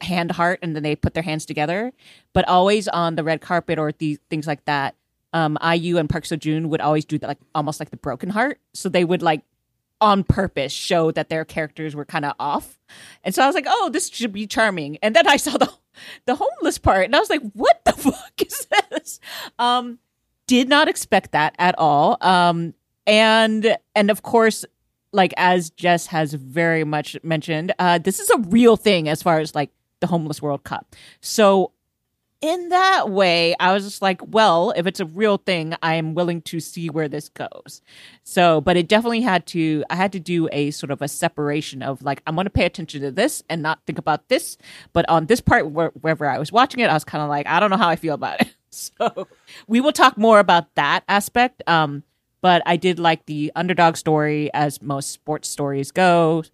hand 0.00 0.32
heart 0.32 0.58
and 0.62 0.74
then 0.74 0.82
they 0.82 0.96
put 0.96 1.14
their 1.14 1.22
hands 1.22 1.46
together, 1.46 1.92
but 2.32 2.46
always 2.48 2.88
on 2.88 3.16
the 3.16 3.24
red 3.24 3.40
carpet 3.40 3.78
or 3.78 3.92
the, 3.92 4.18
things 4.28 4.46
like 4.46 4.64
that. 4.64 4.94
Um, 5.32 5.56
IU 5.62 5.96
and 5.96 6.10
Park 6.10 6.24
Seo 6.24 6.66
would 6.66 6.80
always 6.80 7.04
do 7.04 7.16
that, 7.18 7.26
like 7.28 7.38
almost 7.54 7.78
like 7.78 7.90
the 7.90 7.96
broken 7.96 8.30
heart. 8.30 8.58
So 8.74 8.88
they 8.88 9.04
would 9.04 9.22
like 9.22 9.42
on 10.00 10.24
purpose 10.24 10.72
show 10.72 11.12
that 11.12 11.28
their 11.28 11.44
characters 11.44 11.94
were 11.94 12.04
kind 12.04 12.24
of 12.24 12.34
off. 12.40 12.78
And 13.22 13.34
so 13.34 13.42
I 13.42 13.46
was 13.46 13.54
like, 13.54 13.66
oh, 13.68 13.90
this 13.92 14.08
should 14.08 14.32
be 14.32 14.46
charming. 14.46 14.98
And 15.02 15.14
then 15.14 15.28
I 15.28 15.36
saw 15.36 15.56
the 15.56 15.72
the 16.26 16.34
homeless 16.34 16.78
part 16.78 17.04
and 17.04 17.16
I 17.16 17.20
was 17.20 17.30
like, 17.30 17.42
what 17.52 17.84
the 17.84 17.92
fuck 17.96 18.42
is 18.44 18.66
this? 18.90 19.20
Um 19.58 19.98
did 20.46 20.68
not 20.68 20.88
expect 20.88 21.32
that 21.32 21.54
at 21.58 21.78
all. 21.78 22.16
Um 22.20 22.74
and 23.06 23.76
and 23.94 24.10
of 24.10 24.22
course 24.22 24.64
like 25.12 25.34
as 25.36 25.70
Jess 25.70 26.06
has 26.06 26.34
very 26.34 26.84
much 26.84 27.16
mentioned, 27.22 27.72
uh 27.78 27.98
this 27.98 28.20
is 28.20 28.30
a 28.30 28.38
real 28.38 28.76
thing 28.76 29.08
as 29.08 29.22
far 29.22 29.40
as 29.40 29.54
like 29.54 29.70
the 30.00 30.06
homeless 30.06 30.40
world 30.42 30.64
cup. 30.64 30.94
So 31.20 31.72
in 32.40 32.70
that 32.70 33.10
way, 33.10 33.54
I 33.60 33.72
was 33.72 33.84
just 33.84 34.00
like, 34.00 34.20
well, 34.26 34.72
if 34.74 34.86
it's 34.86 35.00
a 35.00 35.04
real 35.04 35.36
thing, 35.36 35.74
I 35.82 35.94
am 35.96 36.14
willing 36.14 36.40
to 36.42 36.58
see 36.58 36.88
where 36.88 37.08
this 37.08 37.28
goes. 37.28 37.82
So, 38.24 38.62
but 38.62 38.76
it 38.78 38.88
definitely 38.88 39.20
had 39.20 39.46
to, 39.48 39.84
I 39.90 39.96
had 39.96 40.12
to 40.12 40.20
do 40.20 40.48
a 40.50 40.70
sort 40.70 40.90
of 40.90 41.02
a 41.02 41.08
separation 41.08 41.82
of 41.82 42.02
like, 42.02 42.22
I'm 42.26 42.34
going 42.34 42.46
to 42.46 42.50
pay 42.50 42.64
attention 42.64 43.02
to 43.02 43.10
this 43.10 43.42
and 43.50 43.62
not 43.62 43.80
think 43.86 43.98
about 43.98 44.28
this. 44.28 44.56
But 44.94 45.06
on 45.08 45.26
this 45.26 45.40
part, 45.40 45.70
where, 45.70 45.90
wherever 46.00 46.26
I 46.26 46.38
was 46.38 46.50
watching 46.50 46.80
it, 46.80 46.88
I 46.88 46.94
was 46.94 47.04
kind 47.04 47.22
of 47.22 47.28
like, 47.28 47.46
I 47.46 47.60
don't 47.60 47.70
know 47.70 47.76
how 47.76 47.88
I 47.88 47.96
feel 47.96 48.14
about 48.14 48.40
it. 48.40 48.48
So 48.72 49.26
we 49.66 49.80
will 49.80 49.90
talk 49.90 50.16
more 50.16 50.38
about 50.38 50.72
that 50.76 51.02
aspect. 51.08 51.60
Um, 51.66 52.04
but 52.40 52.62
I 52.64 52.76
did 52.76 53.00
like 53.00 53.26
the 53.26 53.50
underdog 53.56 53.96
story 53.96 54.48
as 54.54 54.80
most 54.80 55.10
sports 55.10 55.48
stories 55.48 55.90
go. 55.90 56.44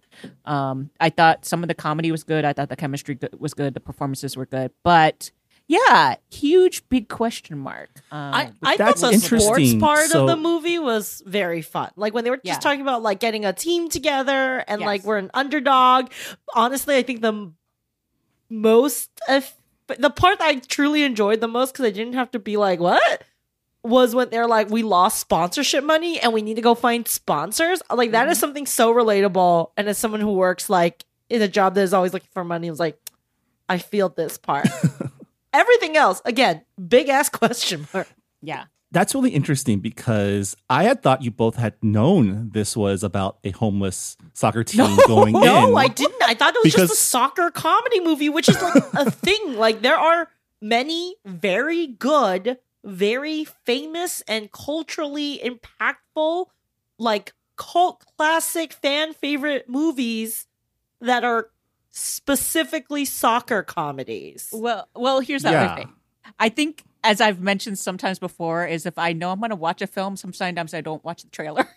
Um, 0.43 0.89
I 0.99 1.09
thought 1.09 1.45
some 1.45 1.63
of 1.63 1.67
the 1.67 1.75
comedy 1.75 2.11
was 2.11 2.23
good. 2.23 2.43
I 2.43 2.53
thought 2.53 2.69
the 2.69 2.75
chemistry 2.75 3.19
was 3.37 3.53
good. 3.53 3.75
The 3.75 3.79
performances 3.79 4.35
were 4.35 4.47
good. 4.47 4.71
But 4.83 5.29
yeah, 5.67 6.15
huge 6.31 6.87
big 6.89 7.09
question 7.09 7.57
mark. 7.59 7.89
Um, 8.11 8.33
I, 8.33 8.51
I 8.63 8.77
thought 8.77 8.97
the 8.97 9.17
sports 9.17 9.73
part 9.75 10.05
So- 10.09 10.21
of 10.21 10.27
the 10.27 10.35
movie 10.37 10.79
was 10.79 11.21
very 11.25 11.61
fun. 11.61 11.91
Like 11.95 12.13
when 12.13 12.23
they 12.23 12.29
were 12.29 12.37
just 12.37 12.45
Yeah. 12.45 12.59
talking 12.59 12.81
about 12.81 13.01
like 13.03 13.19
getting 13.19 13.43
a 13.45 13.51
team 13.53 13.89
together 13.89 14.63
and 14.67 14.81
like 14.81 15.03
we're 15.03 15.17
an 15.17 15.29
underdog. 15.33 16.09
Honestly, 16.55 16.95
I 16.95 17.03
think 17.03 17.21
the 17.21 17.51
most 18.49 19.09
eff- 19.27 19.57
the 19.99 20.09
part 20.09 20.39
that 20.39 20.47
I 20.47 20.55
truly 20.55 21.03
enjoyed 21.03 21.39
the 21.41 21.47
most 21.47 21.73
because 21.73 21.85
I 21.85 21.91
didn't 21.91 22.13
have 22.13 22.31
to 22.31 22.39
be 22.39 22.57
like, 22.57 22.79
what? 22.79 23.23
Was 23.83 24.13
when 24.15 24.29
they're 24.29 24.47
like, 24.47 24.69
we 24.69 24.83
lost 24.83 25.19
sponsorship 25.19 25.83
money 25.83 26.19
and 26.19 26.33
we 26.33 26.41
need 26.41 26.55
to 26.55 26.61
go 26.61 26.75
find 26.75 27.07
sponsors. 27.07 27.81
Like 27.93 28.11
that 28.11 28.23
Mm-hmm. 28.23 28.31
is 28.31 28.39
something 28.39 28.65
so 28.65 28.93
relatable. 28.93 29.71
And 29.77 29.87
as 29.87 29.97
someone 29.97 30.19
who 30.21 30.33
works 30.33 30.69
like 30.69 31.05
in 31.29 31.41
a 31.41 31.47
job 31.47 31.75
that 31.75 31.81
is 31.81 31.93
always 31.93 32.13
looking 32.13 32.29
for 32.33 32.43
money, 32.43 32.67
I 32.67 32.71
was 32.71 32.79
like, 32.79 32.97
I 33.69 33.77
feel 33.77 34.09
this 34.09 34.37
part. 34.37 34.67
Everything 35.53 35.97
else, 35.97 36.21
again, 36.25 36.61
big 36.87 37.09
ass 37.09 37.29
question 37.41 37.87
mark. 37.93 38.07
yeah. 38.41 38.65
That's 38.89 39.13
really 39.13 39.31
interesting 39.31 39.79
because 39.81 40.55
I 40.69 40.83
had 40.83 41.03
thought 41.03 41.21
you 41.21 41.29
both 41.29 41.57
had 41.57 41.73
known 41.83 42.51
this 42.53 42.75
was 42.77 43.03
about 43.03 43.37
a 43.43 43.51
homeless 43.51 44.15
soccer 44.33 44.63
team 44.63 44.97
going 45.07 45.35
in. 45.35 45.41
No, 45.41 45.75
I 45.75 45.89
didn't. 45.89 46.23
I 46.23 46.33
thought 46.35 46.55
it 46.55 46.63
was 46.63 46.73
just 46.73 46.93
a 46.93 46.95
soccer 46.95 47.51
comedy 47.51 47.99
movie, 47.99 48.29
which 48.29 48.47
is 48.47 48.61
like 48.61 48.81
a 48.93 49.11
thing. 49.25 49.55
Like 49.57 49.81
there 49.81 49.97
are 49.97 50.29
many 50.61 51.15
very 51.25 51.85
good, 51.87 52.59
very 52.85 53.43
famous 53.43 54.21
and 54.25 54.49
culturally 54.53 55.41
impactful, 55.43 56.45
like 56.97 57.33
cult 57.57 58.05
classic 58.17 58.71
fan 58.71 59.13
favorite 59.13 59.67
movies 59.67 60.47
that 61.01 61.25
are 61.25 61.49
specifically 61.97 63.05
soccer 63.05 63.63
comedies. 63.63 64.49
Well, 64.53 64.87
well, 64.95 65.19
here's 65.19 65.43
the 65.43 65.51
Yeah. 65.51 65.63
other 65.65 65.75
thing. 65.81 65.93
I 66.39 66.49
think, 66.49 66.83
as 67.03 67.21
I've 67.21 67.39
mentioned 67.39 67.79
sometimes 67.79 68.19
before, 68.19 68.65
is 68.67 68.85
if 68.85 68.97
I 68.97 69.13
know 69.13 69.31
I'm 69.31 69.39
going 69.39 69.49
to 69.49 69.55
watch 69.55 69.81
a 69.81 69.87
film, 69.87 70.15
sometimes 70.17 70.73
I 70.73 70.81
don't 70.81 71.03
watch 71.03 71.23
the 71.23 71.29
trailer. 71.29 71.67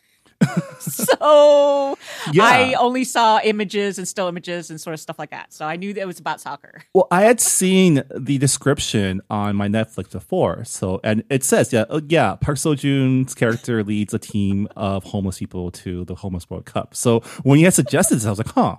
so 0.78 1.96
Yeah. 2.32 2.44
I 2.44 2.74
only 2.78 3.04
saw 3.04 3.40
images 3.44 3.98
and 3.98 4.08
still 4.08 4.26
images 4.28 4.70
and 4.70 4.80
sort 4.80 4.94
of 4.94 5.00
stuff 5.00 5.18
like 5.18 5.30
that. 5.30 5.52
So 5.52 5.64
I 5.66 5.76
knew 5.76 5.92
that 5.94 6.00
it 6.00 6.06
was 6.06 6.18
about 6.18 6.40
soccer. 6.40 6.82
Well, 6.94 7.06
I 7.10 7.22
had 7.22 7.40
seen 7.40 8.02
the 8.14 8.38
description 8.38 9.20
on 9.30 9.56
my 9.56 9.68
Netflix 9.68 10.10
before, 10.12 10.64
so 10.64 11.00
and 11.04 11.22
it 11.30 11.44
says, 11.44 11.72
yeah, 11.72 11.84
uh, 11.90 12.00
yeah, 12.08 12.36
Park 12.36 12.56
Seo 12.58 12.76
Joon's 12.76 13.34
character 13.34 13.82
leads 13.84 14.14
a 14.14 14.18
team 14.18 14.66
of 14.76 15.04
homeless 15.04 15.38
people 15.38 15.70
to 15.72 16.04
the 16.06 16.14
Homeless 16.16 16.48
World 16.50 16.64
Cup. 16.66 16.94
So 16.94 17.20
when 17.42 17.58
you 17.58 17.66
had 17.66 17.74
suggested 17.74 18.16
this, 18.16 18.26
I 18.26 18.30
was 18.30 18.38
like, 18.38 18.48
huh. 18.48 18.76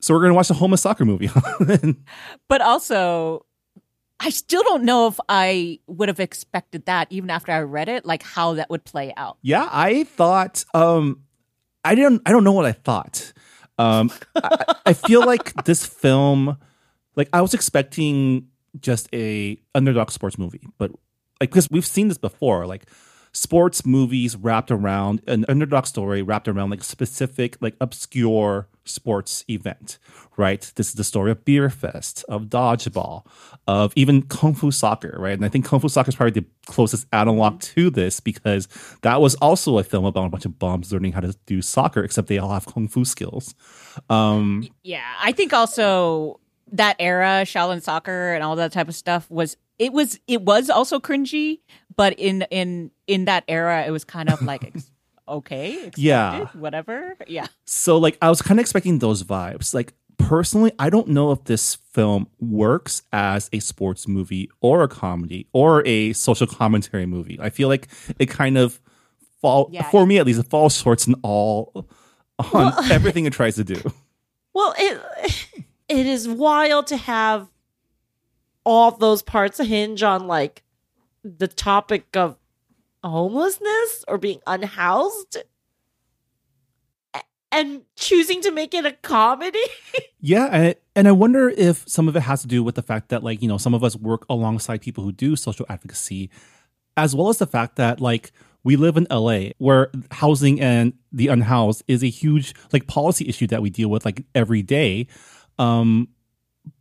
So 0.00 0.14
we're 0.14 0.20
gonna 0.20 0.34
watch 0.34 0.48
the 0.48 0.54
homeless 0.54 0.82
soccer 0.82 1.04
movie. 1.04 1.30
But 2.48 2.60
also, 2.62 3.44
I 4.20 4.30
still 4.30 4.62
don't 4.62 4.84
know 4.84 5.06
if 5.06 5.18
I 5.28 5.80
would 5.86 6.08
have 6.08 6.20
expected 6.20 6.86
that 6.86 7.08
even 7.10 7.30
after 7.30 7.52
I 7.52 7.60
read 7.60 7.88
it, 7.88 8.04
like 8.04 8.22
how 8.22 8.54
that 8.54 8.70
would 8.70 8.84
play 8.84 9.12
out. 9.16 9.38
yeah, 9.42 9.68
I 9.70 10.04
thought, 10.04 10.64
um, 10.74 11.22
I 11.84 11.94
didn't, 11.94 12.22
I 12.26 12.32
don't 12.32 12.44
know 12.44 12.52
what 12.52 12.64
I 12.64 12.72
thought. 12.72 13.32
Um, 13.78 14.10
I, 14.34 14.74
I 14.86 14.92
feel 14.92 15.24
like 15.24 15.52
this 15.64 15.86
film, 15.86 16.56
like 17.14 17.28
I 17.32 17.40
was 17.40 17.54
expecting 17.54 18.48
just 18.80 19.08
a 19.14 19.60
underdog 19.74 20.10
sports 20.10 20.36
movie, 20.36 20.66
but 20.78 20.90
like 21.40 21.50
because 21.50 21.70
we've 21.70 21.86
seen 21.86 22.08
this 22.08 22.18
before, 22.18 22.66
like 22.66 22.88
sports 23.32 23.86
movies 23.86 24.36
wrapped 24.36 24.70
around 24.70 25.22
an 25.28 25.44
underdog 25.48 25.86
story 25.86 26.22
wrapped 26.22 26.48
around 26.48 26.70
like 26.70 26.82
specific 26.82 27.56
like 27.60 27.76
obscure 27.80 28.68
sports 28.88 29.44
event 29.48 29.98
right? 30.38 30.72
This 30.76 30.88
is 30.88 30.94
the 30.94 31.04
story 31.04 31.32
of 31.32 31.44
Beerfest 31.44 32.24
of 32.24 32.44
dodgeball 32.44 33.26
of 33.66 33.92
even 33.96 34.22
kung 34.22 34.54
fu 34.54 34.70
soccer 34.70 35.14
right? 35.18 35.34
And 35.34 35.44
i 35.44 35.48
think 35.48 35.66
kung 35.66 35.80
fu 35.80 35.88
soccer 35.88 36.08
is 36.08 36.14
probably 36.14 36.40
the 36.40 36.46
closest 36.66 37.06
analog 37.12 37.60
to 37.60 37.90
this 37.90 38.20
because 38.20 38.68
that 39.02 39.20
was 39.20 39.34
also 39.36 39.78
a 39.78 39.84
film 39.84 40.04
about 40.04 40.26
a 40.26 40.28
bunch 40.30 40.44
of 40.44 40.58
bums 40.58 40.92
learning 40.92 41.12
how 41.12 41.20
to 41.20 41.36
do 41.46 41.60
soccer 41.60 42.02
except 42.02 42.28
they 42.28 42.38
all 42.38 42.52
have 42.52 42.66
kung 42.66 42.88
fu 42.88 43.04
skills. 43.04 43.54
Um 44.08 44.68
Yeah, 44.82 45.04
I 45.20 45.32
think 45.32 45.52
also 45.52 46.40
that 46.72 46.96
era, 46.98 47.42
Shaolin 47.44 47.82
soccer 47.82 48.34
and 48.34 48.42
all 48.42 48.56
that 48.56 48.72
type 48.72 48.88
of 48.88 48.94
stuff 48.94 49.28
was 49.30 49.56
it 49.78 49.92
was 49.92 50.18
it 50.26 50.42
was 50.42 50.70
also 50.70 51.00
cringy, 51.00 51.60
but 51.96 52.18
in 52.18 52.42
in 52.50 52.90
in 53.06 53.24
that 53.26 53.44
era, 53.48 53.84
it 53.86 53.90
was 53.90 54.04
kind 54.04 54.30
of 54.30 54.42
like 54.42 54.72
okay, 55.28 55.72
expected, 55.74 55.98
Yeah. 56.02 56.46
whatever, 56.54 57.16
yeah. 57.26 57.46
So 57.66 57.98
like 57.98 58.16
I 58.22 58.28
was 58.28 58.42
kind 58.42 58.58
of 58.58 58.62
expecting 58.62 58.98
those 58.98 59.22
vibes. 59.24 59.74
Like 59.74 59.94
personally, 60.18 60.72
I 60.78 60.90
don't 60.90 61.08
know 61.08 61.30
if 61.32 61.44
this 61.44 61.76
film 61.92 62.28
works 62.40 63.02
as 63.12 63.48
a 63.52 63.60
sports 63.60 64.08
movie 64.08 64.50
or 64.60 64.82
a 64.82 64.88
comedy 64.88 65.46
or 65.52 65.86
a 65.86 66.12
social 66.12 66.46
commentary 66.46 67.06
movie. 67.06 67.38
I 67.40 67.50
feel 67.50 67.68
like 67.68 67.88
it 68.18 68.26
kind 68.26 68.58
of 68.58 68.80
fall 69.40 69.68
Yeah. 69.72 69.88
for 69.90 70.04
me 70.06 70.18
at 70.18 70.26
least 70.26 70.40
it 70.40 70.50
falls 70.50 70.76
short 70.76 71.06
in 71.06 71.14
all 71.22 71.86
on 72.52 72.72
everything 72.90 73.24
it 73.26 73.32
tries 73.32 73.54
to 73.56 73.64
do. 73.64 73.80
Well, 74.54 74.74
it 74.78 75.00
it 75.88 76.06
is 76.06 76.28
wild 76.28 76.86
to 76.88 76.96
have 76.96 77.48
all 78.64 78.90
those 78.90 79.22
parts 79.22 79.58
hinge 79.58 80.02
on 80.02 80.26
like 80.26 80.62
the 81.24 81.48
topic 81.48 82.16
of 82.16 82.36
homelessness 83.08 84.04
or 84.08 84.18
being 84.18 84.40
unhoused 84.46 85.38
and 87.50 87.82
choosing 87.96 88.42
to 88.42 88.50
make 88.50 88.74
it 88.74 88.84
a 88.86 88.92
comedy. 88.92 89.58
Yeah, 90.20 90.46
and, 90.46 90.74
and 90.96 91.06
I 91.06 91.12
wonder 91.12 91.48
if 91.48 91.84
some 91.88 92.08
of 92.08 92.16
it 92.16 92.20
has 92.22 92.40
to 92.42 92.48
do 92.48 92.64
with 92.64 92.74
the 92.74 92.82
fact 92.82 93.10
that 93.10 93.22
like, 93.22 93.40
you 93.40 93.46
know, 93.46 93.56
some 93.56 93.72
of 93.72 93.84
us 93.84 93.94
work 93.94 94.26
alongside 94.28 94.80
people 94.80 95.04
who 95.04 95.12
do 95.12 95.36
social 95.36 95.64
advocacy 95.68 96.28
as 96.96 97.14
well 97.14 97.28
as 97.28 97.38
the 97.38 97.46
fact 97.46 97.76
that 97.76 98.00
like 98.00 98.32
we 98.64 98.74
live 98.74 98.96
in 98.96 99.06
LA 99.12 99.50
where 99.58 99.92
housing 100.10 100.60
and 100.60 100.92
the 101.12 101.28
unhoused 101.28 101.84
is 101.86 102.02
a 102.02 102.08
huge 102.08 102.52
like 102.72 102.88
policy 102.88 103.28
issue 103.28 103.46
that 103.46 103.62
we 103.62 103.70
deal 103.70 103.88
with 103.88 104.04
like 104.04 104.24
every 104.34 104.60
day. 104.60 105.06
Um 105.56 106.08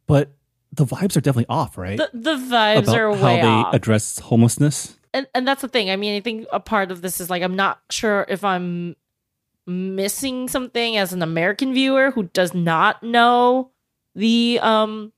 but 0.07 0.31
the 0.73 0.85
vibes 0.85 1.15
are 1.15 1.21
definitely 1.21 1.45
off, 1.47 1.77
right? 1.77 1.97
the, 1.97 2.09
the 2.13 2.35
vibes 2.37 2.79
About 2.85 2.97
are 2.97 3.15
how 3.15 3.23
way 3.35 3.41
they 3.41 3.47
off. 3.47 3.73
address 3.75 4.17
homelessness. 4.17 4.96
And 5.17 5.27
and 5.33 5.47
that's 5.47 5.61
the 5.61 5.67
thing. 5.67 5.89
I 5.89 5.95
mean, 5.95 6.15
I 6.15 6.19
think 6.21 6.47
a 6.51 6.59
part 6.59 6.91
of 6.91 7.01
this 7.01 7.19
is 7.19 7.29
like 7.29 7.41
I'm 7.41 7.55
not 7.55 7.79
sure 7.89 8.25
if 8.29 8.43
I'm 8.43 8.95
missing 9.65 10.47
something 10.47 10.95
as 10.95 11.11
an 11.11 11.21
American 11.21 11.73
viewer 11.73 12.11
who 12.11 12.23
does 12.23 12.53
not 12.53 13.03
know 13.03 13.71
the 14.15 14.59
um 14.61 15.11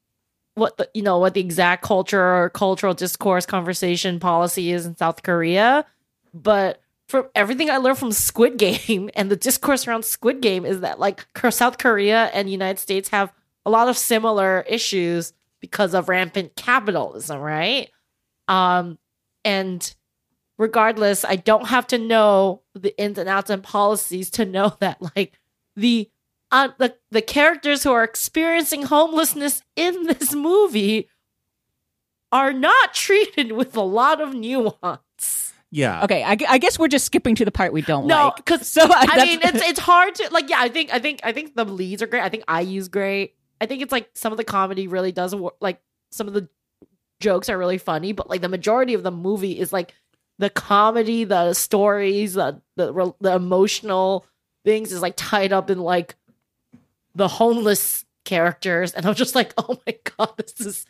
what 0.55 0.77
the 0.77 0.89
you 0.93 1.01
know 1.01 1.17
what 1.19 1.33
the 1.33 1.41
exact 1.41 1.83
culture 1.83 2.21
or 2.21 2.49
cultural 2.49 2.93
discourse 2.93 3.45
conversation 3.45 4.19
policy 4.19 4.71
is 4.71 4.85
in 4.85 4.95
South 4.95 5.21
Korea, 5.21 5.85
but 6.33 6.81
from 7.07 7.27
everything 7.35 7.69
I 7.69 7.77
learned 7.77 7.97
from 7.97 8.11
Squid 8.11 8.57
Game 8.57 9.09
and 9.15 9.29
the 9.29 9.35
discourse 9.35 9.87
around 9.87 10.05
Squid 10.05 10.41
Game 10.41 10.65
is 10.65 10.79
that 10.79 10.99
like 10.99 11.25
South 11.49 11.77
Korea 11.77 12.25
and 12.27 12.49
United 12.49 12.79
States 12.79 13.09
have 13.09 13.33
a 13.65 13.69
lot 13.69 13.89
of 13.89 13.97
similar 13.97 14.63
issues 14.67 15.33
because 15.59 15.93
of 15.93 16.07
rampant 16.07 16.55
capitalism, 16.55 17.41
right? 17.41 17.89
Um, 18.47 18.97
and 19.49 19.95
regardless, 20.59 21.25
I 21.25 21.35
don't 21.35 21.69
have 21.69 21.87
to 21.87 21.97
know 21.97 22.61
the 22.75 22.95
ins 23.01 23.17
and 23.17 23.27
outs 23.27 23.49
and 23.49 23.63
policies 23.63 24.29
to 24.31 24.45
know 24.45 24.77
that 24.79 25.01
like 25.15 25.39
the 25.75 26.09
uh, 26.51 26.69
the 26.77 26.95
the 27.11 27.21
characters 27.21 27.83
who 27.83 27.91
are 27.91 28.03
experiencing 28.03 28.83
homelessness 28.83 29.63
in 29.75 30.03
this 30.07 30.35
movie 30.35 31.09
are 32.31 32.53
not 32.53 32.93
treated 32.93 33.53
with 33.53 33.75
a 33.75 33.81
lot 33.81 34.21
of 34.21 34.35
nuance. 34.35 35.53
Yeah. 35.71 36.03
Okay, 36.03 36.23
I, 36.23 36.35
I 36.47 36.57
guess 36.57 36.79
we're 36.79 36.87
just 36.87 37.05
skipping 37.05 37.35
to 37.35 37.45
the 37.45 37.51
part 37.51 37.71
we 37.71 37.83
don't 37.83 38.07
No, 38.07 38.15
like. 38.15 38.25
No, 38.25 38.33
because 38.37 38.67
So 38.67 38.81
I, 38.83 39.05
I 39.07 39.25
mean, 39.25 39.39
it's 39.43 39.61
it's 39.61 39.79
hard 39.79 40.15
to 40.15 40.29
like. 40.31 40.49
Yeah, 40.49 40.59
I 40.59 40.69
think 40.69 40.93
I 40.93 40.99
think 40.99 41.21
I 41.23 41.31
think 41.31 41.55
the 41.55 41.65
leads 41.65 42.01
are 42.03 42.07
great. 42.07 42.23
I 42.23 42.29
think 42.29 42.43
IU's 42.49 42.87
great. 42.87 43.35
I 43.61 43.65
think 43.65 43.81
it's 43.81 43.91
like 43.91 44.09
some 44.13 44.31
of 44.31 44.37
the 44.37 44.43
comedy 44.43 44.87
really 44.87 45.11
does 45.11 45.35
work. 45.35 45.55
Like 45.59 45.79
some 46.11 46.27
of 46.27 46.33
the 46.33 46.49
jokes 47.19 47.49
are 47.49 47.57
really 47.57 47.77
funny, 47.77 48.11
but 48.13 48.29
like 48.29 48.41
the 48.41 48.49
majority 48.49 48.93
of 48.93 49.03
the 49.03 49.11
movie 49.11 49.59
is 49.59 49.73
like 49.73 49.93
the 50.37 50.49
comedy, 50.49 51.23
the 51.23 51.53
stories, 51.53 52.33
the 52.33 52.61
the, 52.75 53.13
the 53.19 53.35
emotional 53.35 54.25
things 54.65 54.91
is 54.91 55.01
like 55.01 55.15
tied 55.15 55.53
up 55.53 55.69
in 55.69 55.79
like 55.79 56.15
the 57.15 57.27
homeless 57.27 58.05
characters, 58.25 58.93
and 58.93 59.05
I'm 59.05 59.15
just 59.15 59.35
like, 59.35 59.53
oh 59.57 59.79
my 59.85 59.95
god, 60.17 60.33
this 60.37 60.59
is 60.65 60.85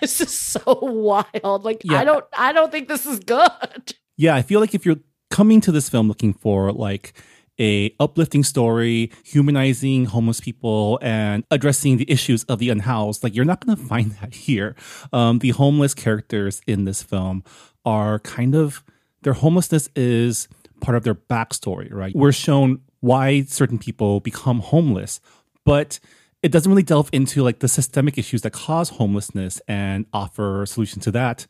this 0.00 0.20
is 0.20 0.32
so 0.32 0.78
wild. 0.80 1.64
Like 1.64 1.82
Yeah. 1.84 2.00
I 2.00 2.04
don't 2.04 2.24
I 2.36 2.52
don't 2.52 2.70
think 2.70 2.88
this 2.88 3.06
is 3.06 3.18
good. 3.20 3.94
Yeah, 4.16 4.34
I 4.34 4.42
feel 4.42 4.60
like 4.60 4.74
if 4.74 4.86
you're 4.86 5.00
coming 5.30 5.60
to 5.62 5.72
this 5.72 5.88
film 5.88 6.06
looking 6.08 6.34
for 6.34 6.70
like 6.72 7.14
a 7.62 7.94
uplifting 8.00 8.42
story, 8.42 9.10
humanizing 9.24 10.06
homeless 10.06 10.40
people 10.40 10.98
and 11.00 11.44
addressing 11.50 11.96
the 11.96 12.10
issues 12.10 12.42
of 12.44 12.58
the 12.58 12.68
unhoused, 12.68 13.22
like 13.22 13.34
you're 13.34 13.44
not 13.44 13.64
going 13.64 13.76
to 13.78 13.82
find 13.82 14.10
that 14.20 14.34
here. 14.34 14.74
Um, 15.12 15.38
the 15.38 15.50
homeless 15.50 15.94
characters 15.94 16.60
in 16.66 16.84
this 16.84 17.02
film 17.02 17.44
are 17.84 18.18
kind 18.18 18.54
of 18.54 18.84
their 19.22 19.34
homelessness 19.34 19.88
is 19.94 20.48
part 20.80 20.96
of 20.96 21.04
their 21.04 21.14
backstory, 21.14 21.92
right? 21.92 22.14
We're 22.14 22.32
shown 22.32 22.80
why 23.00 23.42
certain 23.42 23.78
people 23.78 24.18
become 24.18 24.58
homeless, 24.58 25.20
but 25.64 26.00
it 26.42 26.50
doesn't 26.50 26.70
really 26.70 26.82
delve 26.82 27.08
into 27.12 27.42
like 27.44 27.60
the 27.60 27.68
systemic 27.68 28.18
issues 28.18 28.42
that 28.42 28.52
cause 28.52 28.90
homelessness 28.90 29.60
and 29.68 30.06
offer 30.12 30.62
a 30.62 30.66
solution 30.66 31.00
to 31.02 31.12
that 31.12 31.46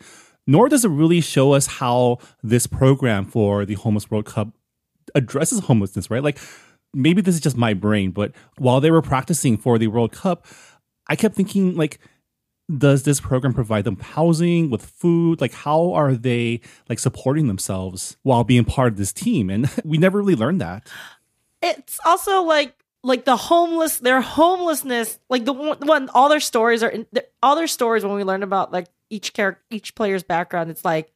nor 0.46 0.68
does 0.68 0.84
it 0.84 0.88
really 0.88 1.20
show 1.20 1.52
us 1.52 1.66
how 1.66 2.18
this 2.42 2.66
program 2.66 3.24
for 3.24 3.64
the 3.64 3.74
Homeless 3.74 4.10
World 4.10 4.24
Cup 4.24 4.48
addresses 5.14 5.60
homelessness, 5.60 6.10
right? 6.10 6.22
Like 6.22 6.38
maybe 6.94 7.22
this 7.22 7.34
is 7.34 7.40
just 7.40 7.56
my 7.56 7.74
brain, 7.74 8.10
but 8.10 8.32
while 8.58 8.80
they 8.80 8.90
were 8.90 9.02
practicing 9.02 9.56
for 9.56 9.78
the 9.78 9.86
World 9.88 10.12
Cup, 10.12 10.46
I 11.08 11.16
kept 11.16 11.34
thinking 11.34 11.76
like 11.76 11.98
does 12.78 13.02
this 13.02 13.20
program 13.20 13.52
provide 13.52 13.84
them 13.84 13.98
housing 13.98 14.70
with 14.70 14.84
food? 14.84 15.40
Like 15.40 15.52
how 15.52 15.92
are 15.92 16.14
they 16.14 16.60
like 16.88 16.98
supporting 16.98 17.46
themselves 17.48 18.16
while 18.22 18.44
being 18.44 18.64
part 18.64 18.92
of 18.92 18.98
this 18.98 19.12
team? 19.12 19.50
And 19.50 19.68
we 19.84 19.98
never 19.98 20.18
really 20.18 20.36
learned 20.36 20.60
that. 20.60 20.88
it's 21.60 21.98
also 22.04 22.42
like 22.42 22.74
like 23.04 23.24
the 23.24 23.36
homeless 23.36 23.98
their 23.98 24.20
homelessness 24.20 25.18
like 25.28 25.44
the 25.44 25.52
one, 25.52 25.76
one 25.80 26.08
all 26.10 26.28
their 26.28 26.40
stories 26.40 26.82
are 26.82 26.88
in 26.88 27.06
all 27.42 27.56
their 27.56 27.66
stories 27.66 28.04
when 28.04 28.14
we 28.14 28.24
learn 28.24 28.42
about 28.42 28.72
like 28.72 28.86
each 29.10 29.32
character 29.32 29.62
each 29.70 29.94
player's 29.94 30.22
background 30.22 30.70
it's 30.70 30.84
like 30.84 31.12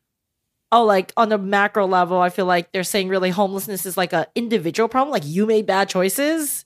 oh 0.72 0.84
like 0.84 1.12
on 1.16 1.32
a 1.32 1.38
macro 1.38 1.86
level 1.86 2.18
i 2.20 2.28
feel 2.28 2.46
like 2.46 2.72
they're 2.72 2.84
saying 2.84 3.08
really 3.08 3.30
homelessness 3.30 3.86
is 3.86 3.96
like 3.96 4.12
a 4.12 4.26
individual 4.34 4.88
problem. 4.88 5.12
Like 5.12 5.26
you 5.26 5.46
made 5.46 5.66
bad 5.66 5.88
choices 5.88 6.64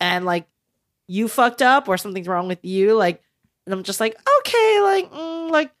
and 0.00 0.24
like 0.24 0.46
you 1.06 1.28
fucked 1.28 1.62
up 1.62 1.88
or 1.88 1.96
something's 1.96 2.28
wrong 2.28 2.48
with 2.48 2.64
you 2.64 2.94
like 2.94 3.22
and 3.66 3.74
i'm 3.74 3.82
just 3.82 4.00
like 4.00 4.16
okay 4.40 4.80
like 4.80 5.12
mm, 5.12 5.50
like 5.50 5.72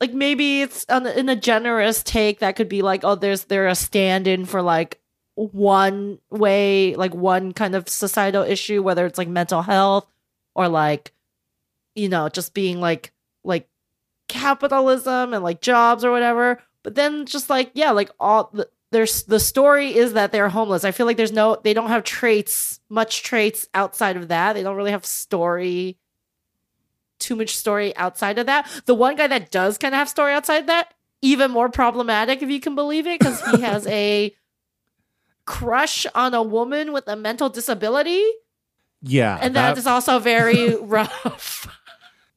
like 0.00 0.12
maybe 0.14 0.62
it's 0.62 0.84
in 0.84 1.28
a 1.28 1.36
generous 1.36 2.02
take 2.02 2.38
that 2.38 2.56
could 2.56 2.68
be 2.68 2.82
like 2.82 3.04
oh 3.04 3.14
there's 3.14 3.44
they're 3.44 3.68
a 3.68 3.74
stand-in 3.74 4.44
for 4.46 4.62
like 4.62 4.98
one 5.34 6.18
way 6.30 6.94
like 6.96 7.14
one 7.14 7.52
kind 7.52 7.74
of 7.74 7.88
societal 7.88 8.42
issue 8.42 8.82
whether 8.82 9.06
it's 9.06 9.18
like 9.18 9.28
mental 9.28 9.62
health 9.62 10.06
or 10.54 10.68
like 10.68 11.12
you 11.94 12.08
know 12.08 12.28
just 12.28 12.54
being 12.54 12.80
like 12.80 13.12
like 13.44 13.68
capitalism 14.28 15.34
and 15.34 15.42
like 15.42 15.60
jobs 15.60 16.04
or 16.04 16.10
whatever 16.10 16.62
but 16.82 16.94
then 16.94 17.26
just 17.26 17.50
like 17.50 17.70
yeah 17.74 17.90
like 17.90 18.10
all 18.18 18.50
the 18.52 18.68
there's 18.92 19.22
the 19.24 19.38
story 19.38 19.96
is 19.96 20.14
that 20.14 20.32
they're 20.32 20.48
homeless. 20.48 20.84
I 20.84 20.90
feel 20.90 21.06
like 21.06 21.16
there's 21.16 21.32
no 21.32 21.56
they 21.62 21.74
don't 21.74 21.88
have 21.90 22.04
traits 22.04 22.80
much 22.88 23.22
traits 23.22 23.68
outside 23.72 24.16
of 24.16 24.28
that. 24.28 24.54
They 24.54 24.62
don't 24.62 24.76
really 24.76 24.90
have 24.90 25.06
story 25.06 25.96
too 27.18 27.36
much 27.36 27.56
story 27.56 27.94
outside 27.96 28.38
of 28.38 28.46
that. 28.46 28.68
The 28.86 28.94
one 28.94 29.14
guy 29.14 29.26
that 29.26 29.50
does 29.50 29.78
kind 29.78 29.94
of 29.94 29.98
have 29.98 30.08
story 30.08 30.32
outside 30.32 30.66
that 30.66 30.92
even 31.22 31.50
more 31.50 31.68
problematic 31.68 32.42
if 32.42 32.48
you 32.50 32.60
can 32.60 32.74
believe 32.74 33.06
it 33.06 33.18
because 33.20 33.40
he 33.50 33.60
has 33.60 33.86
a 33.86 34.34
crush 35.44 36.06
on 36.14 36.34
a 36.34 36.42
woman 36.42 36.92
with 36.92 37.06
a 37.06 37.16
mental 37.16 37.48
disability. 37.48 38.24
Yeah. 39.02 39.38
and 39.40 39.56
that 39.56 39.78
is 39.78 39.86
also 39.86 40.18
very 40.18 40.74
rough 40.80 41.66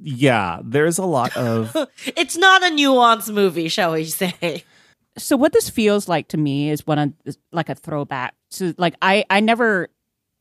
yeah, 0.06 0.60
there's 0.64 0.98
a 0.98 1.06
lot 1.06 1.36
of 1.38 1.76
it's 2.18 2.38
not 2.38 2.62
a 2.64 2.68
nuanced 2.68 3.34
movie 3.34 3.70
shall 3.70 3.94
we 3.94 4.06
say 4.06 4.64
so 5.18 5.38
what 5.38 5.54
this 5.54 5.70
feels 5.70 6.08
like 6.08 6.28
to 6.30 6.38
me 6.38 6.70
is 6.70 6.86
one 6.88 7.00
of 7.00 7.38
like 7.52 7.70
a 7.70 7.76
throwback 7.76 8.34
to 8.52 8.74
like 8.78 8.96
I 9.02 9.26
I 9.30 9.40
never 9.40 9.90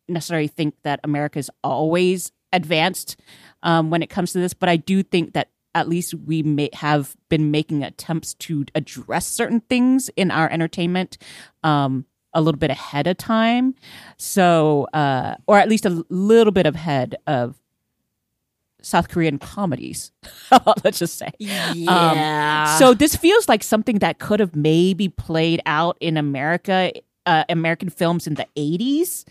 necessarily 0.09 0.49
think 0.49 0.75
that 0.83 1.01
America 1.05 1.39
is 1.39 1.51
always 1.63 2.33
advanced 2.53 3.17
um, 3.63 3.91
when 3.91 4.03
it 4.03 4.11
comes 4.11 4.33
to 4.33 4.39
this, 4.39 4.55
but 4.55 4.69
I 4.69 4.77
do 4.77 5.03
think 5.03 5.35
that 5.35 5.49
at 5.75 5.89
least 5.89 6.15
we 6.15 6.43
may 6.43 6.69
have 6.75 7.17
been 7.29 7.51
making 7.51 7.83
attempts 7.83 8.35
to 8.35 8.67
address 8.75 9.27
certain 9.27 9.61
things 9.61 10.11
in 10.17 10.31
our 10.31 10.51
entertainment 10.51 11.17
um, 11.63 12.05
a 12.35 12.43
little 12.43 12.59
bit 12.59 12.71
ahead 12.71 13.07
of 13.07 13.17
time. 13.17 13.75
So, 14.19 14.87
uh, 14.93 15.37
or 15.47 15.59
at 15.59 15.69
least 15.69 15.87
a 15.87 16.05
little 16.11 16.53
bit 16.53 16.67
ahead 16.67 17.17
of 17.27 17.57
South 18.83 19.09
Korean 19.09 19.39
comedies. 19.39 20.12
Let's 20.85 20.99
just 20.99 21.18
say. 21.18 21.30
Yeah. 21.39 22.76
So 22.78 22.95
this 22.95 23.16
feels 23.16 23.49
like 23.49 23.62
something 23.62 23.99
that 24.01 24.18
could 24.18 24.41
have 24.41 24.55
maybe 24.55 25.09
played 25.09 25.62
out 25.66 25.97
in 26.01 26.16
America, 26.16 26.93
uh, 27.26 27.45
American 27.49 27.89
films 27.89 28.26
in 28.26 28.35
the 28.35 28.47
80s, 28.57 29.24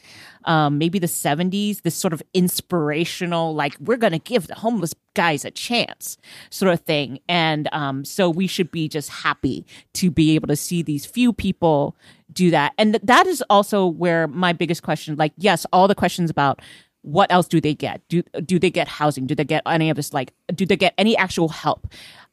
um, 0.45 0.78
maybe 0.78 0.97
the 0.97 1.08
70s, 1.08 1.82
this 1.82 1.95
sort 1.95 2.14
of 2.14 2.24
inspirational, 2.34 3.54
like, 3.54 3.76
we're 3.80 3.97
going 3.97 4.14
to 4.14 4.20
give 4.20 4.47
the 4.47 4.56
homeless 4.56 4.95
guys 5.14 5.45
a 5.45 5.52
chance 5.52 6.18
sort 6.49 6.74
of 6.74 6.80
thing. 6.82 7.20
And 7.28 7.68
um, 7.74 8.06
so 8.06 8.30
we 8.30 8.47
should 8.47 8.72
be 8.72 8.88
just 8.88 9.10
happy 9.10 9.66
to 9.93 10.10
be 10.10 10.36
able 10.36 10.47
to 10.47 10.56
see 10.56 10.82
these 10.82 11.06
few 11.06 11.34
people 11.34 11.95
do 12.32 12.49
that. 12.52 12.74
And 12.78 12.93
th- 12.93 13.04
that 13.04 13.28
is 13.28 13.43
also 13.49 13.86
where 13.86 14.28
my 14.28 14.54
biggest 14.54 14.84
question, 14.84 15.16
like, 15.18 15.34
yes, 15.38 15.66
all 15.74 15.88
the 15.88 15.95
questions 15.95 16.30
about 16.30 16.62
what 17.04 17.32
else 17.32 17.47
do 17.47 17.60
they 17.60 17.74
get? 17.74 18.02
Do 18.10 18.24
do 18.45 18.60
they 18.60 18.70
get 18.70 18.88
housing? 18.88 19.26
Do 19.28 19.36
they 19.36 19.43
get 19.43 19.64
any 19.66 19.89
of 19.89 19.95
this? 19.95 20.14
Like, 20.14 20.34
do 20.54 20.66
they 20.66 20.78
get 20.78 20.93
any 20.97 21.18
actual 21.18 21.49
help? 21.49 21.88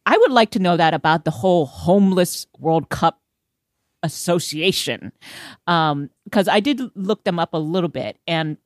I 0.07 0.17
would 0.17 0.31
like 0.31 0.51
to 0.51 0.59
know 0.59 0.77
that 0.77 0.95
about 0.95 1.25
the 1.25 1.31
whole 1.31 1.67
homeless 1.67 2.47
World 2.59 2.89
Cup 2.89 3.21
association, 4.03 5.13
Um 5.67 6.11
because 6.25 6.49
I 6.49 6.61
did 6.61 6.81
look 6.95 7.25
them 7.25 7.39
up 7.39 7.55
a 7.55 7.59
little 7.59 7.89
bit, 7.89 8.19
and 8.27 8.59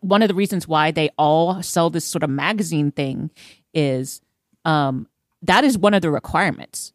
one 0.00 0.22
of 0.22 0.28
the 0.28 0.34
reasons 0.34 0.68
why 0.68 0.90
they 0.90 1.10
all 1.16 1.62
sell 1.62 1.88
this 1.88 2.04
sort 2.04 2.22
of 2.22 2.30
magazine 2.30 2.90
thing 2.90 3.30
is 3.72 4.20
um, 4.64 5.08
that 5.42 5.64
is 5.64 5.78
one 5.78 5.94
of 5.94 6.02
the 6.02 6.10
requirements 6.10 6.92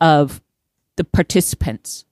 of 0.00 0.40
the 0.96 1.04
participants 1.04 2.04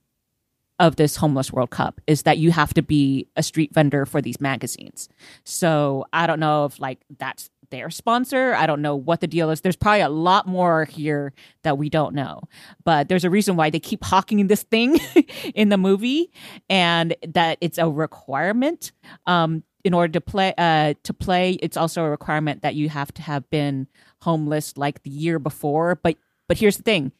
of 0.81 0.95
this 0.95 1.15
homeless 1.15 1.53
World 1.53 1.69
Cup 1.69 2.01
is 2.07 2.23
that 2.23 2.39
you 2.39 2.51
have 2.51 2.73
to 2.73 2.81
be 2.81 3.27
a 3.35 3.43
street 3.43 3.71
vendor 3.71 4.03
for 4.07 4.19
these 4.19 4.41
magazines. 4.41 5.07
So 5.45 6.05
I 6.11 6.25
don't 6.25 6.39
know 6.39 6.65
if 6.65 6.79
like 6.79 7.05
that's 7.19 7.51
their 7.69 7.91
sponsor. 7.91 8.55
I 8.55 8.65
don't 8.65 8.81
know 8.81 8.95
what 8.95 9.21
the 9.21 9.27
deal 9.27 9.51
is. 9.51 9.61
There's 9.61 9.75
probably 9.75 10.01
a 10.01 10.09
lot 10.09 10.47
more 10.47 10.85
here 10.85 11.33
that 11.63 11.77
we 11.77 11.87
don't 11.87 12.15
know. 12.15 12.41
But 12.83 13.09
there's 13.09 13.23
a 13.23 13.29
reason 13.29 13.55
why 13.55 13.69
they 13.69 13.79
keep 13.79 14.03
hawking 14.03 14.47
this 14.47 14.63
thing 14.63 14.97
in 15.53 15.69
the 15.69 15.77
movie 15.77 16.31
and 16.67 17.15
that 17.27 17.59
it's 17.61 17.77
a 17.77 17.87
requirement. 17.87 18.91
Um 19.27 19.63
in 19.83 19.93
order 19.93 20.13
to 20.13 20.21
play 20.21 20.53
uh 20.57 20.95
to 21.03 21.13
play 21.13 21.53
it's 21.53 21.77
also 21.77 22.03
a 22.03 22.09
requirement 22.09 22.61
that 22.61 22.75
you 22.75 22.89
have 22.89 23.11
to 23.13 23.21
have 23.23 23.49
been 23.49 23.87
homeless 24.21 24.77
like 24.77 25.03
the 25.03 25.11
year 25.11 25.37
before. 25.37 25.95
But 25.95 26.17
but 26.49 26.57
here's 26.57 26.77
the 26.77 26.83
thing. 26.83 27.11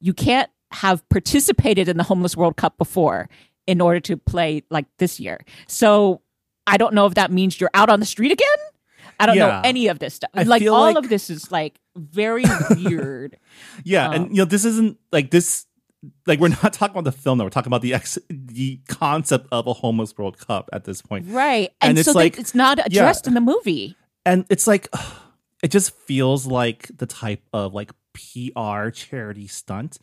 You 0.00 0.14
can't 0.14 0.48
have 0.72 1.06
participated 1.08 1.88
in 1.88 1.96
the 1.96 2.02
homeless 2.04 2.36
world 2.36 2.56
cup 2.56 2.78
before 2.78 3.28
in 3.66 3.80
order 3.80 4.00
to 4.00 4.16
play 4.16 4.62
like 4.70 4.86
this 4.98 5.20
year. 5.20 5.40
So 5.66 6.22
i 6.66 6.76
don't 6.76 6.94
know 6.94 7.06
if 7.06 7.14
that 7.14 7.32
means 7.32 7.60
you're 7.60 7.70
out 7.74 7.88
on 7.88 8.00
the 8.00 8.06
street 8.06 8.32
again. 8.32 8.58
I 9.18 9.26
don't 9.26 9.36
know 9.36 9.60
any 9.64 9.88
of 9.88 9.98
this 9.98 10.14
stuff. 10.14 10.30
I 10.34 10.44
like 10.44 10.62
all 10.66 10.82
like- 10.82 10.96
of 10.96 11.08
this 11.10 11.28
is 11.30 11.50
like 11.52 11.78
very 11.96 12.44
weird. 12.70 13.36
Yeah, 13.84 14.10
and 14.12 14.24
Um, 14.26 14.30
you 14.30 14.36
know 14.38 14.44
this 14.44 14.64
isn't 14.64 14.98
like 15.12 15.30
this. 15.30 15.66
Like 16.26 16.38
we're 16.40 16.48
not 16.48 16.72
talking 16.72 16.92
about 16.96 17.04
the 17.04 17.12
film, 17.12 17.36
though. 17.38 17.44
We're 17.44 17.50
talking 17.50 17.68
about 17.68 17.82
the 17.82 17.92
ex- 17.94 18.18
the 18.30 18.80
concept 18.88 19.48
of 19.52 19.66
a 19.66 19.72
homeless 19.74 20.16
World 20.16 20.38
Cup 20.38 20.70
at 20.72 20.84
this 20.84 21.02
point, 21.02 21.26
right. 21.28 21.70
And 21.82 21.90
and, 21.90 21.98
it's 21.98 22.06
so 22.06 22.12
like- 22.12 22.38
it's 22.38 22.54
not 22.54 22.78
addressed 22.84 23.26
in 23.26 23.34
the 23.34 23.40
movie. 23.42 23.96
And 24.24 24.46
it's 24.48 24.66
like 24.66 24.88
it 25.62 25.70
just 25.70 25.90
feels 25.94 26.46
like 26.46 26.90
the 26.96 27.06
type 27.06 27.42
of 27.52 27.74
like 27.74 27.90
PR 28.14 28.88
charity 28.90 29.46
stunt 29.46 29.98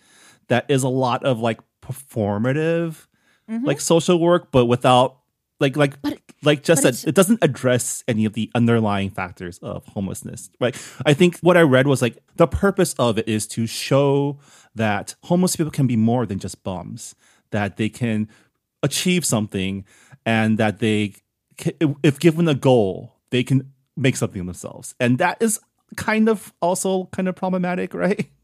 that 0.50 0.66
is 0.70 0.84
a 0.84 0.90
lot 0.90 1.24
of 1.24 1.40
like 1.40 1.60
performative, 1.82 3.08
Mhm. 3.50 3.66
like 3.66 3.80
social 3.80 4.20
work, 4.20 4.52
but 4.52 4.66
without 4.66 5.18
like 5.60 5.76
like 5.76 6.00
But 6.02 6.20
like 6.44 6.64
just 6.64 6.84
that 6.84 7.04
it 7.08 7.16
doesn't 7.16 7.40
address 7.42 8.04
any 8.08 8.26
of 8.26 8.34
the 8.34 8.52
underlying 8.54 9.10
factors 9.10 9.58
of 9.60 9.86
homelessness. 9.88 10.50
Right? 10.60 10.76
I 11.06 11.14
think 11.14 11.40
what 11.40 11.58
I 11.58 11.62
read 11.62 11.88
was 11.88 12.02
like 12.02 12.18
the 12.36 12.48
purpose 12.48 12.94
of 13.00 13.18
it 13.18 13.28
is 13.28 13.48
to 13.48 13.66
show 13.66 14.38
that 14.76 15.16
homeless 15.24 15.56
people 15.56 15.72
can 15.72 15.88
be 15.88 15.96
more 15.96 16.26
than 16.26 16.38
just 16.40 16.64
bums, 16.64 17.16
that 17.52 17.78
they 17.78 17.90
can 17.90 18.28
achieve 18.84 19.26
something, 19.26 19.84
and 20.26 20.58
that 20.60 20.78
they, 20.80 21.14
if 22.04 22.20
given 22.20 22.48
a 22.48 22.54
goal, 22.54 23.16
they 23.32 23.44
can 23.44 23.72
make 23.96 24.16
something 24.16 24.42
of 24.42 24.46
themselves, 24.46 24.94
and 25.00 25.18
that 25.18 25.42
is 25.42 25.60
kind 25.96 26.30
of 26.30 26.54
also 26.62 27.06
kind 27.06 27.28
of 27.28 27.36
problematic, 27.36 27.94
right? 27.96 28.30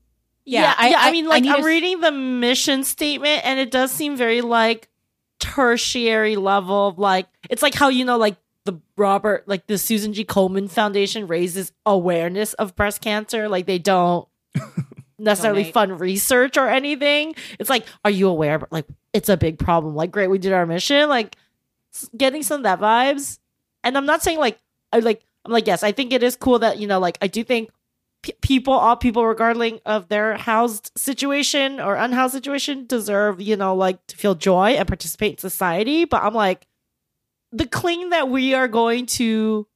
Yeah, 0.45 0.73
I- 0.77 0.89
yeah. 0.89 0.97
I, 0.99 1.07
I- 1.07 1.11
mean, 1.11 1.27
like 1.27 1.43
to 1.43 1.49
s- 1.49 1.63
reading 1.65 2.01
the 2.01 2.11
mission 2.11 2.83
statement, 2.83 3.45
and 3.45 3.59
it 3.59 3.71
does 3.71 3.91
seem 3.91 4.15
very 4.17 4.41
like 4.41 4.89
tertiary 5.39 6.35
level. 6.35 6.87
of, 6.89 6.99
Like 6.99 7.27
it's 7.49 7.61
like 7.61 7.73
how 7.75 7.89
you 7.89 8.05
know, 8.05 8.17
like 8.17 8.37
the 8.65 8.79
Robert, 8.97 9.47
like 9.47 9.67
the 9.67 9.77
Susan 9.77 10.13
G. 10.13 10.23
Komen 10.25 10.69
Foundation 10.69 11.27
raises 11.27 11.71
awareness 11.85 12.53
of 12.55 12.75
breast 12.75 13.01
cancer. 13.01 13.49
Like 13.49 13.65
they 13.65 13.77
don't 13.79 14.27
necessarily 15.19 15.63
Donate. 15.63 15.73
fund 15.73 15.99
research 15.99 16.57
or 16.57 16.67
anything. 16.69 17.35
It's 17.59 17.69
like, 17.69 17.85
are 18.05 18.11
you 18.11 18.27
aware? 18.29 18.61
Like 18.71 18.85
it's 19.13 19.29
a 19.29 19.37
big 19.37 19.59
problem. 19.59 19.95
Like 19.95 20.11
great, 20.11 20.27
we 20.29 20.37
did 20.37 20.53
our 20.53 20.65
mission. 20.65 21.09
Like 21.09 21.35
getting 22.15 22.41
some 22.43 22.61
of 22.61 22.63
that 22.63 22.79
vibes. 22.79 23.37
And 23.83 23.97
I'm 23.97 24.05
not 24.05 24.23
saying 24.23 24.39
like 24.39 24.57
I 24.91 24.99
like 24.99 25.23
I'm 25.45 25.51
like 25.51 25.67
yes, 25.67 25.83
I 25.83 25.91
think 25.91 26.13
it 26.13 26.23
is 26.23 26.35
cool 26.35 26.59
that 26.59 26.77
you 26.79 26.87
know 26.87 26.99
like 26.99 27.17
I 27.21 27.27
do 27.27 27.43
think 27.43 27.69
p- 28.23 28.33
people, 28.41 28.73
all 28.73 28.95
people, 28.95 29.25
regardless 29.25 29.79
of 29.85 30.07
their 30.09 30.35
housed 30.37 30.91
situation 30.97 31.79
or 31.79 31.95
unhoused 31.95 32.33
situation, 32.33 32.87
deserve, 32.87 33.39
you 33.39 33.55
know, 33.55 33.75
like 33.75 34.05
to 34.07 34.17
feel 34.17 34.33
joy 34.33 34.71
and 34.71 34.87
participate 34.87 35.33
in 35.33 35.37
society. 35.37 36.05
But 36.05 36.23
I'm 36.23 36.33
like, 36.33 36.65
the 37.51 37.67
claim 37.67 38.09
that 38.09 38.29
we 38.29 38.55
are 38.55 38.67
going 38.67 39.05
to 39.05 39.67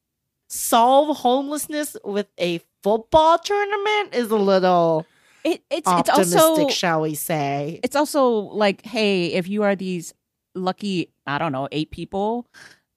solve 0.50 1.18
homelessness 1.18 1.96
with 2.04 2.28
a 2.40 2.60
football 2.82 3.38
tournament 3.38 4.16
is 4.16 4.32
a 4.32 4.38
little 4.38 5.06
it, 5.44 5.62
it's 5.70 5.80
it's 5.80 6.10
optimistic, 6.10 6.40
also 6.40 6.70
shall 6.70 7.02
we 7.02 7.16
say? 7.16 7.80
it's 7.84 7.96
also 7.98 8.30
like 8.30 8.86
hey 8.86 9.34
if 9.34 9.50
you 9.50 9.64
are 9.64 9.76
these 9.76 10.14
lucky 10.56 11.12
i 11.26 11.38
don't 11.38 11.52
know 11.52 11.68
eight 11.74 11.92
people 11.92 12.48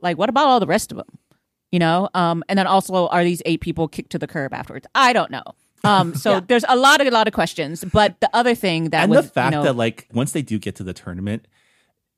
like 0.01 0.17
what 0.17 0.29
about 0.29 0.47
all 0.47 0.61
the 0.61 0.67
rest 0.67 0.93
of 0.93 0.97
them 0.97 1.19
you 1.73 1.79
know 1.79 2.09
um 2.15 2.43
and 2.49 2.59
then 2.59 2.67
also 2.67 3.07
are 3.09 3.23
these 3.25 3.43
eight 3.47 3.61
people 3.61 3.89
kicked 3.89 4.11
to 4.11 4.19
the 4.19 4.27
curb 4.27 4.53
afterwards 4.53 4.87
i 4.95 5.13
don't 5.13 5.31
know 5.31 5.43
um 5.85 6.15
so 6.23 6.33
Yeah. 6.35 6.41
there's 6.49 6.65
a 6.69 6.77
lot 6.77 7.01
of 7.01 7.07
a 7.07 7.11
lot 7.11 7.27
of 7.29 7.35
questions 7.35 7.85
but 7.85 8.21
the 8.21 8.29
other 8.35 8.55
thing 8.55 8.91
that 8.91 9.03
and 9.05 9.11
was 9.11 9.27
the 9.27 9.33
fact 9.33 9.53
you 9.53 9.59
know, 9.59 9.65
that 9.65 9.77
like 9.77 10.07
once 10.13 10.33
they 10.33 10.43
do 10.43 10.59
get 10.59 10.77
to 10.77 10.83
the 10.85 10.93
tournament, 10.93 11.47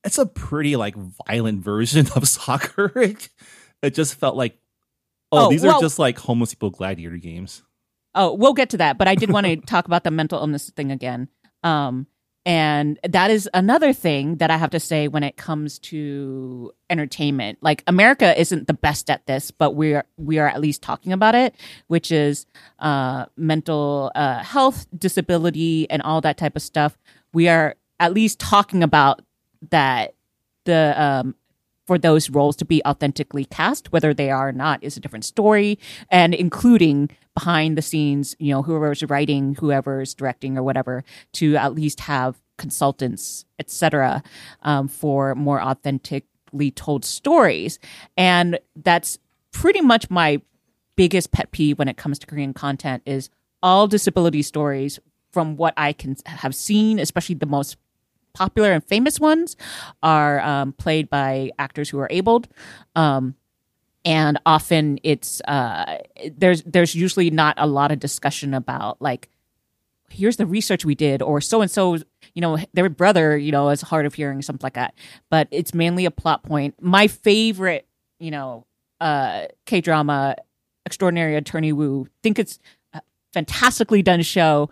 it's 0.04 0.18
a 0.18 0.26
pretty 0.26 0.74
like 0.76 0.96
violent 1.28 1.62
version 1.62 2.06
of 2.16 2.26
soccer. 2.36 2.90
it, 3.00 3.28
it 3.82 3.94
just 3.94 4.16
felt 4.16 4.34
like, 4.36 4.58
oh, 5.30 5.46
Oh, 5.46 5.50
these 5.50 5.62
well- 5.62 5.76
are 5.76 5.80
just 5.80 5.98
like 5.98 6.18
homeless 6.18 6.54
people 6.54 6.70
gladiator 6.70 7.18
games. 7.18 7.62
Oh, 8.14 8.34
we'll 8.34 8.52
get 8.52 8.70
to 8.70 8.76
that, 8.78 8.98
but 8.98 9.06
I 9.08 9.14
did 9.14 9.30
want 9.30 9.46
to 9.46 9.56
talk 9.66 9.86
about 9.86 10.02
the 10.04 10.10
mental 10.10 10.40
illness 10.40 10.70
thing 10.70 10.90
again. 10.90 11.28
Um, 11.62 12.06
and 12.44 12.98
that 13.08 13.30
is 13.30 13.48
another 13.54 13.92
thing 13.92 14.36
that 14.36 14.50
I 14.50 14.56
have 14.56 14.70
to 14.70 14.80
say 14.80 15.06
when 15.06 15.22
it 15.22 15.36
comes 15.36 15.78
to 15.80 16.72
entertainment. 16.90 17.58
Like 17.62 17.84
America 17.86 18.38
isn't 18.38 18.66
the 18.66 18.74
best 18.74 19.10
at 19.10 19.26
this, 19.26 19.52
but 19.52 19.72
we 19.72 19.94
are 19.94 20.04
we 20.16 20.38
are 20.38 20.48
at 20.48 20.60
least 20.60 20.82
talking 20.82 21.12
about 21.12 21.36
it, 21.36 21.54
which 21.86 22.10
is 22.10 22.46
uh, 22.80 23.26
mental 23.36 24.10
uh, 24.14 24.42
health, 24.42 24.86
disability, 24.96 25.88
and 25.88 26.02
all 26.02 26.20
that 26.22 26.36
type 26.36 26.56
of 26.56 26.62
stuff. 26.62 26.98
We 27.32 27.48
are 27.48 27.76
at 28.00 28.12
least 28.12 28.40
talking 28.40 28.82
about 28.82 29.22
that 29.70 30.14
the 30.64 30.94
um, 31.00 31.34
for 31.86 31.98
those 31.98 32.30
roles 32.30 32.56
to 32.56 32.64
be 32.64 32.82
authentically 32.86 33.44
cast, 33.44 33.92
whether 33.92 34.14
they 34.14 34.30
are 34.30 34.48
or 34.48 34.52
not, 34.52 34.82
is 34.82 34.96
a 34.96 35.00
different 35.00 35.24
story, 35.24 35.78
and 36.10 36.34
including 36.34 37.10
behind 37.34 37.76
the 37.76 37.82
scenes, 37.82 38.36
you 38.38 38.52
know, 38.52 38.62
whoever's 38.62 39.02
writing, 39.04 39.54
whoever's 39.54 40.14
directing, 40.14 40.56
or 40.56 40.62
whatever, 40.62 41.02
to 41.32 41.56
at 41.56 41.74
least 41.74 42.00
have 42.00 42.40
consultants, 42.58 43.44
etc., 43.58 44.22
um, 44.62 44.86
for 44.86 45.34
more 45.34 45.60
authentically 45.60 46.70
told 46.70 47.04
stories, 47.04 47.78
and 48.16 48.58
that's 48.76 49.18
pretty 49.52 49.80
much 49.80 50.08
my 50.10 50.40
biggest 50.96 51.32
pet 51.32 51.50
peeve 51.52 51.78
when 51.78 51.88
it 51.88 51.96
comes 51.96 52.18
to 52.18 52.26
Korean 52.26 52.52
content 52.54 53.02
is 53.06 53.30
all 53.62 53.86
disability 53.86 54.42
stories 54.42 54.98
from 55.32 55.56
what 55.56 55.72
I 55.76 55.92
can 55.92 56.16
have 56.26 56.54
seen, 56.54 56.98
especially 56.98 57.36
the 57.36 57.46
most 57.46 57.76
popular 58.34 58.72
and 58.72 58.84
famous 58.84 59.20
ones 59.20 59.56
are 60.02 60.40
um, 60.40 60.72
played 60.72 61.08
by 61.08 61.50
actors 61.58 61.88
who 61.88 61.98
are 61.98 62.08
abled. 62.10 62.48
Um, 62.96 63.34
and 64.04 64.40
often 64.44 64.98
it's 65.02 65.40
uh, 65.42 65.98
there's 66.36 66.62
there's 66.64 66.94
usually 66.94 67.30
not 67.30 67.54
a 67.58 67.66
lot 67.66 67.92
of 67.92 68.00
discussion 68.00 68.52
about 68.52 69.00
like 69.00 69.28
here's 70.10 70.36
the 70.36 70.46
research 70.46 70.84
we 70.84 70.94
did 70.94 71.22
or 71.22 71.40
so 71.40 71.62
and 71.62 71.70
so 71.70 71.94
you 72.34 72.40
know 72.42 72.58
their 72.74 72.90
brother 72.90 73.38
you 73.38 73.52
know 73.52 73.70
is 73.70 73.80
hard 73.80 74.04
of 74.04 74.12
hearing 74.12 74.42
something 74.42 74.64
like 74.64 74.74
that 74.74 74.92
but 75.30 75.48
it's 75.50 75.72
mainly 75.72 76.04
a 76.04 76.10
plot 76.10 76.42
point 76.42 76.74
my 76.82 77.06
favorite 77.06 77.86
you 78.18 78.30
know 78.30 78.66
uh 79.00 79.46
k 79.64 79.80
drama 79.80 80.36
extraordinary 80.84 81.34
attorney 81.34 81.72
woo 81.72 82.06
think 82.22 82.38
it's 82.38 82.58
fantastically 83.32 84.02
done 84.02 84.22
show. 84.22 84.70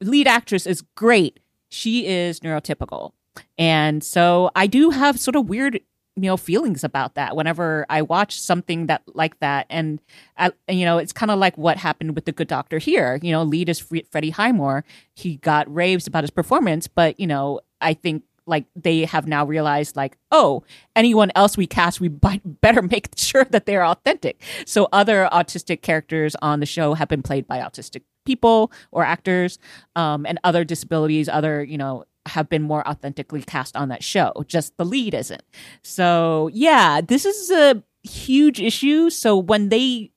Lead 0.00 0.26
actress 0.26 0.66
is 0.66 0.82
great. 0.94 1.40
She 1.70 2.06
is 2.06 2.40
neurotypical. 2.40 3.12
And 3.56 4.02
so 4.02 4.50
I 4.56 4.66
do 4.66 4.90
have 4.90 5.18
sort 5.18 5.36
of 5.36 5.48
weird, 5.48 5.80
you 6.16 6.22
know, 6.22 6.36
feelings 6.36 6.82
about 6.82 7.14
that 7.14 7.36
whenever 7.36 7.86
I 7.88 8.02
watch 8.02 8.40
something 8.40 8.86
that 8.86 9.02
like 9.06 9.38
that. 9.40 9.66
And, 9.70 10.00
I, 10.36 10.50
you 10.68 10.84
know, 10.84 10.98
it's 10.98 11.12
kind 11.12 11.30
of 11.30 11.38
like 11.38 11.56
what 11.56 11.76
happened 11.76 12.14
with 12.14 12.24
the 12.24 12.32
good 12.32 12.48
doctor 12.48 12.78
here. 12.78 13.18
You 13.22 13.32
know, 13.32 13.42
lead 13.42 13.68
is 13.68 13.78
Freddie 14.10 14.30
Highmore. 14.30 14.84
He 15.14 15.36
got 15.36 15.72
raves 15.72 16.06
about 16.06 16.24
his 16.24 16.30
performance, 16.30 16.88
but, 16.88 17.18
you 17.20 17.26
know, 17.26 17.60
I 17.80 17.94
think 17.94 18.24
like 18.48 18.64
they 18.74 19.04
have 19.04 19.28
now 19.28 19.44
realized 19.44 19.94
like 19.94 20.16
oh 20.32 20.64
anyone 20.96 21.30
else 21.36 21.56
we 21.56 21.66
cast 21.66 22.00
we 22.00 22.08
b- 22.08 22.40
better 22.44 22.82
make 22.82 23.10
sure 23.16 23.44
that 23.44 23.66
they're 23.66 23.84
authentic 23.84 24.40
so 24.64 24.88
other 24.90 25.28
autistic 25.30 25.82
characters 25.82 26.34
on 26.40 26.60
the 26.60 26.66
show 26.66 26.94
have 26.94 27.08
been 27.08 27.22
played 27.22 27.46
by 27.46 27.58
autistic 27.58 28.02
people 28.28 28.70
or 28.92 29.02
actors 29.04 29.58
um, 29.96 30.26
and 30.26 30.38
other 30.44 30.64
disabilities 30.64 31.28
other 31.28 31.64
you 31.64 31.78
know 31.78 32.04
have 32.26 32.48
been 32.48 32.62
more 32.62 32.86
authentically 32.86 33.42
cast 33.42 33.74
on 33.74 33.88
that 33.88 34.04
show. 34.04 34.44
Just 34.46 34.76
the 34.76 34.84
lead 34.84 35.14
isn't. 35.14 35.42
So 35.82 36.50
yeah 36.52 37.00
this 37.00 37.24
is 37.24 37.50
a 37.50 37.82
huge 38.02 38.60
issue. 38.60 39.10
So 39.10 39.36
when 39.36 39.70
they 39.70 40.12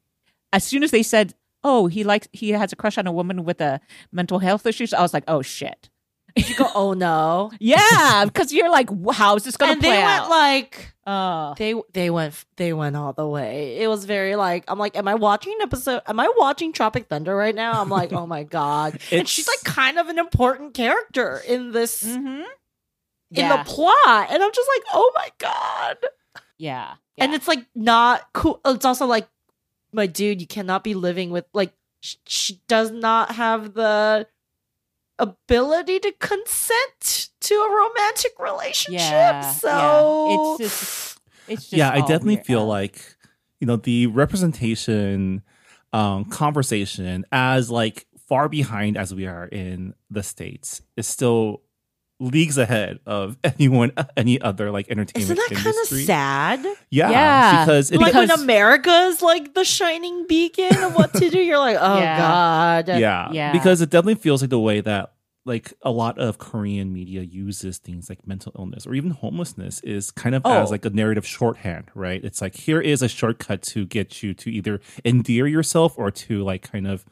as 0.53 0.63
soon 0.63 0.83
as 0.83 0.91
they 0.91 1.03
said 1.03 1.33
oh 1.63 1.87
he 1.87 2.03
likes 2.03 2.27
he 2.33 2.49
has 2.49 2.73
a 2.73 2.75
crush 2.75 2.97
on 2.97 3.07
a 3.07 3.11
woman 3.11 3.43
with 3.43 3.61
a 3.61 3.79
mental 4.11 4.39
health 4.39 4.65
issues 4.65 4.93
i 4.93 5.01
was 5.01 5.13
like 5.13 5.23
oh 5.27 5.41
shit 5.41 5.89
You 6.35 6.55
go, 6.55 6.67
oh 6.73 6.93
no. 6.93 7.51
yeah, 7.59 8.25
because 8.25 8.53
you're 8.53 8.69
like, 8.69 8.89
how 9.13 9.35
is 9.35 9.43
this 9.43 9.57
going 9.57 9.69
to 9.69 9.73
and 9.73 9.81
play 9.81 9.91
they 9.91 10.01
out? 10.01 10.21
went 10.21 10.29
like 10.29 10.93
uh, 11.05 11.53
they 11.55 11.73
they 11.93 12.09
went 12.09 12.45
they 12.57 12.73
went 12.73 12.95
all 12.95 13.11
the 13.13 13.27
way. 13.27 13.77
It 13.79 13.87
was 13.87 14.05
very 14.05 14.35
like 14.35 14.63
I'm 14.67 14.77
like, 14.77 14.95
am 14.95 15.07
I 15.07 15.15
watching 15.15 15.53
an 15.53 15.61
episode? 15.63 16.01
Am 16.07 16.19
I 16.19 16.31
watching 16.37 16.73
Tropic 16.73 17.07
Thunder 17.07 17.35
right 17.35 17.55
now? 17.55 17.81
I'm 17.81 17.89
like, 17.89 18.13
oh 18.13 18.27
my 18.27 18.43
god. 18.43 18.99
and 19.11 19.27
she's 19.27 19.47
like 19.47 19.63
kind 19.63 19.97
of 19.97 20.09
an 20.09 20.19
important 20.19 20.73
character 20.73 21.41
in 21.47 21.71
this 21.71 22.03
mhm. 22.03 22.43
in 23.31 23.49
the 23.49 23.63
plot, 23.65 24.27
and 24.29 24.43
I'm 24.43 24.51
just 24.53 24.69
like, 24.75 24.83
oh 24.93 25.11
my 25.15 25.29
god. 25.39 25.97
yeah, 26.57 26.93
And 27.17 27.33
it's 27.33 27.47
like 27.47 27.65
not 27.73 28.21
cool. 28.33 28.61
It's 28.65 28.85
also 28.85 29.05
like, 29.07 29.27
my 29.91 30.05
dude, 30.05 30.39
you 30.39 30.47
cannot 30.47 30.83
be 30.83 30.93
living 30.93 31.31
with 31.31 31.45
like 31.53 31.73
sh- 32.01 32.15
she 32.27 32.61
does 32.67 32.91
not 32.91 33.31
have 33.31 33.73
the 33.73 34.27
ability 35.21 35.99
to 35.99 36.11
consent 36.19 37.29
to 37.39 37.53
a 37.53 37.69
romantic 37.69 38.33
relationship. 38.39 38.99
Yeah, 38.99 39.51
so 39.51 39.69
yeah. 39.69 40.35
It's 40.35 40.57
just, 40.57 41.19
it's 41.47 41.61
just. 41.63 41.73
yeah, 41.73 41.91
I 41.91 41.99
definitely 41.99 42.35
weird. 42.35 42.45
feel 42.45 42.65
like 42.65 43.15
you 43.59 43.67
know 43.67 43.77
the 43.77 44.07
representation 44.07 45.43
um 45.93 46.25
conversation 46.25 47.25
as 47.31 47.69
like 47.69 48.07
far 48.27 48.49
behind 48.49 48.97
as 48.97 49.13
we 49.13 49.27
are 49.27 49.45
in 49.45 49.93
the 50.09 50.23
states 50.23 50.81
is 50.97 51.07
still 51.07 51.61
leagues 52.21 52.57
ahead 52.57 52.99
of 53.05 53.37
anyone 53.43 53.91
any 54.15 54.39
other 54.39 54.71
like 54.71 54.89
entertainment 54.89 55.23
isn't 55.39 55.49
that 55.49 55.63
kind 55.63 55.75
of 55.81 55.87
sad? 56.05 56.65
Yeah, 56.89 57.09
Yeah. 57.09 57.65
because 57.65 57.91
it 57.91 57.99
like 57.99 58.13
when 58.13 58.27
Because- 58.27 58.41
America 58.43 58.91
is 59.07 59.21
like 59.21 59.53
the 59.53 59.65
shining 59.65 60.25
beacon 60.27 60.77
of 60.83 60.95
what 60.95 61.13
to 61.15 61.29
do, 61.29 61.39
you're 61.39 61.57
like, 61.59 61.77
oh 61.81 61.97
Yeah. 61.97 62.17
god, 62.17 62.87
yeah, 62.99 63.29
Yeah. 63.31 63.51
because 63.51 63.81
it 63.81 63.89
definitely 63.89 64.15
feels 64.21 64.41
like 64.41 64.49
the 64.51 64.59
way 64.59 64.81
that 64.81 65.13
like 65.43 65.73
a 65.81 65.89
lot 65.89 66.19
of 66.19 66.37
Korean 66.37 66.93
media 66.93 67.21
uses 67.23 67.79
things 67.79 68.09
like 68.09 68.27
mental 68.27 68.51
illness 68.59 68.85
or 68.85 68.93
even 68.93 69.09
homelessness 69.09 69.79
is 69.79 70.11
kind 70.11 70.35
of 70.35 70.43
Oh. 70.45 70.61
as 70.61 70.69
like 70.69 70.85
a 70.85 70.91
narrative 70.91 71.25
shorthand, 71.25 71.85
right? 71.95 72.23
It's 72.23 72.41
like 72.41 72.53
here 72.55 72.79
is 72.79 73.01
a 73.01 73.09
shortcut 73.09 73.63
to 73.63 73.87
get 73.87 74.21
you 74.21 74.35
to 74.35 74.51
either 74.51 74.79
endear 75.03 75.47
yourself 75.47 75.97
or 75.97 76.11
to 76.11 76.43
like 76.43 76.61
kind 76.71 76.85
of 76.87 77.03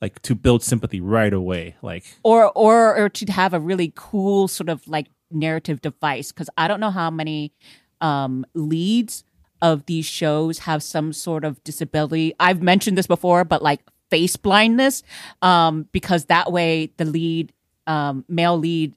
like 0.00 0.20
to 0.22 0.34
build 0.34 0.62
sympathy 0.62 1.00
right 1.00 1.32
away. 1.32 1.76
Like 1.82 2.04
or 2.22 2.50
or 2.54 2.96
or 2.96 3.08
to 3.08 3.32
have 3.32 3.54
a 3.54 3.60
really 3.60 3.92
cool 3.94 4.48
sort 4.48 4.68
of 4.68 4.86
like 4.88 5.08
narrative 5.30 5.80
device 5.80 6.32
because 6.32 6.48
I 6.56 6.68
don't 6.68 6.80
know 6.80 6.90
how 6.90 7.10
many 7.10 7.52
um 8.00 8.46
leads 8.54 9.24
of 9.60 9.86
these 9.86 10.06
shows 10.06 10.60
have 10.60 10.82
some 10.82 11.12
sort 11.12 11.44
of 11.44 11.62
disability. 11.64 12.34
I've 12.38 12.62
mentioned 12.62 12.96
this 12.96 13.06
before, 13.06 13.44
but 13.44 13.62
like 13.62 13.80
face 14.10 14.36
blindness, 14.36 15.02
um, 15.42 15.88
because 15.92 16.26
that 16.26 16.52
way 16.52 16.92
the 16.96 17.04
lead, 17.04 17.52
um, 17.86 18.24
male 18.28 18.56
lead, 18.56 18.94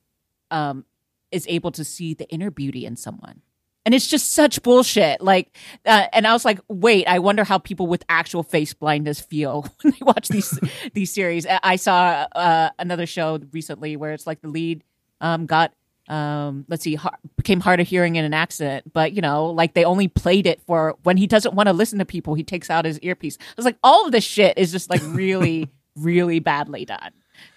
um, 0.52 0.86
is 1.32 1.46
able 1.50 1.72
to 1.72 1.84
see 1.84 2.14
the 2.14 2.30
inner 2.30 2.52
beauty 2.52 2.86
in 2.86 2.96
someone. 2.96 3.42
And 3.86 3.96
it's 3.96 4.08
just 4.08 4.34
such 4.34 4.62
bullshit. 4.62 5.22
Like, 5.22 5.56
uh, 5.86 6.06
and 6.14 6.28
I 6.28 6.34
was 6.34 6.46
like, 6.46 6.60
wait, 6.68 7.08
I 7.08 7.18
wonder 7.20 7.44
how 7.44 7.58
people 7.58 7.88
with 7.88 8.04
actual 8.10 8.44
face 8.44 8.74
blindness 8.76 9.20
feel 9.20 9.66
when 9.82 9.92
they 9.94 10.04
watch 10.06 10.28
these 10.28 10.60
these 10.94 11.12
series. 11.12 11.46
I 11.50 11.78
saw 11.78 12.28
uh, 12.36 12.70
another 12.78 13.06
show 13.08 13.40
recently 13.52 13.96
where 13.98 14.12
it's 14.14 14.28
like 14.28 14.42
the 14.42 14.50
lead 14.50 14.84
um, 15.20 15.46
got 15.48 15.74
um, 16.10 16.66
let's 16.68 16.84
see, 16.84 16.96
har- 16.96 17.18
became 17.38 17.60
hard 17.62 17.80
of 17.80 17.88
hearing 17.88 18.18
in 18.18 18.26
an 18.26 18.34
accident, 18.34 18.92
but 18.92 19.14
you 19.14 19.22
know, 19.22 19.46
like 19.46 19.74
they 19.76 19.86
only 19.86 20.08
played 20.10 20.46
it 20.46 20.62
for 20.68 20.98
when 21.04 21.16
he 21.16 21.26
doesn't 21.26 21.56
want 21.56 21.68
to 21.68 21.74
listen 21.74 22.00
to 22.00 22.06
people, 22.06 22.34
he 22.34 22.44
takes 22.44 22.70
out 22.70 22.84
his 22.86 23.00
earpiece. 23.00 23.38
I 23.40 23.54
was 23.56 23.66
like, 23.66 23.78
all 23.82 24.06
of 24.06 24.12
this 24.12 24.24
shit 24.26 24.58
is 24.58 24.72
just 24.72 24.90
like 24.90 25.02
really, 25.06 25.70
really 25.96 26.40
badly 26.40 26.84
done. 26.86 27.12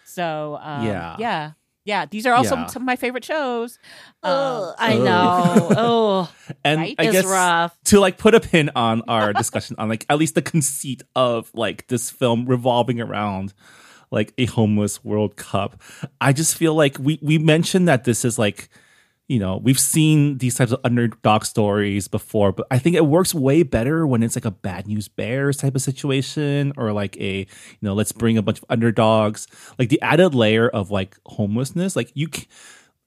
So 0.05 0.59
um, 0.62 0.87
Yeah. 0.87 1.16
yeah, 1.18 1.53
yeah. 1.85 2.07
These 2.07 2.26
are 2.26 2.35
also 2.35 2.57
Yeah. 2.57 2.66
some 2.66 2.82
of 2.82 2.87
my 2.87 2.97
favorite 2.97 3.24
shows. 3.24 3.78
Um, 4.22 4.72
I 4.78 4.97
know. 4.99 5.68
Oh, 5.76 6.32
and 6.64 6.80
Right? 6.80 6.95
I 6.99 7.05
it's 7.05 7.12
guess 7.12 7.24
rough. 7.26 7.76
to 7.85 8.01
like 8.01 8.18
put 8.18 8.35
a 8.35 8.41
pin 8.41 8.70
on 8.74 9.03
our 9.09 9.32
discussion 9.32 9.76
on 9.78 9.89
like 9.89 10.07
at 10.09 10.18
least 10.18 10.35
the 10.35 10.43
conceit 10.43 11.03
of 11.14 11.51
like 11.55 11.87
this 11.89 12.11
film 12.11 12.47
revolving 12.47 13.01
around 13.01 13.53
like 14.11 14.32
a 14.39 14.47
homeless 14.47 15.05
World 15.05 15.37
Cup. 15.37 15.80
I 16.20 16.32
just 16.32 16.57
feel 16.57 16.74
like 16.74 16.99
we 16.99 17.18
we 17.22 17.39
mentioned 17.39 17.89
that 17.89 18.05
this 18.05 18.24
is 18.24 18.39
like 18.39 18.68
you 19.29 19.39
know 19.39 19.57
we've 19.57 19.79
seen 19.79 20.39
these 20.39 20.55
types 20.55 20.72
of 20.72 20.81
underdog 20.85 21.45
stories 21.45 22.09
before, 22.09 22.53
but 22.53 22.66
I 22.70 22.79
think 22.79 22.97
it 22.97 23.07
works 23.07 23.35
way 23.35 23.62
better 23.62 24.07
when 24.07 24.22
it's 24.22 24.37
like 24.37 24.45
a 24.45 24.51
bad 24.51 24.87
news 24.87 25.09
bears 25.09 25.59
type 25.59 25.75
of 25.75 25.83
situation 25.83 26.72
or 26.77 26.93
like 26.93 27.16
a 27.18 27.39
you 27.39 27.47
know 27.83 27.95
let's 27.95 28.12
bring 28.12 28.37
a 28.37 28.43
bunch 28.43 28.59
of 28.59 28.64
underdogs 28.68 29.47
like 29.79 29.89
the 29.89 30.01
added 30.03 30.35
layer 30.35 30.68
of 30.68 30.91
like 30.91 31.16
homelessness 31.27 31.97
like 31.97 32.11
you. 32.14 32.29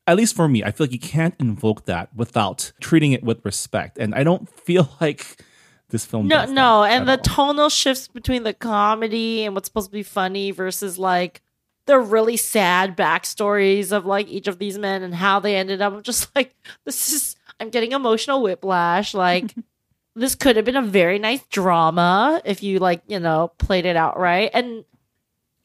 At 0.09 0.15
least 0.15 0.37
for 0.37 0.47
me, 0.47 0.63
I 0.63 0.71
feel 0.71 0.85
like 0.85 0.93
you 0.93 0.99
can't 0.99 1.35
invoke 1.37 1.83
that 1.85 2.15
without 2.15 2.71
treating 2.79 3.11
it 3.11 3.23
with 3.23 3.43
respect. 3.43 3.97
And 3.97 4.15
I 4.15 4.23
don't 4.23 4.49
feel 4.63 4.89
like 5.01 5.43
this 5.89 6.05
film. 6.05 6.27
no, 6.27 6.45
does 6.45 6.51
no, 6.51 6.83
and 6.83 7.07
the 7.07 7.17
all. 7.17 7.17
tonal 7.17 7.69
shifts 7.69 8.07
between 8.07 8.43
the 8.43 8.53
comedy 8.53 9.43
and 9.43 9.53
what's 9.53 9.67
supposed 9.67 9.87
to 9.87 9.91
be 9.91 10.03
funny 10.03 10.51
versus 10.51 10.97
like 10.97 11.41
the 11.87 11.97
really 11.97 12.37
sad 12.37 12.95
backstories 12.95 13.91
of 13.91 14.05
like 14.05 14.27
each 14.27 14.47
of 14.47 14.59
these 14.59 14.77
men 14.77 15.01
and 15.01 15.15
how 15.15 15.39
they 15.39 15.55
ended 15.55 15.81
up. 15.81 15.93
I'm 15.93 16.03
just 16.03 16.29
like, 16.35 16.55
this 16.85 17.11
is. 17.13 17.35
I'm 17.59 17.71
getting 17.71 17.91
emotional 17.91 18.43
whiplash. 18.43 19.15
Like, 19.15 19.55
this 20.15 20.35
could 20.35 20.57
have 20.57 20.65
been 20.65 20.75
a 20.75 20.81
very 20.83 21.17
nice 21.17 21.43
drama 21.47 22.39
if 22.45 22.61
you 22.61 22.77
like, 22.77 23.01
you 23.07 23.19
know, 23.19 23.51
played 23.57 23.87
it 23.87 23.95
out 23.95 24.19
right. 24.19 24.51
And 24.53 24.85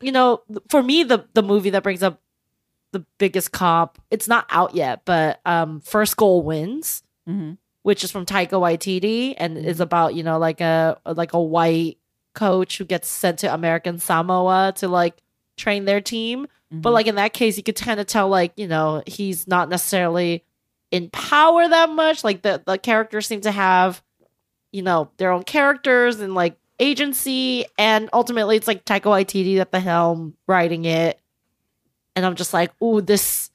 you 0.01 0.11
know, 0.11 0.43
for 0.69 0.83
me, 0.83 1.03
the 1.03 1.27
the 1.35 1.43
movie 1.43 1.71
that 1.71 1.83
brings 1.83 2.03
up 2.03 2.23
the 2.93 3.05
biggest 3.19 3.53
comp, 3.53 4.01
it's 4.11 4.29
not 4.29 4.47
out 4.49 4.75
yet, 4.75 5.03
but 5.05 5.41
um, 5.45 5.81
First 5.81 6.17
Goal 6.17 6.43
Wins 6.43 7.03
mhm. 7.29 7.59
which 7.83 8.05
is 8.05 8.11
from 8.11 8.27
Taika 8.27 8.53
Waititi 8.53 9.35
and 9.37 9.57
is 9.57 9.81
about 9.81 10.15
you 10.15 10.23
know 10.23 10.39
like 10.39 10.61
a 10.61 10.99
like 11.05 11.33
a 11.33 11.43
white 11.43 11.99
coach 12.35 12.79
who 12.79 12.85
gets 12.85 13.09
sent 13.09 13.41
to 13.41 13.53
American 13.53 13.99
Samoa 13.99 14.73
to 14.77 14.89
like 14.89 15.22
train 15.57 15.85
their 15.85 16.01
team. 16.01 16.47
But 16.71 16.91
Mhm. 16.91 16.93
like 16.95 17.07
in 17.07 17.15
that 17.17 17.33
case, 17.35 17.57
you 17.57 17.63
could 17.63 17.77
kind 17.77 18.01
of 18.01 18.07
tell 18.07 18.29
like 18.29 18.53
you 18.57 18.67
know 18.67 19.03
he's 19.07 19.47
not 19.47 19.69
necessarily 19.69 20.45
in 20.91 21.11
power 21.11 21.69
that 21.69 21.91
much. 21.91 22.25
Like 22.25 22.43
the 22.43 22.63
the 22.67 22.79
characters 22.79 23.27
seem 23.27 23.41
to 23.43 23.51
have 23.51 24.03
you 24.73 24.83
know 24.83 25.11
their 25.19 25.31
own 25.33 25.43
characters 25.43 26.21
and 26.21 26.35
like 26.35 26.57
agency, 26.79 27.67
and 27.79 28.09
ultimately 28.13 28.57
it's 28.57 28.67
like 28.67 28.85
Taika 28.85 29.03
Waititi 29.03 29.59
at 29.59 29.71
the 29.71 29.81
helm 29.81 30.35
writing 30.49 30.85
it. 30.85 31.21
And 32.17 32.25
I'm 32.27 32.35
just 32.37 32.53
like, 32.53 32.71
ooh, 32.83 33.01
this 33.01 33.51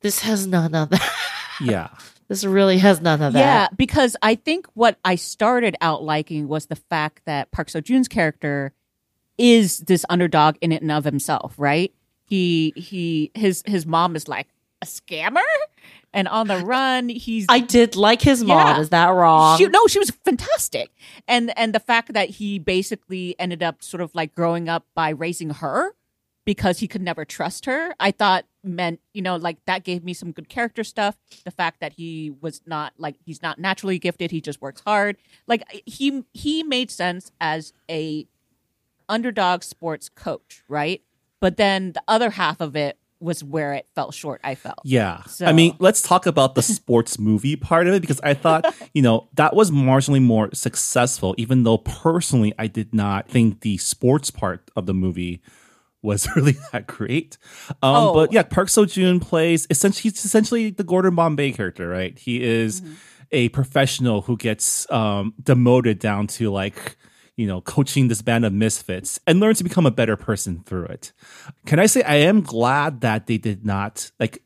this 0.00 0.20
has 0.20 0.46
none 0.46 0.74
of 0.74 0.90
that. 0.90 1.12
yeah, 1.60 1.88
this 2.28 2.44
really 2.44 2.78
has 2.78 3.00
none 3.00 3.20
of 3.22 3.32
that. 3.32 3.38
Yeah, 3.38 3.68
because 3.76 4.16
I 4.22 4.34
think 4.36 4.66
what 4.74 4.98
I 5.04 5.14
started 5.16 5.76
out 5.80 6.02
liking 6.04 6.46
was 6.46 6.66
the 6.66 6.76
fact 6.76 7.22
that 7.26 7.50
Park 7.50 7.68
Seo 7.68 7.82
Joon's 7.82 8.08
character 8.08 8.72
is 9.38 9.80
this 9.80 10.04
underdog 10.08 10.56
in 10.60 10.72
and 10.72 10.92
of 10.92 11.04
himself, 11.04 11.54
right? 11.58 11.92
He 12.26 12.72
he 12.76 13.30
his 13.34 13.62
his 13.66 13.86
mom 13.86 14.16
is 14.16 14.28
like 14.28 14.48
a 14.82 14.86
scammer 14.86 15.42
and 16.12 16.28
on 16.28 16.46
the 16.46 16.58
run 16.58 17.08
he's 17.08 17.46
I 17.48 17.60
did 17.60 17.96
like 17.96 18.22
his 18.22 18.42
mom. 18.42 18.76
Yeah. 18.76 18.80
Is 18.80 18.90
that 18.90 19.08
wrong? 19.08 19.58
She, 19.58 19.66
no, 19.66 19.86
she 19.88 19.98
was 19.98 20.10
fantastic. 20.10 20.90
And 21.28 21.56
and 21.58 21.74
the 21.74 21.80
fact 21.80 22.12
that 22.14 22.30
he 22.30 22.58
basically 22.58 23.34
ended 23.38 23.62
up 23.62 23.82
sort 23.82 24.00
of 24.00 24.14
like 24.14 24.34
growing 24.34 24.68
up 24.68 24.86
by 24.94 25.10
raising 25.10 25.50
her 25.50 25.94
because 26.44 26.78
he 26.78 26.88
could 26.88 27.02
never 27.02 27.24
trust 27.24 27.64
her, 27.64 27.94
I 27.98 28.10
thought 28.10 28.44
meant, 28.62 29.00
you 29.12 29.22
know, 29.22 29.36
like 29.36 29.64
that 29.66 29.84
gave 29.84 30.04
me 30.04 30.14
some 30.14 30.32
good 30.32 30.48
character 30.48 30.84
stuff. 30.84 31.16
The 31.44 31.50
fact 31.50 31.80
that 31.80 31.94
he 31.94 32.32
was 32.40 32.62
not 32.66 32.94
like 32.98 33.16
he's 33.24 33.42
not 33.42 33.58
naturally 33.58 33.98
gifted, 33.98 34.30
he 34.30 34.40
just 34.40 34.60
works 34.60 34.82
hard. 34.86 35.16
Like 35.46 35.64
he 35.86 36.24
he 36.32 36.62
made 36.62 36.90
sense 36.90 37.32
as 37.40 37.72
a 37.90 38.26
underdog 39.08 39.62
sports 39.62 40.08
coach, 40.08 40.62
right? 40.68 41.02
But 41.40 41.56
then 41.56 41.92
the 41.92 42.02
other 42.08 42.30
half 42.30 42.60
of 42.60 42.74
it 42.76 42.98
was 43.20 43.42
where 43.42 43.72
it 43.74 43.86
fell 43.94 44.10
short. 44.12 44.40
I 44.44 44.54
felt. 44.54 44.80
Yeah. 44.84 45.22
So- 45.24 45.46
I 45.46 45.52
mean, 45.52 45.76
let's 45.78 46.02
talk 46.02 46.26
about 46.26 46.54
the 46.54 46.62
sports 46.62 47.18
movie 47.18 47.56
part 47.56 47.86
of 47.86 47.94
it 47.94 48.00
because 48.02 48.20
I 48.22 48.34
thought, 48.34 48.74
you 48.94 49.00
know, 49.02 49.28
that 49.34 49.54
was 49.56 49.70
marginally 49.70 50.22
more 50.22 50.50
successful, 50.52 51.34
even 51.38 51.62
though 51.62 51.78
personally 51.78 52.52
I 52.58 52.66
did 52.66 52.94
not 52.94 53.28
think 53.28 53.60
the 53.60 53.78
sports 53.78 54.30
part 54.30 54.70
of 54.76 54.86
the 54.86 54.94
movie 54.94 55.40
was 56.02 56.28
really 56.36 56.56
that 56.72 56.86
great. 56.86 57.38
Um, 57.82 57.94
Oh. 57.96 58.14
But 58.14 58.32
yeah, 58.32 58.42
Park 58.42 58.68
Seo 58.68 58.90
Joon 58.90 59.20
plays 59.20 59.66
essentially, 59.70 60.10
he's 60.10 60.22
essentially 60.24 60.70
the 60.70 60.84
Gordon 60.84 61.14
Bombay 61.14 61.52
character, 61.52 61.88
right? 61.88 62.18
He 62.18 62.42
is 62.42 62.82
a 63.32 63.48
professional 63.50 64.20
who 64.22 64.36
gets 64.36 64.90
um, 64.90 65.32
demoted 65.42 65.98
down 65.98 66.26
to 66.26 66.50
like, 66.50 66.96
you 67.36 67.46
know, 67.46 67.60
coaching 67.60 68.08
this 68.08 68.22
band 68.22 68.44
of 68.44 68.52
misfits 68.52 69.18
and 69.26 69.40
learn 69.40 69.54
to 69.54 69.64
become 69.64 69.86
a 69.86 69.90
better 69.90 70.16
person 70.16 70.62
through 70.64 70.86
it. 70.86 71.12
Can 71.66 71.78
I 71.78 71.86
say 71.86 72.02
I 72.02 72.16
am 72.16 72.42
glad 72.42 73.00
that 73.00 73.26
they 73.26 73.38
did 73.38 73.64
not 73.64 74.10
like 74.20 74.42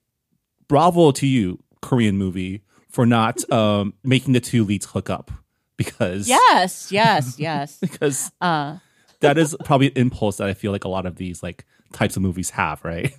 bravo 0.68 1.10
to 1.12 1.26
you, 1.26 1.62
Korean 1.82 2.16
movie, 2.16 2.62
for 2.88 3.06
not 3.06 3.50
um 3.52 3.94
making 4.04 4.32
the 4.32 4.40
two 4.40 4.64
leads 4.64 4.86
hook 4.86 5.10
up. 5.10 5.30
Because 5.76 6.28
Yes, 6.28 6.90
yes, 6.90 7.36
yes. 7.38 7.78
because 7.78 8.32
Uh, 8.40 8.78
that 9.20 9.38
is 9.38 9.56
probably 9.64 9.88
an 9.88 9.92
impulse 9.96 10.36
that 10.38 10.48
I 10.48 10.54
feel 10.54 10.72
like 10.72 10.84
a 10.84 10.88
lot 10.88 11.06
of 11.06 11.16
these 11.16 11.42
like 11.42 11.64
types 11.92 12.16
of 12.16 12.22
movies 12.22 12.50
have, 12.50 12.84
right? 12.84 13.12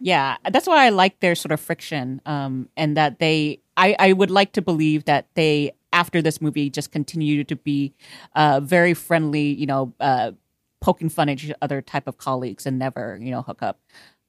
Yeah, 0.00 0.36
that's 0.50 0.66
why 0.66 0.86
I 0.86 0.90
like 0.90 1.18
their 1.20 1.34
sort 1.34 1.50
of 1.52 1.60
friction, 1.60 2.20
um, 2.24 2.68
and 2.76 2.96
that 2.96 3.18
they. 3.18 3.60
I, 3.76 3.96
I 3.98 4.12
would 4.12 4.30
like 4.30 4.52
to 4.52 4.62
believe 4.62 5.04
that 5.04 5.26
they, 5.34 5.72
after 5.92 6.22
this 6.22 6.40
movie, 6.40 6.70
just 6.70 6.92
continued 6.92 7.48
to 7.48 7.56
be 7.56 7.94
uh, 8.34 8.60
very 8.60 8.94
friendly. 8.94 9.52
You 9.54 9.66
know, 9.66 9.94
uh, 10.00 10.32
poking 10.80 11.08
fun 11.08 11.28
at 11.28 11.42
each 11.42 11.52
other 11.62 11.82
type 11.82 12.06
of 12.06 12.18
colleagues, 12.18 12.66
and 12.66 12.78
never, 12.78 13.18
you 13.20 13.30
know, 13.30 13.42
hook 13.42 13.62
up. 13.62 13.80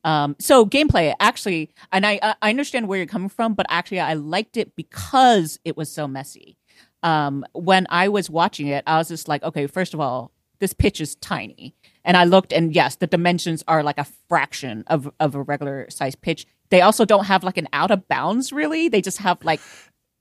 Um, 0.03 0.36
so 0.39 0.66
gameplay, 0.66 1.14
actually, 1.20 1.72
and 1.91 2.05
I 2.05 2.20
I 2.41 2.49
understand 2.49 2.88
where 2.88 2.97
you're 2.97 3.07
coming 3.07 3.30
from, 3.30 3.53
but 3.53 3.66
actually, 3.70 3.99
I 3.99 4.14
liked 4.14 4.57
it 4.57 4.76
because 4.76 5.60
it 5.66 5.76
was 5.76 5.91
so 5.91 6.07
messy. 6.07 6.57
Um, 7.03 7.45
when 7.53 7.88
I 7.89 8.10
was 8.10 8.30
watching 8.30 8.68
it, 8.68 8.84
I 8.88 8.97
was 8.97 9.07
just 9.10 9.28
like, 9.28 9.43
okay, 9.43 9.68
first 9.68 9.93
of 9.93 9.99
all, 9.99 10.32
this 10.60 10.74
pitch 10.74 11.01
is 11.01 11.16
tiny. 11.16 11.76
And 12.03 12.18
I 12.18 12.26
looked, 12.26 12.53
and 12.53 12.74
yes, 12.74 12.95
the 12.95 13.07
dimensions 13.07 13.64
are 13.68 13.84
like 13.84 13.97
a 13.97 14.07
fraction 14.28 14.84
of, 14.88 15.12
of 15.20 15.36
a 15.36 15.41
regular 15.41 15.89
size 15.89 16.16
pitch. 16.16 16.45
They 16.70 16.82
also 16.82 17.05
don't 17.05 17.26
have 17.26 17.43
like 17.43 17.57
an 17.57 17.68
out 17.74 17.91
of 17.91 18.07
bounds, 18.07 18.51
really. 18.51 18.89
They 18.89 19.01
just 19.01 19.20
have 19.20 19.43
like 19.43 19.60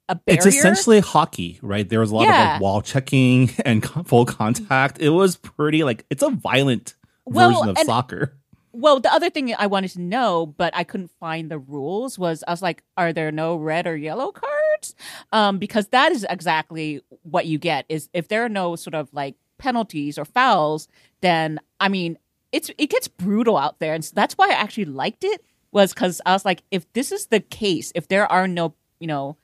a 0.09 0.15
barrier. 0.15 0.39
It's 0.39 0.47
essentially 0.47 1.01
hockey, 1.01 1.59
right? 1.63 1.89
There 1.89 2.01
was 2.01 2.11
a 2.11 2.15
lot 2.17 2.23
of 2.29 2.35
like 2.35 2.61
wall 2.61 2.83
checking 2.83 3.51
and 3.65 3.85
full 4.07 4.25
contact. 4.25 4.99
It 5.01 5.11
was 5.11 5.37
pretty 5.37 5.85
like 5.85 6.05
it's 6.11 6.23
a 6.23 6.31
violent 6.31 6.95
Well, 7.25 7.51
version 7.51 7.69
of 7.71 7.77
and- 7.79 7.87
soccer. 7.87 8.35
Well, 8.73 9.01
the 9.01 9.13
other 9.13 9.29
thing 9.31 9.53
I 9.59 9.67
wanted 9.67 9.93
to 9.93 10.01
know, 10.01 10.47
but 10.47 10.77
I 10.77 10.85
couldn't 10.85 11.11
find 11.19 11.51
the 11.51 11.59
rules, 11.59 12.17
was 12.19 12.45
I 12.47 12.53
was 12.53 12.63
like, 12.63 12.85
are 12.97 13.13
there 13.13 13.33
no 13.33 13.57
red 13.57 13.87
or 13.89 13.97
yellow 13.97 14.31
cards? 14.31 14.95
Um, 15.33 15.59
because 15.59 15.89
that 15.89 16.13
is 16.13 16.25
exactly 16.29 17.01
what 17.23 17.47
you 17.47 17.59
get. 17.59 17.87
Is 17.89 18.09
if 18.13 18.29
there 18.29 18.45
are 18.45 18.49
no 18.49 18.77
sort 18.77 18.95
of 18.95 19.09
like 19.13 19.35
penalties 19.57 20.17
or 20.19 20.25
fouls, 20.25 20.87
then 21.23 21.59
I 21.81 21.89
mean, 21.89 22.19
it's 22.53 22.71
it 22.79 22.89
gets 22.89 23.09
brutal 23.09 23.57
out 23.57 23.81
there, 23.81 23.95
and 23.95 24.05
so 24.05 24.13
that's 24.15 24.35
why 24.35 24.51
I 24.51 24.53
actually 24.55 24.85
liked 24.85 25.25
it. 25.25 25.43
Was 25.73 25.93
because 25.93 26.21
I 26.25 26.33
was 26.33 26.45
like, 26.45 26.63
if 26.71 26.91
this 26.93 27.11
is 27.11 27.27
the 27.27 27.41
case, 27.41 27.91
if 27.97 28.07
there 28.07 28.31
are 28.31 28.47
no 28.47 28.75
you 29.01 29.07
know 29.09 29.37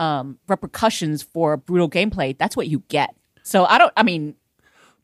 um, 0.00 0.38
repercussions 0.48 1.22
for 1.22 1.56
brutal 1.56 1.88
gameplay, 1.88 2.36
that's 2.36 2.56
what 2.56 2.66
you 2.66 2.82
get. 2.88 3.14
So 3.44 3.64
I 3.66 3.78
don't. 3.78 3.92
I 3.96 4.02
mean, 4.02 4.34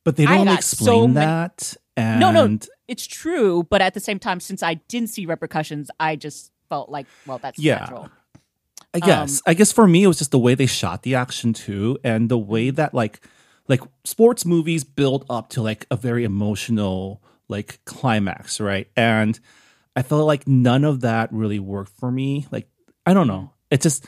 But 0.02 0.16
they 0.16 0.26
don't 0.26 0.48
explain 0.48 0.86
so 0.86 1.06
many- 1.08 1.26
that. 1.26 1.74
And 1.98 2.20
no, 2.20 2.30
no, 2.30 2.58
it's 2.88 3.06
true. 3.06 3.62
But 3.70 3.80
at 3.80 3.94
the 3.94 4.00
same 4.00 4.18
time, 4.18 4.40
since 4.40 4.62
I 4.62 4.74
didn't 4.74 5.08
see 5.10 5.24
repercussions, 5.26 5.90
I 5.98 6.16
just 6.16 6.50
felt 6.68 6.90
like, 6.90 7.06
well, 7.26 7.38
that's 7.38 7.58
Yeah. 7.58 7.78
natural. 7.78 8.10
I 8.92 9.00
guess. 9.00 9.42
I 9.46 9.54
guess 9.54 9.72
for 9.72 9.86
me, 9.86 10.02
it 10.04 10.06
was 10.06 10.18
just 10.18 10.30
the 10.30 10.38
way 10.38 10.54
they 10.54 10.66
shot 10.66 11.02
the 11.02 11.14
action 11.14 11.52
too, 11.52 11.98
and 12.02 12.28
the 12.30 12.38
way 12.38 12.70
that 12.70 12.94
like 12.94 13.20
like 13.68 13.80
sports 14.04 14.44
movies 14.46 14.84
build 14.84 15.26
up 15.28 15.50
to 15.50 15.62
like 15.62 15.86
a 15.90 15.96
very 15.96 16.24
emotional 16.24 17.22
like 17.48 17.80
climax, 17.84 18.60
right? 18.60 18.88
And 18.96 19.38
I 19.94 20.02
felt 20.02 20.26
like 20.26 20.46
none 20.46 20.84
of 20.84 21.00
that 21.00 21.32
really 21.32 21.58
worked 21.58 21.92
for 21.98 22.10
me. 22.10 22.46
Like 22.50 22.68
I 23.04 23.12
don't 23.14 23.26
know. 23.28 23.52
It 23.70 23.80
just 23.82 24.06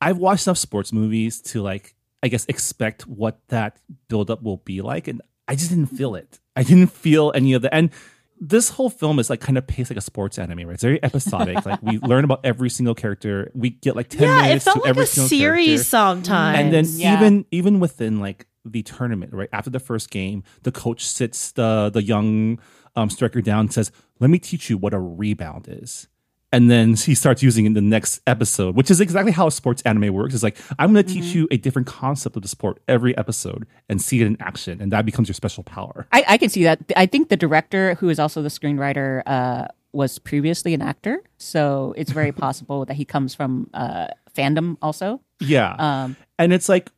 I've 0.00 0.18
watched 0.18 0.46
enough 0.46 0.58
sports 0.58 0.92
movies 0.92 1.40
to 1.42 1.62
like 1.62 1.94
I 2.22 2.28
guess 2.28 2.44
expect 2.48 3.06
what 3.06 3.40
that 3.48 3.78
buildup 4.08 4.42
will 4.42 4.58
be 4.58 4.82
like, 4.82 5.08
and 5.08 5.22
I 5.48 5.54
just 5.54 5.70
didn't 5.70 5.86
feel 5.86 6.14
it. 6.14 6.38
I 6.56 6.62
didn't 6.62 6.88
feel 6.92 7.32
any 7.34 7.54
of 7.54 7.62
the 7.62 7.74
and 7.74 7.90
this 8.42 8.70
whole 8.70 8.88
film 8.88 9.18
is 9.18 9.28
like 9.28 9.40
kind 9.40 9.58
of 9.58 9.66
paced 9.66 9.90
like 9.90 9.98
a 9.98 10.00
sports 10.02 10.38
anime, 10.38 10.60
right? 10.66 10.72
It's 10.74 10.82
very 10.82 11.02
episodic. 11.02 11.64
like 11.66 11.82
we 11.82 11.98
learn 11.98 12.24
about 12.24 12.40
every 12.44 12.70
single 12.70 12.94
character. 12.94 13.50
We 13.54 13.70
get 13.70 13.96
like 13.96 14.08
ten 14.08 14.22
Yeah, 14.22 14.46
it 14.46 14.62
felt 14.62 14.76
to 14.76 14.80
like 14.82 14.88
every 14.90 15.02
a 15.04 15.06
series 15.06 15.66
character. 15.66 15.84
sometimes. 15.84 16.58
And 16.58 16.72
then 16.72 16.84
Yeah. 16.88 17.16
even 17.16 17.44
even 17.50 17.80
within 17.80 18.18
like 18.20 18.46
the 18.64 18.82
tournament, 18.82 19.32
right 19.34 19.48
after 19.52 19.70
the 19.70 19.80
first 19.80 20.10
game, 20.10 20.42
the 20.62 20.72
coach 20.72 21.06
sits 21.06 21.52
the 21.52 21.90
the 21.92 22.02
young 22.02 22.58
um, 22.96 23.08
striker 23.10 23.40
down 23.40 23.60
and 23.60 23.72
says, 23.72 23.90
"Let 24.18 24.30
me 24.30 24.38
teach 24.38 24.68
you 24.70 24.76
what 24.78 24.92
a 24.94 24.98
rebound 24.98 25.66
is." 25.68 26.08
And 26.52 26.68
then 26.68 26.94
he 26.94 27.14
starts 27.14 27.42
using 27.42 27.64
it 27.64 27.68
in 27.68 27.74
the 27.74 27.80
next 27.80 28.20
episode, 28.26 28.74
which 28.74 28.90
is 28.90 29.00
exactly 29.00 29.30
how 29.30 29.48
sports 29.50 29.82
anime 29.82 30.12
works. 30.12 30.34
It's 30.34 30.42
like 30.42 30.56
I'm 30.78 30.92
going 30.92 31.06
to 31.06 31.12
teach 31.12 31.32
you 31.34 31.46
a 31.52 31.56
different 31.56 31.86
concept 31.86 32.34
of 32.34 32.42
the 32.42 32.48
sport 32.48 32.82
every 32.88 33.16
episode 33.16 33.66
and 33.88 34.02
see 34.02 34.20
it 34.20 34.26
in 34.26 34.36
action, 34.40 34.80
and 34.80 34.90
that 34.92 35.06
becomes 35.06 35.28
your 35.28 35.34
special 35.34 35.62
power. 35.62 36.08
I, 36.10 36.24
I 36.26 36.38
can 36.38 36.48
see 36.48 36.64
that. 36.64 36.80
I 36.96 37.06
think 37.06 37.28
the 37.28 37.36
director, 37.36 37.94
who 37.94 38.08
is 38.08 38.18
also 38.18 38.42
the 38.42 38.48
screenwriter, 38.48 39.22
uh, 39.26 39.68
was 39.92 40.18
previously 40.18 40.74
an 40.74 40.82
actor, 40.82 41.22
so 41.38 41.94
it's 41.96 42.10
very 42.10 42.32
possible 42.46 42.84
that 42.84 42.94
he 42.94 43.04
comes 43.04 43.32
from 43.34 43.70
uh, 43.72 44.08
fandom 44.36 44.76
also. 44.82 45.20
Yeah, 45.40 45.74
Um, 45.78 46.16
and 46.38 46.52
it's 46.52 46.68
like, 46.68 46.90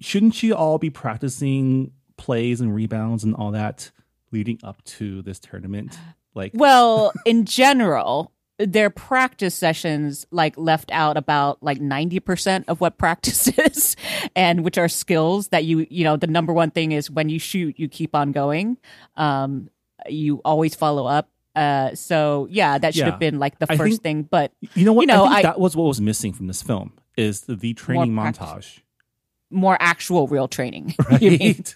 shouldn't 0.00 0.42
you 0.42 0.54
all 0.54 0.78
be 0.78 0.90
practicing 0.90 1.92
plays 2.16 2.60
and 2.60 2.74
rebounds 2.74 3.24
and 3.24 3.34
all 3.34 3.52
that 3.52 3.90
leading 4.32 4.58
up 4.62 4.84
to 4.84 5.22
this 5.22 5.38
tournament? 5.38 5.98
Like, 6.34 6.52
Well, 6.54 7.12
in 7.24 7.44
general, 7.44 8.32
their 8.58 8.90
practice 8.90 9.54
sessions 9.54 10.26
like 10.30 10.56
left 10.58 10.90
out 10.90 11.16
about 11.16 11.62
like 11.62 11.78
90% 11.78 12.64
of 12.68 12.80
what 12.80 12.98
practice 13.04 13.46
is 13.56 13.94
and 14.34 14.64
which 14.64 14.76
are 14.78 14.88
skills 14.88 15.48
that 15.48 15.64
you 15.64 15.86
you 15.90 16.02
know 16.04 16.16
the 16.16 16.26
number 16.26 16.52
one 16.52 16.70
thing 16.70 16.92
is 16.92 17.10
when 17.10 17.28
you 17.28 17.38
shoot 17.38 17.78
you 17.78 17.88
keep 17.88 18.14
on 18.16 18.32
going 18.32 18.76
um 19.16 19.68
you 20.08 20.40
always 20.44 20.74
follow 20.74 21.06
up 21.06 21.28
uh 21.56 21.94
so 21.94 22.46
yeah 22.50 22.78
that 22.78 22.94
should 22.94 23.00
Yeah. 23.06 23.10
have 23.10 23.20
been 23.20 23.38
like 23.38 23.58
the 23.58 23.66
I 23.70 23.76
first 23.76 24.02
think- 24.02 24.02
thing 24.02 24.22
but 24.24 24.52
You 24.74 24.84
know 24.84 24.92
what? 24.92 25.02
You 25.02 25.06
know, 25.08 25.24
I 25.24 25.28
think 25.28 25.38
I- 25.38 25.42
that 25.42 25.60
was 25.60 25.76
what 25.76 25.84
was 25.84 26.00
missing 26.00 26.32
from 26.32 26.46
this 26.48 26.60
film 26.62 26.92
is 27.16 27.42
the, 27.42 27.54
the 27.56 27.74
training 27.74 28.14
practice. 28.14 28.44
montage. 28.46 28.80
more 29.50 29.76
actual 29.80 30.26
real 30.28 30.48
training 30.48 30.94
you 31.20 31.30
mean? 31.32 31.40
Right? 31.56 31.74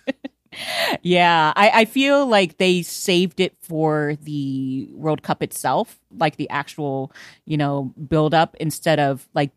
Yeah, 1.03 1.53
I, 1.57 1.71
I 1.71 1.85
feel 1.85 2.27
like 2.27 2.59
they 2.59 2.83
saved 2.83 3.41
it 3.41 3.57
for 3.61 4.17
the 4.23 4.89
World 4.93 5.23
Cup 5.23 5.43
itself, 5.43 5.99
like 6.17 6.37
the 6.37 6.49
actual, 6.51 7.13
you 7.47 7.57
know, 7.57 7.93
build 8.09 8.35
up 8.35 8.57
instead 8.61 8.99
of 9.01 9.29
like 9.35 9.51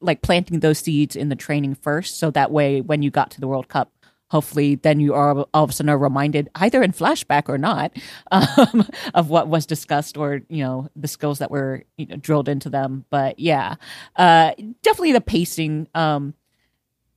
like 0.00 0.22
planting 0.22 0.60
those 0.60 0.78
seeds 0.78 1.16
in 1.16 1.28
the 1.30 1.36
training 1.36 1.74
first. 1.74 2.18
So 2.18 2.30
that 2.32 2.50
way 2.50 2.80
when 2.80 3.02
you 3.02 3.10
got 3.10 3.30
to 3.32 3.40
the 3.40 3.48
World 3.48 3.68
Cup, 3.68 3.90
hopefully 4.28 4.74
then 4.76 5.00
you 5.00 5.14
are 5.14 5.46
all 5.54 5.64
of 5.64 5.70
a 5.70 5.72
sudden 5.72 5.90
are 5.90 5.98
reminded, 5.98 6.48
either 6.56 6.82
in 6.82 6.92
flashback 6.92 7.48
or 7.48 7.58
not, 7.58 7.96
um, 8.30 8.86
of 9.14 9.30
what 9.30 9.48
was 9.48 9.66
discussed 9.66 10.16
or, 10.16 10.42
you 10.48 10.62
know, 10.62 10.88
the 10.96 11.08
skills 11.08 11.38
that 11.38 11.50
were 11.50 11.84
you 11.96 12.06
know, 12.06 12.16
drilled 12.16 12.48
into 12.48 12.68
them. 12.70 13.04
But 13.10 13.38
yeah, 13.38 13.76
uh, 14.16 14.52
definitely 14.82 15.12
the 15.12 15.20
pacing. 15.20 15.88
Um, 15.94 16.34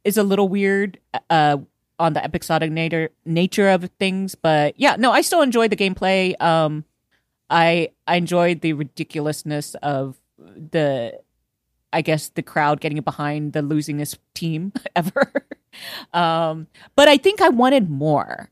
is 0.04 0.18
a 0.18 0.24
little 0.24 0.48
weird 0.48 1.00
uh 1.30 1.58
on 2.00 2.14
the 2.14 2.24
episodic 2.24 2.72
nature 2.72 3.10
nature 3.26 3.70
of 3.70 3.90
things 4.00 4.36
but 4.36 4.74
yeah 4.80 4.96
no 4.98 5.12
i 5.12 5.22
still 5.22 5.42
enjoyed 5.42 5.72
the 5.72 5.76
gameplay. 5.76 6.40
Um 6.42 6.86
i 7.50 7.90
i 8.06 8.16
enjoyed 8.16 8.62
the 8.62 8.74
ridiculousness 8.74 9.76
of 9.76 10.18
the 10.38 11.20
i 11.94 12.02
guess 12.02 12.30
the 12.30 12.44
crowd 12.44 12.82
getting 12.82 13.00
behind 13.02 13.54
the 13.54 13.62
losingest 13.62 14.18
team 14.34 14.74
ever. 14.96 15.32
Um 16.14 16.68
but 16.96 17.08
i 17.08 17.18
think 17.18 17.42
i 17.42 17.50
wanted 17.50 17.90
more. 17.90 18.50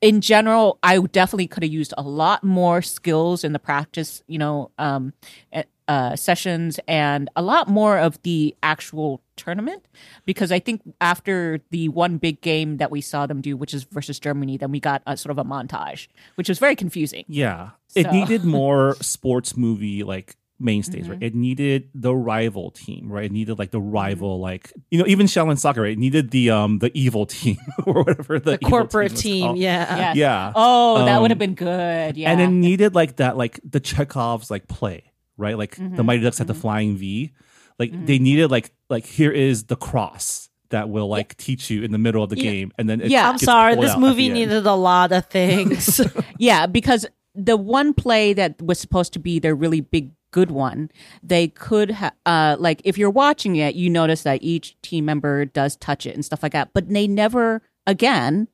In 0.00 0.20
general 0.20 0.78
i 0.82 0.98
definitely 0.98 1.48
could 1.48 1.62
have 1.62 1.72
used 1.72 1.92
a 1.98 2.02
lot 2.02 2.42
more 2.44 2.82
skills 2.82 3.44
in 3.44 3.52
the 3.52 3.58
practice 3.58 4.22
you 4.26 4.38
know 4.38 4.70
um 4.78 5.12
eh, 5.52 5.64
uh, 5.88 6.14
sessions 6.14 6.78
and 6.86 7.30
a 7.34 7.42
lot 7.42 7.66
more 7.66 7.98
of 7.98 8.20
the 8.22 8.54
actual 8.62 9.22
tournament 9.38 9.86
because 10.26 10.52
I 10.52 10.58
think 10.58 10.82
after 11.00 11.60
the 11.70 11.88
one 11.88 12.18
big 12.18 12.42
game 12.42 12.76
that 12.76 12.90
we 12.90 13.00
saw 13.00 13.26
them 13.26 13.40
do, 13.40 13.56
which 13.56 13.72
is 13.72 13.84
versus 13.84 14.18
Germany, 14.20 14.58
then 14.58 14.70
we 14.70 14.80
got 14.80 15.02
a 15.06 15.16
sort 15.16 15.30
of 15.30 15.38
a 15.38 15.44
montage, 15.44 16.08
which 16.34 16.48
was 16.50 16.58
very 16.58 16.76
confusing. 16.76 17.24
yeah. 17.28 17.70
It 17.94 18.12
needed 18.12 18.44
more 18.60 18.96
sports 19.00 19.56
movie 19.56 20.02
like 20.04 20.36
mainstays, 20.60 21.08
right? 21.08 21.22
It 21.22 21.34
needed 21.34 21.88
the 21.94 22.12
rival 22.14 22.70
team, 22.72 23.10
right? 23.10 23.26
It 23.26 23.32
needed 23.32 23.58
like 23.58 23.70
the 23.70 23.80
rival, 23.80 24.40
like 24.40 24.72
you 24.90 24.98
know, 24.98 25.06
even 25.06 25.26
Shaolin 25.26 25.56
Soccer, 25.58 25.82
right? 25.82 25.92
It 25.92 25.98
needed 25.98 26.30
the 26.32 26.50
um 26.50 26.80
the 26.80 26.90
evil 26.98 27.24
team 27.26 27.56
or 27.86 28.02
whatever 28.02 28.38
the, 28.38 28.52
The 28.52 28.58
evil 28.60 28.68
corporate 28.68 29.12
was 29.12 29.22
team, 29.22 29.54
yeah. 29.56 29.96
Yes. 29.96 30.16
Yeah. 30.16 30.52
Oh, 30.54 31.04
that 31.06 31.20
would 31.22 31.30
have 31.30 31.36
Um, 31.36 31.46
been 31.46 31.54
good. 31.54 32.16
Yeah. 32.16 32.30
And 32.32 32.40
it 32.40 32.48
needed 32.50 32.94
like 32.94 33.16
that, 33.16 33.36
like 33.36 33.60
the 33.64 33.78
Chekhov's 33.80 34.50
like 34.50 34.66
play, 34.68 35.12
right? 35.36 35.56
Like 35.56 35.76
the 35.76 35.82
Mhm, 35.82 36.04
Mighty 36.04 36.22
Ducks 36.22 36.38
had 36.38 36.46
the 36.48 36.54
mhm. 36.54 36.60
flying 36.60 36.96
V. 36.96 37.32
Like 37.78 37.92
Mhm. 37.92 38.06
they 38.06 38.18
needed 38.18 38.50
like 38.50 38.72
like 38.90 39.06
here 39.06 39.30
is 39.30 39.64
the 39.64 39.76
cross 39.76 40.48
that 40.70 40.88
will 40.90 41.08
like 41.08 41.36
teach 41.36 41.70
you 41.70 41.82
in 41.82 41.92
the 41.92 41.98
middle 41.98 42.22
of 42.22 42.30
the 42.30 42.36
Yeah. 42.36 42.50
game, 42.50 42.72
and 42.78 42.88
then 42.90 43.00
Yeah. 43.04 43.28
I'm 43.28 43.38
sorry, 43.38 43.74
this 43.76 43.96
movie 43.96 44.28
needed 44.28 44.66
a 44.66 44.74
lot 44.74 45.12
of 45.12 45.26
things. 45.26 46.00
yeah, 46.38 46.66
because 46.66 47.06
the 47.34 47.56
one 47.56 47.94
play 47.94 48.32
that 48.34 48.60
was 48.60 48.78
supposed 48.78 49.12
to 49.14 49.18
be 49.18 49.38
their 49.38 49.54
really 49.54 49.80
big 49.80 50.10
good 50.30 50.50
one, 50.50 50.90
they 51.22 51.48
could 51.48 51.90
have 51.90 52.12
uh 52.26 52.56
like 52.58 52.82
if 52.84 52.98
you're 52.98 53.08
watching 53.10 53.56
it, 53.56 53.74
you 53.76 53.88
notice 53.88 54.24
that 54.24 54.42
each 54.42 54.76
team 54.82 55.04
member 55.06 55.44
does 55.46 55.76
touch 55.76 56.04
it 56.04 56.14
and 56.14 56.24
stuff 56.24 56.42
like 56.42 56.52
that, 56.52 56.70
but 56.74 56.88
they 56.88 57.06
never 57.06 57.62
again 57.86 58.48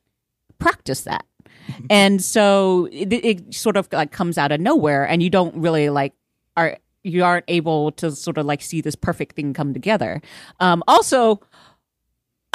practice 0.59 1.01
that. 1.03 1.25
and 1.91 2.22
so 2.22 2.89
it, 2.93 3.12
it 3.12 3.55
sort 3.55 3.77
of 3.77 3.89
like 3.93 4.12
comes 4.12 4.37
out 4.39 4.53
of 4.53 4.61
nowhere 4.61 5.05
and 5.09 5.22
you 5.22 5.31
don't 5.31 5.57
really 5.57 5.89
like 5.91 6.12
are 6.57 6.77
you 7.05 7.22
aren't 7.22 7.44
able 7.48 7.92
to 7.92 8.11
sort 8.11 8.38
of 8.38 8.46
like 8.46 8.62
see 8.62 8.80
this 8.80 8.96
perfect 8.96 9.36
thing 9.36 9.55
come 9.55 9.72
together. 9.72 10.20
Um 10.61 10.82
also 10.88 11.40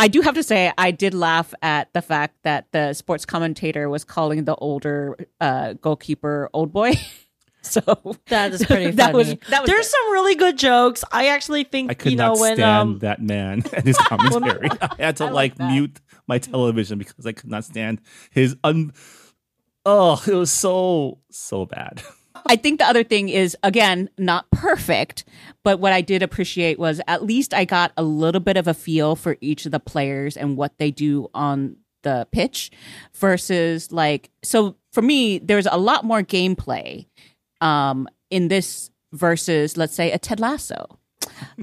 I 0.02 0.08
do 0.08 0.22
have 0.22 0.36
to 0.36 0.44
say, 0.44 0.72
I 0.78 0.92
did 0.92 1.14
laugh 1.14 1.54
at 1.62 1.92
the 1.94 2.02
fact 2.02 2.36
that 2.44 2.68
the 2.72 2.94
sports 2.94 3.26
commentator 3.26 3.90
was 3.90 4.06
calling 4.06 4.46
the 4.46 4.56
older 4.56 5.18
uh, 5.42 5.74
goalkeeper 5.74 6.50
old 6.54 6.72
boy. 6.72 6.94
so 7.62 7.82
that 8.28 8.54
is 8.54 8.66
pretty 8.66 8.86
funny. 8.86 8.96
That 8.96 9.14
was- 9.14 9.36
that 9.50 9.62
was 9.62 9.68
There's 9.70 9.88
good. 9.88 9.92
some 9.92 10.12
really 10.14 10.36
good 10.36 10.58
jokes. 10.58 11.04
I 11.12 11.28
actually 11.28 11.66
think 11.66 11.92
I 11.92 11.96
could 11.96 12.14
you 12.14 12.18
know 12.18 12.28
not 12.30 12.40
when 12.40 12.56
stand 12.56 12.80
um 12.94 13.00
that 13.00 13.22
man 13.22 13.62
and 13.74 13.84
his 13.86 13.98
commentary. 13.98 14.70
I 14.82 14.96
had 14.98 15.18
to 15.18 15.26
I 15.26 15.30
like 15.32 15.60
like 15.60 15.70
mute 15.70 16.00
my 16.28 16.38
television 16.38 16.98
because 16.98 17.26
I 17.26 17.34
could 17.34 17.50
not 17.50 17.66
stand 17.66 18.00
his 18.32 18.56
un. 18.64 18.94
Oh, 19.86 20.24
it 20.26 20.34
was 20.34 20.50
so 20.52 21.20
so 21.30 21.66
bad. 21.66 22.02
I 22.46 22.56
think 22.56 22.80
the 22.80 22.86
other 22.86 23.04
thing 23.04 23.30
is 23.30 23.56
again 23.64 24.10
not 24.18 24.50
perfect, 24.52 25.24
but 25.64 25.80
what 25.80 25.94
I 25.94 26.02
did 26.02 26.24
appreciate 26.24 26.80
was 26.80 27.02
at 27.08 27.24
least 27.24 27.54
I 27.54 27.66
got 27.66 27.92
a 27.98 28.04
little 28.04 28.42
bit 28.42 28.58
of 28.58 28.68
a 28.68 28.74
feel 28.74 29.16
for 29.16 29.38
each 29.42 29.66
of 29.66 29.72
the 29.72 29.80
players 29.80 30.38
and 30.38 30.58
what 30.58 30.78
they 30.78 30.92
do 30.92 31.30
on 31.34 31.78
the 32.04 32.28
pitch 32.32 32.72
versus 33.14 33.92
like 33.92 34.30
so 34.44 34.76
for 34.94 35.02
me 35.02 35.38
there's 35.38 35.68
a 35.70 35.78
lot 35.78 36.06
more 36.06 36.22
gameplay 36.22 37.06
um 37.62 38.08
in 38.30 38.48
this 38.48 38.90
versus 39.12 39.76
let's 39.76 39.96
say 39.96 40.12
a 40.12 40.18
Ted 40.18 40.40
Lasso 40.40 40.98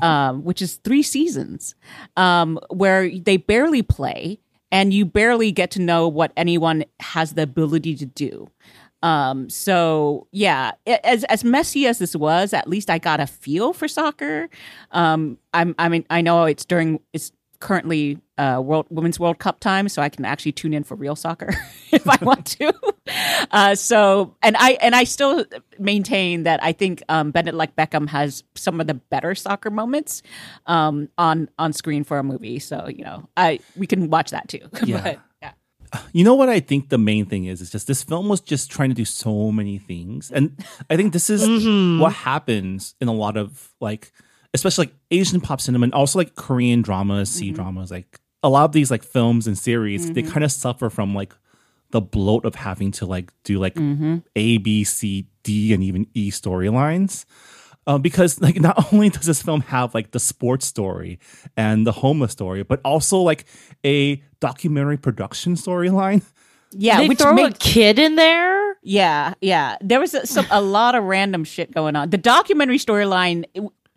um 0.03 0.45
which 0.45 0.61
is 0.61 0.77
3 0.77 1.03
seasons 1.03 1.75
um 2.17 2.59
where 2.71 3.09
they 3.09 3.37
barely 3.37 3.83
play 3.83 4.39
and 4.71 4.93
you 4.93 5.07
barely 5.07 5.53
get 5.53 5.71
to 5.71 5.81
know 5.81 6.09
what 6.09 6.33
anyone 6.37 6.85
has 7.01 7.35
the 7.35 7.43
ability 7.43 7.95
to 7.97 8.07
do 8.07 8.51
um, 9.03 9.49
so 9.51 10.27
yeah, 10.33 10.73
as 10.87 11.25
as 11.25 11.45
messy 11.45 11.87
as 11.87 11.99
this 11.99 12.17
was, 12.17 12.53
at 12.53 12.69
least 12.69 12.91
I 12.91 12.99
got 12.99 13.21
a 13.21 13.27
feel 13.27 13.73
for 13.73 13.89
soccer. 13.89 14.49
Um, 14.93 15.39
I'm 15.53 15.75
I 15.79 15.89
mean 15.89 16.05
I 16.11 16.21
know 16.23 16.45
it's 16.45 16.65
during 16.65 17.01
it's 17.13 17.33
currently 17.61 18.19
uh 18.37 18.61
World 18.63 18.87
Women's 18.91 19.21
World 19.21 19.39
Cup 19.39 19.61
time, 19.61 19.89
so 19.89 20.03
I 20.03 20.09
can 20.09 20.25
actually 20.25 20.53
tune 20.53 20.75
in 20.75 20.83
for 20.85 20.95
real 20.95 21.17
soccer 21.17 21.55
if 21.93 22.09
I 22.09 22.19
want 22.23 22.47
to. 22.59 22.73
Uh, 23.53 23.77
so 23.77 24.35
and 24.43 24.57
I 24.59 24.73
and 24.83 24.93
I 24.97 25.05
still 25.05 25.45
maintain 25.79 26.43
that 26.43 26.61
I 26.63 26.73
think 26.73 27.05
um 27.09 27.31
Bend 27.31 27.47
It 27.47 27.55
Like 27.55 27.77
Beckham 27.77 28.09
has 28.09 28.43
some 28.57 28.81
of 28.81 28.89
the 28.89 28.95
better 28.95 29.37
soccer 29.37 29.71
moments 29.71 30.23
um 30.67 31.09
on 31.17 31.49
on 31.57 31.73
screen 31.73 32.03
for 32.03 32.19
a 32.19 32.25
movie. 32.25 32.59
So 32.59 32.89
you 32.89 33.05
know 33.05 33.29
I 33.37 33.61
we 33.77 33.87
can 33.87 34.11
watch 34.11 34.33
that 34.33 34.49
too. 34.49 34.69
Yeah. 34.85 35.17
You 36.13 36.25
know 36.25 36.35
what 36.35 36.49
I 36.49 36.61
think 36.61 36.89
the 36.89 36.99
main 36.99 37.27
thing 37.27 37.45
is? 37.47 37.61
Is 37.61 37.71
just 37.71 37.87
this 37.87 38.03
film 38.03 38.29
was 38.29 38.41
just 38.41 38.71
trying 38.71 38.89
to 38.91 38.95
do 38.95 39.05
so 39.05 39.51
many 39.53 39.79
things, 39.79 40.31
and 40.31 40.57
I 40.91 40.97
think 40.97 41.13
this 41.13 41.31
is 41.31 41.47
mhm. 41.47 41.99
what 42.01 42.13
happens 42.13 42.95
in 43.01 43.09
a 43.09 43.13
lot 43.13 43.37
of 43.37 43.71
like, 43.81 44.13
especially 44.55 44.87
like 44.87 44.95
Asian 45.11 45.41
pop 45.41 45.61
cinema 45.61 45.85
and 45.85 45.95
also 45.95 46.19
like 46.19 46.35
Korean 46.35 46.83
dramas, 46.83 47.31
C 47.31 47.51
Mhm. 47.51 47.55
dramas. 47.55 47.91
Like 47.91 48.21
a 48.43 48.49
lot 48.49 48.65
of 48.65 48.73
these 48.73 48.91
like 48.91 49.03
films 49.03 49.47
and 49.47 49.57
series, 49.59 50.11
they 50.13 50.23
Mhm. 50.23 50.31
kind 50.31 50.45
of 50.45 50.53
suffer 50.53 50.89
from 50.91 51.15
like 51.15 51.35
the 51.91 52.01
bloat 52.01 52.45
of 52.45 52.55
having 52.57 52.91
to 52.93 53.07
like 53.07 53.33
do 53.45 53.59
like 53.59 53.75
Mm-hmm. 53.75 54.17
A, 54.35 54.59
B, 54.59 54.83
C, 54.85 55.27
D, 55.45 55.73
and 55.73 55.83
even 55.83 56.07
E 56.15 56.31
storylines. 56.31 57.25
Uh, 57.87 57.99
because 57.99 58.41
like 58.41 58.61
not 58.61 58.93
only 58.93 59.09
does 59.09 59.27
this 59.27 59.43
film 59.43 59.61
have 59.63 59.95
like 59.95 60.11
the 60.11 60.21
sports 60.21 60.67
story 60.67 61.19
and 61.57 61.87
the 61.87 61.93
homeless 61.93 62.33
story, 62.33 62.63
but 62.63 62.81
also 62.85 63.19
like 63.19 63.45
a 63.85 64.23
documentary 64.41 64.97
production 64.97 65.55
storyline. 65.55 66.23
Yeah, 66.73 66.99
they 66.99 67.09
which 67.09 67.21
throw 67.21 67.47
a 67.47 67.53
kid 67.53 67.99
in 67.99 68.17
there. 68.17 68.77
Yeah, 68.83 69.35
yeah. 69.41 69.77
There 69.81 70.01
was 70.01 70.15
a, 70.15 70.27
some, 70.27 70.47
a 70.51 70.61
lot 70.61 70.95
of 70.95 71.05
random 71.05 71.45
shit 71.45 71.73
going 71.73 71.97
on. 71.97 72.11
The 72.11 72.19
documentary 72.19 72.79
storyline 72.79 73.45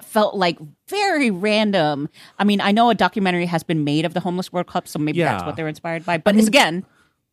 felt 0.02 0.36
like 0.36 0.58
very 0.88 1.32
random. 1.32 2.10
I 2.38 2.44
mean, 2.44 2.62
I 2.62 2.72
know 2.72 2.90
a 2.90 2.96
documentary 2.96 3.48
has 3.48 3.64
been 3.64 3.84
made 3.84 4.06
of 4.06 4.14
the 4.14 4.20
homeless 4.20 4.54
World 4.54 4.68
Cup, 4.68 4.88
so 4.88 5.00
maybe 5.00 5.20
that's 5.20 5.44
what 5.44 5.56
they're 5.56 5.68
inspired 5.68 6.06
by. 6.06 6.20
But 6.20 6.38
it's 6.38 6.48
again 6.48 6.86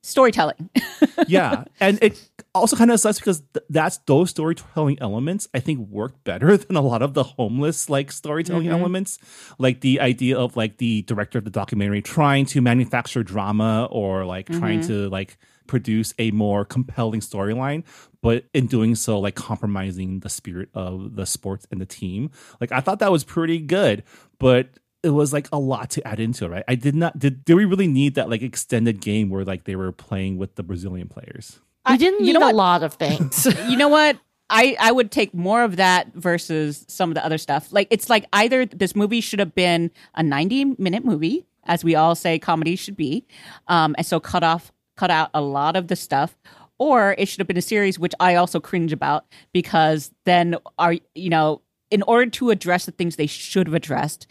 storytelling. 0.02 0.70
yeah, 1.26 1.64
and 1.80 1.98
it 2.02 2.30
also 2.56 2.76
kind 2.76 2.90
of 2.90 2.98
sucks 3.00 3.18
because 3.18 3.40
th- 3.54 3.64
that's 3.70 3.98
those 4.06 4.30
storytelling 4.30 4.98
elements 5.00 5.48
I 5.54 5.60
think 5.60 5.88
work 5.88 6.22
better 6.24 6.56
than 6.56 6.76
a 6.76 6.80
lot 6.80 7.02
of 7.02 7.14
the 7.14 7.22
homeless 7.24 7.88
like 7.90 8.10
storytelling 8.12 8.66
Mhm. 8.68 8.72
elements, 8.78 9.18
like 9.58 9.80
the 9.80 10.00
idea 10.00 10.38
of 10.38 10.56
like 10.56 10.78
the 10.78 11.02
director 11.02 11.38
of 11.38 11.44
the 11.44 11.50
documentary 11.50 12.02
trying 12.02 12.46
to 12.46 12.60
manufacture 12.60 13.22
drama 13.22 13.88
or 13.90 14.24
like 14.24 14.46
trying 14.48 14.80
Mhm. 14.80 14.86
to 14.88 15.08
like 15.10 15.38
produce 15.66 16.14
a 16.18 16.30
more 16.30 16.64
compelling 16.64 17.20
storyline, 17.20 17.82
but 18.22 18.44
in 18.54 18.66
doing 18.66 18.94
so 18.94 19.18
like 19.18 19.34
compromising 19.34 20.20
the 20.20 20.28
spirit 20.28 20.68
of 20.74 21.16
the 21.16 21.26
sports 21.26 21.66
and 21.72 21.80
the 21.80 21.86
team. 21.86 22.30
Like 22.60 22.70
I 22.70 22.80
thought 22.80 23.00
that 23.00 23.10
was 23.10 23.24
pretty 23.24 23.58
good, 23.58 24.04
but 24.38 24.68
it 25.02 25.10
was 25.10 25.32
like 25.32 25.48
a 25.52 25.58
lot 25.58 25.90
to 25.90 26.06
add 26.06 26.20
into 26.20 26.44
it, 26.44 26.48
right? 26.48 26.64
I 26.68 26.74
did 26.76 26.94
not 26.94 27.18
did 27.18 27.44
did 27.44 27.54
we 27.54 27.64
really 27.64 27.86
need 27.88 28.14
that 28.14 28.30
like 28.30 28.42
extended 28.42 29.00
game 29.00 29.28
where 29.28 29.44
like 29.44 29.64
they 29.64 29.74
were 29.76 29.90
playing 29.92 30.36
with 30.36 30.54
the 30.54 30.62
Brazilian 30.62 31.08
players? 31.08 31.58
I- 31.86 31.96
didn't 31.96 32.24
you 32.24 32.32
know 32.32 32.50
a 32.50 32.52
lot 32.52 32.82
of 32.82 32.94
things. 32.94 33.46
you 33.68 33.76
know 33.76 33.88
what? 33.88 34.18
I, 34.48 34.76
I 34.78 34.92
would 34.92 35.10
take 35.10 35.34
more 35.34 35.64
of 35.64 35.76
that 35.76 36.14
versus 36.14 36.84
some 36.88 37.10
of 37.10 37.14
the 37.16 37.24
other 37.24 37.38
stuff. 37.38 37.72
Like 37.72 37.88
it's 37.90 38.08
like 38.08 38.26
either 38.32 38.64
this 38.64 38.94
movie 38.94 39.20
should 39.20 39.40
have 39.40 39.54
been 39.56 39.90
a 40.14 40.22
90 40.22 40.76
minute 40.78 41.04
movie, 41.04 41.46
as 41.64 41.82
we 41.82 41.96
all 41.96 42.14
say 42.14 42.38
comedy 42.38 42.76
should 42.76 42.96
be, 42.96 43.24
um, 43.66 43.94
and 43.98 44.06
so 44.06 44.20
cut 44.20 44.44
off 44.44 44.72
cut 44.96 45.10
out 45.10 45.30
a 45.34 45.40
lot 45.40 45.76
of 45.76 45.88
the 45.88 45.96
stuff, 45.96 46.36
or 46.78 47.14
it 47.18 47.26
should 47.28 47.40
have 47.40 47.46
been 47.46 47.56
a 47.56 47.62
series, 47.62 47.98
which 47.98 48.14
I 48.20 48.36
also 48.36 48.60
cringe 48.60 48.92
about 48.92 49.26
because 49.52 50.12
then 50.24 50.56
are 50.78 50.94
you 51.14 51.30
know 51.30 51.62
in 51.90 52.02
order 52.02 52.30
to 52.30 52.50
address 52.50 52.86
the 52.86 52.92
things 52.92 53.16
they 53.16 53.26
should 53.26 53.66
have 53.66 53.74
addressed, 53.74 54.26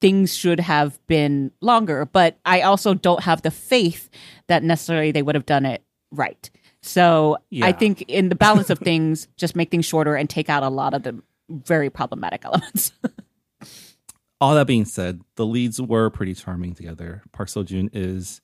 things 0.00 0.34
should 0.36 0.60
have 0.60 1.04
been 1.06 1.52
longer. 1.60 2.04
But 2.04 2.38
I 2.44 2.62
also 2.62 2.94
don't 2.94 3.22
have 3.22 3.42
the 3.42 3.50
faith 3.50 4.10
that 4.48 4.62
necessarily 4.62 5.12
they 5.12 5.22
would 5.22 5.34
have 5.34 5.46
done 5.46 5.66
it 5.66 5.82
right. 6.10 6.50
So 6.82 7.38
Yeah. 7.50 7.66
I 7.66 7.72
think 7.72 8.02
in 8.02 8.28
the 8.28 8.34
balance 8.34 8.68
of 8.70 8.78
things, 8.90 9.28
just 9.36 9.54
make 9.56 9.70
things 9.70 9.86
shorter 9.86 10.14
and 10.16 10.28
take 10.28 10.48
out 10.48 10.62
a 10.62 10.68
lot 10.68 10.94
of 10.94 11.02
the 11.04 11.22
very 11.48 11.90
problematic 11.90 12.44
elements. 12.44 12.92
All 14.40 14.54
that 14.56 14.66
being 14.66 14.84
said, 14.84 15.20
the 15.36 15.46
leads 15.46 15.80
were 15.80 16.10
pretty 16.10 16.34
charming 16.34 16.74
together. 16.74 17.22
Park 17.30 17.48
Seo 17.48 17.64
Joon 17.64 17.88
is, 17.92 18.40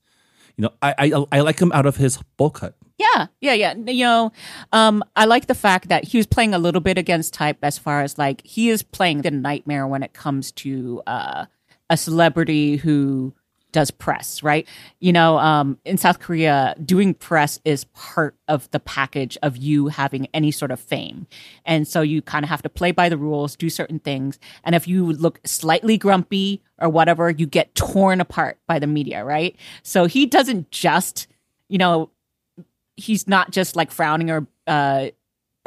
you 0.57 0.63
know, 0.63 0.71
I, 0.81 0.95
I 0.97 1.25
I 1.33 1.41
like 1.41 1.59
him 1.61 1.73
out 1.73 1.87
of 1.87 1.97
his 1.97 2.19
bowl 2.37 2.51
cut. 2.51 2.77
yeah, 2.99 3.27
yeah, 3.41 3.53
yeah. 3.55 3.75
You 3.75 4.05
know, 4.05 4.33
um, 4.73 5.03
I 5.17 5.25
like 5.25 5.47
the 5.49 5.57
fact 5.57 5.89
that 5.89 6.05
he 6.05 6.17
was 6.17 6.27
playing 6.29 6.55
a 6.55 6.59
little 6.59 6.81
bit 6.81 6.99
against 6.99 7.35
type 7.35 7.59
as 7.65 7.79
far 7.79 8.03
as 8.03 8.17
like 8.17 8.47
he 8.47 8.71
is 8.71 8.83
playing 8.85 9.23
the 9.23 9.33
nightmare 9.33 9.89
when 9.89 10.05
it 10.05 10.13
comes 10.13 10.53
to 10.53 11.03
uh, 11.09 11.47
a 11.91 11.97
celebrity 11.97 12.77
who 12.77 13.35
does 13.73 13.91
press, 13.91 14.43
right? 14.43 14.67
You 15.01 15.13
know, 15.13 15.39
um, 15.39 15.79
in 15.85 15.99
South 15.99 16.21
Korea, 16.21 16.75
doing 16.85 17.15
press 17.15 17.61
is 17.65 17.85
part 17.85 18.37
of 18.49 18.71
the 18.71 18.81
package 18.81 19.37
of 19.43 19.57
you 19.57 19.89
having 19.89 20.27
any 20.33 20.51
sort 20.51 20.71
of 20.71 20.81
fame. 20.81 21.27
And 21.65 21.87
so 21.87 22.01
you 22.01 22.23
kind 22.23 22.45
of 22.45 22.49
have 22.49 22.63
to 22.63 22.69
play 22.69 22.93
by 22.93 23.09
the 23.09 23.19
rules, 23.19 23.57
do 23.57 23.69
certain 23.69 23.99
things. 23.99 24.39
And 24.65 24.75
if 24.75 24.89
you 24.89 25.13
look 25.13 25.41
slightly 25.45 25.99
grumpy 25.99 26.63
or 26.79 26.89
whatever, 26.89 27.31
you 27.31 27.47
get 27.47 27.75
torn 27.75 28.21
apart 28.21 28.59
by 28.67 28.79
the 28.79 28.87
media, 28.87 29.25
right? 29.25 29.57
So 29.83 30.07
he 30.07 30.27
doesn't 30.27 30.71
just, 30.71 31.27
you 31.69 31.79
know, 31.79 32.11
he's 32.97 33.29
not 33.29 33.51
just 33.51 33.77
like 33.77 33.91
frowning 33.91 34.31
or, 34.31 34.47
uh, 34.67 35.09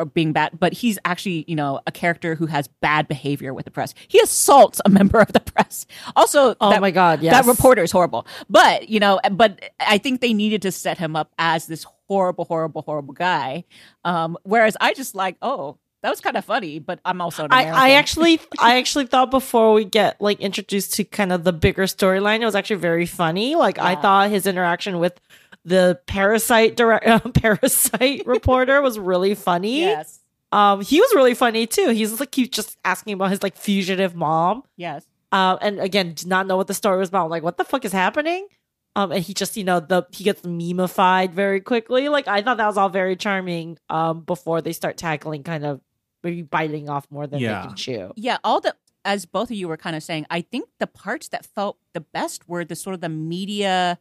or 0.01 0.05
being 0.05 0.33
bad, 0.33 0.51
but 0.59 0.73
he's 0.73 0.97
actually, 1.05 1.45
you 1.47 1.55
know, 1.55 1.79
a 1.87 1.91
character 1.91 2.35
who 2.35 2.47
has 2.47 2.67
bad 2.67 3.07
behavior 3.07 3.53
with 3.53 3.65
the 3.65 3.71
press. 3.71 3.93
He 4.07 4.19
assaults 4.19 4.81
a 4.85 4.89
member 4.99 5.19
of 5.19 5.31
the 5.33 5.39
press. 5.39 5.85
Also, 6.15 6.55
oh 6.59 6.69
that- 6.71 6.81
my 6.81 6.91
god, 6.91 7.21
yes. 7.21 7.33
that 7.33 7.49
reporter 7.49 7.83
is 7.83 7.91
horrible. 7.91 8.25
But, 8.49 8.89
you 8.89 8.99
know, 8.99 9.19
but 9.31 9.63
I 9.79 9.97
think 9.97 10.21
they 10.21 10.33
needed 10.33 10.61
to 10.63 10.71
set 10.71 10.97
him 10.97 11.15
up 11.15 11.31
as 11.37 11.67
this 11.67 11.85
horrible, 12.07 12.45
horrible, 12.45 12.81
horrible 12.81 13.13
guy. 13.13 13.63
Um, 14.03 14.37
whereas 14.43 14.75
I 14.81 14.93
just 14.93 15.15
like, 15.15 15.37
oh, 15.41 15.77
that 16.03 16.09
was 16.09 16.19
kind 16.19 16.35
of 16.35 16.43
funny, 16.43 16.79
but 16.79 16.99
I'm 17.05 17.21
also 17.21 17.45
an 17.45 17.51
I, 17.53 17.65
I 17.67 17.89
actually 17.91 18.39
I 18.59 18.79
actually 18.79 19.05
thought 19.05 19.29
before 19.29 19.73
we 19.73 19.85
get 19.85 20.19
like 20.19 20.39
introduced 20.39 20.95
to 20.95 21.03
kind 21.03 21.31
of 21.31 21.43
the 21.43 21.53
bigger 21.53 21.83
storyline, 21.83 22.41
it 22.41 22.45
was 22.45 22.55
actually 22.55 22.77
very 22.77 23.05
funny. 23.05 23.55
Like 23.55 23.77
I 23.77 23.91
Yeah. 23.91 24.01
thought 24.01 24.29
his 24.31 24.47
interaction 24.47 24.97
with 24.97 25.21
the 25.65 25.99
parasite 26.07 26.75
direct 26.75 27.33
parasite 27.41 28.25
reporter 28.25 28.81
was 28.81 28.97
really 28.97 29.35
funny. 29.35 29.81
yes, 29.81 30.19
Um, 30.51 30.81
he 30.81 30.99
was 30.99 31.11
really 31.15 31.33
funny 31.35 31.67
too. 31.67 31.89
He's 31.89 32.19
like 32.19 32.33
he 32.33 32.43
was 32.43 32.49
just 32.49 32.77
asking 32.83 33.13
about 33.13 33.29
his 33.31 33.43
like 33.43 33.55
fugitive 33.55 34.15
mom. 34.15 34.63
yes, 34.77 35.05
Um, 35.31 35.57
and 35.61 35.79
again, 35.79 36.13
did 36.13 36.27
not 36.27 36.47
know 36.47 36.57
what 36.57 36.67
the 36.67 36.73
story 36.73 36.97
was 36.97 37.09
about. 37.09 37.29
like, 37.29 37.43
what 37.43 37.57
the 37.57 37.63
fuck 37.63 37.85
is 37.85 37.91
happening? 37.91 38.47
Um, 38.95 39.11
and 39.13 39.23
he 39.23 39.33
just, 39.33 39.55
you 39.55 39.63
know, 39.63 39.79
the 39.79 40.03
he 40.11 40.23
gets 40.25 40.41
memeified 40.41 41.31
very 41.31 41.61
quickly. 41.61 42.09
Like, 42.09 42.27
I 42.27 42.41
thought 42.41 42.57
that 42.57 42.67
was 42.67 42.77
all 42.77 42.89
very 42.89 43.15
charming. 43.15 43.77
Um, 43.89 44.21
before 44.21 44.61
they 44.61 44.73
start 44.73 44.97
tackling, 44.97 45.43
kind 45.43 45.63
of 45.65 45.79
maybe 46.23 46.41
biting 46.41 46.89
off 46.89 47.07
more 47.09 47.25
than 47.25 47.39
Yeah. 47.39 47.61
they 47.61 47.67
can 47.67 47.75
chew. 47.77 48.11
yeah. 48.17 48.37
All 48.43 48.59
the 48.59 48.75
as 49.05 49.25
both 49.25 49.49
of 49.49 49.55
you 49.55 49.67
were 49.67 49.77
kind 49.77 49.95
of 49.95 50.03
saying, 50.03 50.25
I 50.29 50.41
think 50.41 50.67
the 50.79 50.87
parts 50.87 51.29
that 51.29 51.45
felt 51.45 51.77
the 51.93 52.01
best 52.01 52.47
were 52.49 52.65
the 52.65 52.75
sort 52.75 52.93
of 52.93 53.01
the 53.01 53.09
media 53.09 53.97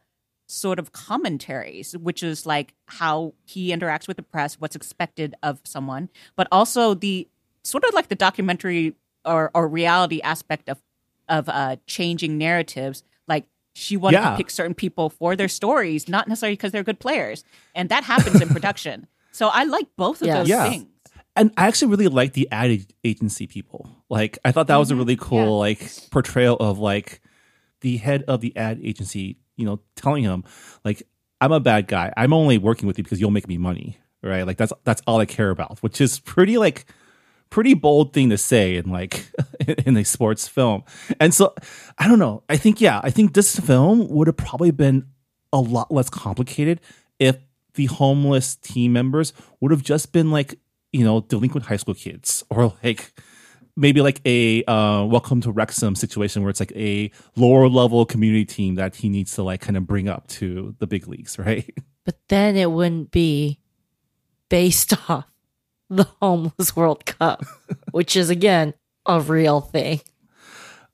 sort 0.51 0.79
of 0.79 0.91
commentaries, 0.91 1.97
which 1.97 2.21
is 2.23 2.45
like 2.45 2.73
how 2.87 3.33
he 3.45 3.71
interacts 3.71 4.07
with 4.07 4.17
the 4.17 4.23
press, 4.23 4.55
what's 4.59 4.75
expected 4.75 5.33
of 5.41 5.59
someone, 5.63 6.09
but 6.35 6.47
also 6.51 6.93
the 6.93 7.27
sort 7.63 7.83
of 7.85 7.93
like 7.93 8.09
the 8.09 8.15
documentary 8.15 8.93
or, 9.23 9.49
or 9.53 9.67
reality 9.67 10.19
aspect 10.21 10.67
of 10.69 10.81
of 11.29 11.47
uh, 11.47 11.77
changing 11.87 12.37
narratives. 12.37 13.03
Like 13.27 13.45
she 13.73 13.95
wanted 13.95 14.17
Yeah. 14.17 14.31
to 14.31 14.37
pick 14.37 14.49
certain 14.49 14.73
people 14.75 15.09
for 15.09 15.35
their 15.37 15.47
stories, 15.47 16.09
not 16.09 16.27
necessarily 16.27 16.55
because 16.57 16.73
they're 16.73 16.83
good 16.83 16.99
players, 16.99 17.45
and 17.73 17.87
that 17.89 18.03
happens 18.03 18.41
in 18.41 18.49
production. 18.49 19.07
So 19.33 19.47
I 19.47 19.63
like 19.63 19.87
both 19.95 20.21
of 20.21 20.27
Yes. 20.27 20.37
those 20.39 20.49
Yeah. 20.49 20.69
things. 20.69 20.87
and 21.37 21.53
I 21.55 21.67
actually 21.67 21.87
really 21.91 22.09
like 22.09 22.33
the 22.33 22.49
ad 22.51 22.85
agency 23.05 23.47
people. 23.47 23.87
Like, 24.09 24.37
I 24.43 24.51
thought 24.51 24.67
that 24.67 24.75
was 24.75 24.91
a 24.91 24.93
Mhm. 24.93 24.97
really 24.97 25.15
cool 25.15 25.39
Yeah. 25.63 25.67
like 25.67 26.09
portrayal 26.11 26.57
of 26.57 26.79
like 26.79 27.21
the 27.79 27.95
head 27.95 28.23
of 28.27 28.41
the 28.41 28.51
ad 28.57 28.81
agency. 28.83 29.37
You 29.61 29.67
know, 29.67 29.79
telling 29.95 30.23
him 30.23 30.43
like, 30.83 31.03
"I'm 31.39 31.51
a 31.51 31.59
bad 31.59 31.87
guy. 31.87 32.13
I'm 32.17 32.33
only 32.33 32.57
working 32.57 32.87
with 32.87 32.97
you 32.97 33.03
because 33.03 33.21
you'll 33.21 33.31
make 33.31 33.47
me 33.47 33.57
money." 33.57 33.97
Right? 34.23 34.45
Like 34.45 34.57
that's 34.57 34.73
that's 34.83 35.01
all 35.07 35.19
I 35.19 35.25
care 35.25 35.49
about, 35.49 35.79
which 35.79 36.01
is 36.01 36.19
pretty 36.19 36.57
like 36.57 36.85
pretty 37.51 37.73
bold 37.75 38.13
thing 38.13 38.29
to 38.31 38.37
say 38.37 38.75
in 38.77 38.89
like 38.89 39.25
in 39.85 39.95
a 39.95 40.03
sports 40.03 40.47
film. 40.47 40.83
And 41.19 41.33
so 41.33 41.53
I 41.99 42.07
don't 42.07 42.19
know. 42.19 42.43
I 42.49 42.57
think 42.57 42.81
yeah, 42.81 42.99
I 43.03 43.11
think 43.11 43.33
this 43.33 43.59
film 43.59 44.07
would 44.07 44.27
have 44.27 44.37
probably 44.37 44.71
been 44.71 45.05
a 45.53 45.59
lot 45.59 45.91
less 45.91 46.09
complicated 46.09 46.81
if 47.19 47.37
the 47.75 47.85
homeless 47.85 48.55
team 48.55 48.93
members 48.93 49.33
would 49.59 49.71
have 49.71 49.83
just 49.83 50.11
been 50.11 50.31
like, 50.31 50.55
you 50.91 51.03
know, 51.03 51.21
delinquent 51.21 51.67
high 51.67 51.77
school 51.77 51.93
kids 51.93 52.43
or 52.49 52.73
like 52.83 53.13
maybe 53.75 54.01
like 54.01 54.21
a 54.25 54.63
uh, 54.65 55.05
welcome 55.05 55.41
to 55.41 55.51
Wrexham 55.51 55.95
situation 55.95 56.41
where 56.41 56.49
it's 56.49 56.59
like 56.59 56.73
a 56.75 57.11
lower 57.35 57.67
level 57.67 58.05
community 58.05 58.45
team 58.45 58.75
that 58.75 58.95
he 58.95 59.09
needs 59.09 59.35
to 59.35 59.43
like 59.43 59.61
kind 59.61 59.77
of 59.77 59.87
bring 59.87 60.07
up 60.07 60.27
to 60.27 60.75
the 60.79 60.87
big 60.87 61.07
leagues, 61.07 61.37
right? 61.39 61.73
But 62.05 62.17
then 62.29 62.55
it 62.55 62.71
wouldn't 62.71 63.11
be 63.11 63.59
based 64.49 64.93
off 65.09 65.25
the 65.89 66.07
homeless 66.21 66.75
World 66.75 67.05
Cup, 67.05 67.43
which 67.91 68.15
is 68.15 68.29
again 68.29 68.73
a 69.05 69.19
real 69.19 69.61
thing. 69.61 70.01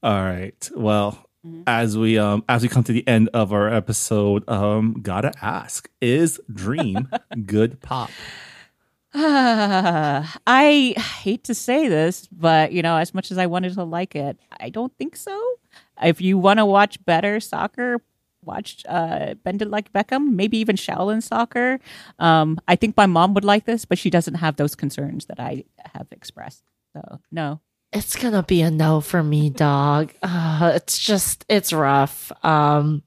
All 0.03 0.23
right. 0.23 0.69
Well, 0.75 1.23
as 1.65 1.97
we 1.97 2.17
um 2.17 2.43
as 2.49 2.61
we 2.63 2.69
come 2.69 2.83
to 2.83 2.91
the 2.91 3.07
end 3.07 3.29
of 3.33 3.53
our 3.53 3.73
episode, 3.73 4.47
um 4.49 4.97
gotta 5.01 5.31
ask, 5.41 5.89
is 6.01 6.39
Dream 6.51 7.09
good 7.45 7.81
pop? 7.81 8.09
I 10.47 10.93
hate 10.95 11.43
to 11.45 11.55
say 11.55 11.87
this, 11.87 12.27
but 12.31 12.71
you 12.71 12.83
know, 12.83 12.97
as 12.97 13.15
much 13.15 13.31
as 13.31 13.39
I 13.39 13.47
wanted 13.47 13.73
to 13.73 13.83
like 13.83 14.15
it, 14.15 14.37
I 14.59 14.69
don't 14.69 14.95
think 14.97 15.15
so. 15.15 15.55
If 16.03 16.21
you 16.21 16.37
want 16.37 16.59
to 16.59 16.65
watch 16.65 17.03
better 17.03 17.39
soccer, 17.39 17.99
watch 18.43 18.83
uh, 18.87 19.33
Bend 19.43 19.63
It 19.63 19.71
Like 19.71 19.91
Beckham, 19.91 20.33
maybe 20.33 20.59
even 20.59 20.75
Shaolin 20.75 21.23
Soccer. 21.23 21.79
Um, 22.19 22.59
I 22.67 22.75
think 22.75 22.95
my 22.95 23.07
mom 23.07 23.33
would 23.33 23.43
like 23.43 23.65
this, 23.65 23.85
but 23.85 23.97
she 23.97 24.11
doesn't 24.11 24.35
have 24.35 24.57
those 24.57 24.75
concerns 24.75 25.25
that 25.25 25.39
I 25.39 25.63
have 25.95 26.05
expressed. 26.11 26.63
So 26.93 27.19
no. 27.31 27.59
It's 27.91 28.15
gonna 28.15 28.43
be 28.43 28.61
a 28.61 28.69
no 28.69 29.01
for 29.01 29.23
me, 29.23 29.49
dog. 29.49 30.13
Uh, 30.21 30.71
it's 30.75 30.99
just 30.99 31.43
it's 31.49 31.73
rough. 31.73 32.31
Um, 32.45 33.01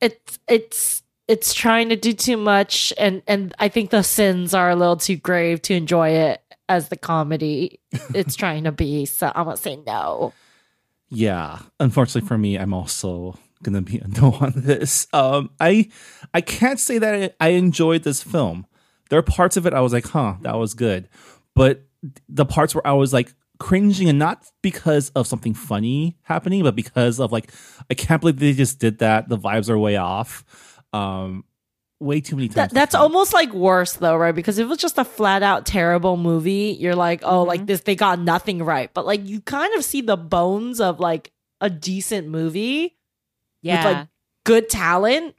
it's 0.00 0.38
it's 0.46 1.02
it's 1.28 1.52
trying 1.52 1.90
to 1.90 1.96
do 1.96 2.12
too 2.12 2.36
much, 2.36 2.92
and 2.98 3.22
and 3.26 3.54
I 3.58 3.68
think 3.68 3.90
the 3.90 4.02
sins 4.02 4.54
are 4.54 4.70
a 4.70 4.76
little 4.76 4.96
too 4.96 5.16
grave 5.16 5.62
to 5.62 5.74
enjoy 5.74 6.10
it 6.10 6.42
as 6.68 6.88
the 6.88 6.96
comedy 6.96 7.80
it's 8.14 8.34
trying 8.34 8.64
to 8.64 8.72
be. 8.72 9.06
So 9.06 9.30
I'm 9.34 9.44
gonna 9.44 9.56
say 9.56 9.76
no. 9.76 10.32
Yeah. 11.08 11.60
Unfortunately 11.80 12.26
for 12.26 12.38
me, 12.38 12.58
I'm 12.58 12.74
also 12.74 13.38
gonna 13.62 13.82
be 13.82 13.98
a 13.98 14.08
no 14.08 14.32
on 14.40 14.52
this. 14.56 15.06
Um 15.12 15.50
I 15.60 15.90
I 16.34 16.40
can't 16.40 16.80
say 16.80 16.98
that 16.98 17.34
I, 17.40 17.46
I 17.46 17.48
enjoyed 17.50 18.02
this 18.02 18.22
film. 18.22 18.66
There 19.10 19.18
are 19.18 19.22
parts 19.22 19.56
of 19.56 19.66
it 19.66 19.72
I 19.72 19.80
was 19.80 19.92
like, 19.92 20.06
huh, 20.06 20.34
that 20.42 20.56
was 20.56 20.74
good. 20.74 21.08
But 21.54 21.84
the 22.28 22.46
parts 22.46 22.74
where 22.74 22.86
I 22.86 22.92
was 22.92 23.12
like 23.12 23.32
cringing 23.58 24.08
and 24.08 24.18
not 24.18 24.46
because 24.62 25.10
of 25.10 25.26
something 25.26 25.54
funny 25.54 26.16
happening, 26.22 26.62
but 26.62 26.76
because 26.76 27.18
of 27.18 27.32
like, 27.32 27.50
I 27.90 27.94
can't 27.94 28.20
believe 28.20 28.38
they 28.38 28.52
just 28.52 28.78
did 28.78 28.98
that. 28.98 29.28
The 29.28 29.38
vibes 29.38 29.68
are 29.68 29.78
way 29.78 29.96
off. 29.96 30.44
Um 30.92 31.44
way 32.00 32.20
too 32.20 32.36
many 32.36 32.46
times. 32.48 32.54
That, 32.54 32.70
that's 32.72 32.94
almost 32.94 33.32
like 33.32 33.52
worse 33.52 33.94
though, 33.94 34.16
right? 34.16 34.34
Because 34.34 34.58
if 34.58 34.66
it 34.66 34.68
was 34.68 34.78
just 34.78 34.98
a 34.98 35.04
flat 35.04 35.42
out 35.42 35.66
terrible 35.66 36.16
movie, 36.16 36.76
you're 36.78 36.94
like, 36.94 37.22
oh, 37.24 37.42
like 37.42 37.66
this, 37.66 37.80
they 37.80 37.96
got 37.96 38.20
nothing 38.20 38.62
right. 38.62 38.88
But 38.94 39.04
like, 39.04 39.26
you 39.26 39.40
kind 39.40 39.74
of 39.74 39.84
see 39.84 40.00
the 40.00 40.16
bones 40.16 40.80
of 40.80 41.00
like 41.00 41.32
a 41.60 41.68
decent 41.68 42.28
movie 42.28 42.96
Yeah. 43.62 43.84
with 43.84 43.96
like 43.96 44.08
good 44.44 44.68
talent. 44.68 45.34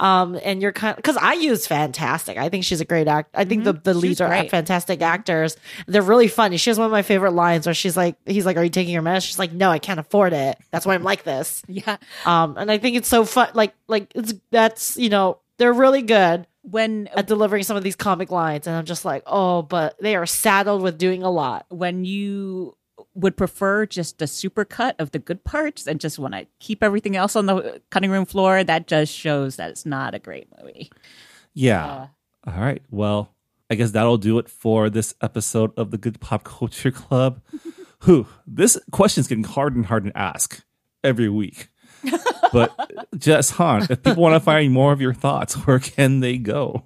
Um, 0.00 0.38
and 0.44 0.62
you're 0.62 0.72
kind 0.72 0.90
of 0.92 0.96
because 0.96 1.16
IU's 1.20 1.66
fantastic. 1.66 2.36
I 2.38 2.48
think 2.48 2.64
she's 2.64 2.80
a 2.80 2.84
great 2.84 3.08
act. 3.08 3.30
I 3.34 3.44
think 3.44 3.64
the, 3.64 3.72
the 3.72 3.94
She's 3.94 4.02
leads 4.02 4.20
are 4.20 4.28
great. 4.28 4.50
fantastic 4.50 5.02
actors. 5.02 5.56
They're 5.86 6.02
really 6.02 6.28
funny. 6.28 6.56
She 6.56 6.70
has 6.70 6.78
one 6.78 6.86
of 6.86 6.92
my 6.92 7.02
favorite 7.02 7.32
lines 7.32 7.66
where 7.66 7.74
she's 7.74 7.96
like, 7.96 8.16
he's 8.24 8.46
like, 8.46 8.56
"Are 8.56 8.62
you 8.64 8.70
taking 8.70 8.94
your 8.94 9.02
meds?" 9.02 9.26
She's 9.26 9.38
like, 9.38 9.52
"No, 9.52 9.70
I 9.70 9.78
can't 9.78 10.00
afford 10.00 10.32
it. 10.32 10.56
That's 10.70 10.86
why 10.86 10.94
I'm 10.94 11.02
like 11.02 11.24
this." 11.24 11.62
yeah. 11.68 11.96
Um, 12.24 12.56
and 12.56 12.70
I 12.70 12.78
think 12.78 12.96
it's 12.96 13.08
so 13.08 13.24
fun. 13.24 13.50
Like, 13.54 13.74
like 13.88 14.12
it's 14.14 14.34
that's 14.50 14.96
you 14.96 15.08
know 15.08 15.38
they're 15.58 15.72
really 15.72 16.02
good 16.02 16.46
When 16.62 17.08
at 17.16 17.26
delivering 17.26 17.64
some 17.64 17.76
of 17.76 17.82
these 17.82 17.96
comic 17.96 18.30
lines, 18.30 18.68
and 18.68 18.76
I'm 18.76 18.84
just 18.84 19.04
like, 19.04 19.24
oh, 19.26 19.62
but 19.62 20.00
they 20.00 20.14
are 20.14 20.26
saddled 20.26 20.82
with 20.82 20.96
doing 20.98 21.22
a 21.24 21.30
lot. 21.30 21.66
when 21.70 22.04
you 22.04 22.76
would 23.18 23.36
prefer 23.36 23.84
just 23.84 24.22
a 24.22 24.26
super 24.26 24.64
cut 24.64 24.96
of 24.98 25.10
the 25.10 25.18
good 25.18 25.44
parts 25.44 25.86
and 25.86 26.00
just 26.00 26.18
want 26.18 26.34
to 26.34 26.46
keep 26.60 26.82
everything 26.82 27.16
else 27.16 27.34
on 27.36 27.46
the 27.46 27.82
cutting 27.90 28.10
room 28.10 28.24
floor, 28.24 28.62
that 28.62 28.86
just 28.86 29.12
shows 29.12 29.56
that 29.56 29.70
it's 29.70 29.84
not 29.84 30.14
a 30.14 30.18
great 30.18 30.48
movie. 30.60 30.90
Yeah. 31.52 31.84
Uh, 31.84 32.06
All 32.50 32.60
right. 32.60 32.82
Well, 32.90 33.34
I 33.70 33.74
guess 33.74 33.90
that'll 33.90 34.18
do 34.18 34.38
it 34.38 34.48
for 34.48 34.88
this 34.88 35.14
episode 35.20 35.72
of 35.76 35.90
the 35.90 35.98
Good 35.98 36.20
Pop 36.20 36.44
Culture 36.44 36.90
Club. 36.90 37.42
Who 38.02 38.26
this 38.46 38.78
question's 38.92 39.26
getting 39.26 39.42
harder 39.42 39.74
and 39.74 39.86
harder 39.86 40.10
to 40.10 40.16
ask 40.16 40.64
every 41.02 41.28
week. 41.28 41.68
but 42.52 42.72
Jess 43.18 43.52
Hanh, 43.52 43.90
if 43.90 44.02
people 44.04 44.22
want 44.22 44.34
to 44.34 44.40
find 44.40 44.72
more 44.72 44.92
of 44.92 45.00
your 45.00 45.14
thoughts, 45.14 45.54
where 45.66 45.80
can 45.80 46.20
they 46.20 46.38
go? 46.38 46.84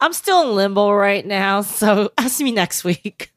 I'm 0.00 0.12
still 0.12 0.42
in 0.50 0.56
limbo 0.56 0.90
right 0.90 1.24
now, 1.24 1.62
so 1.62 2.10
ask 2.18 2.40
me 2.40 2.50
next 2.50 2.82
week. 2.82 3.32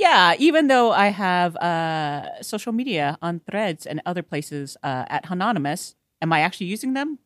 Yeah, 0.00 0.34
even 0.38 0.68
though 0.68 0.92
I 0.92 1.08
have 1.08 1.56
uh, 1.56 2.42
social 2.42 2.72
media 2.72 3.18
on 3.20 3.40
threads 3.40 3.84
and 3.84 4.00
other 4.06 4.22
places 4.22 4.78
uh, 4.82 5.04
at 5.08 5.26
hanhonymous, 5.26 5.94
am 6.22 6.32
I 6.32 6.40
actually 6.40 6.68
using 6.68 6.94
them? 6.94 7.18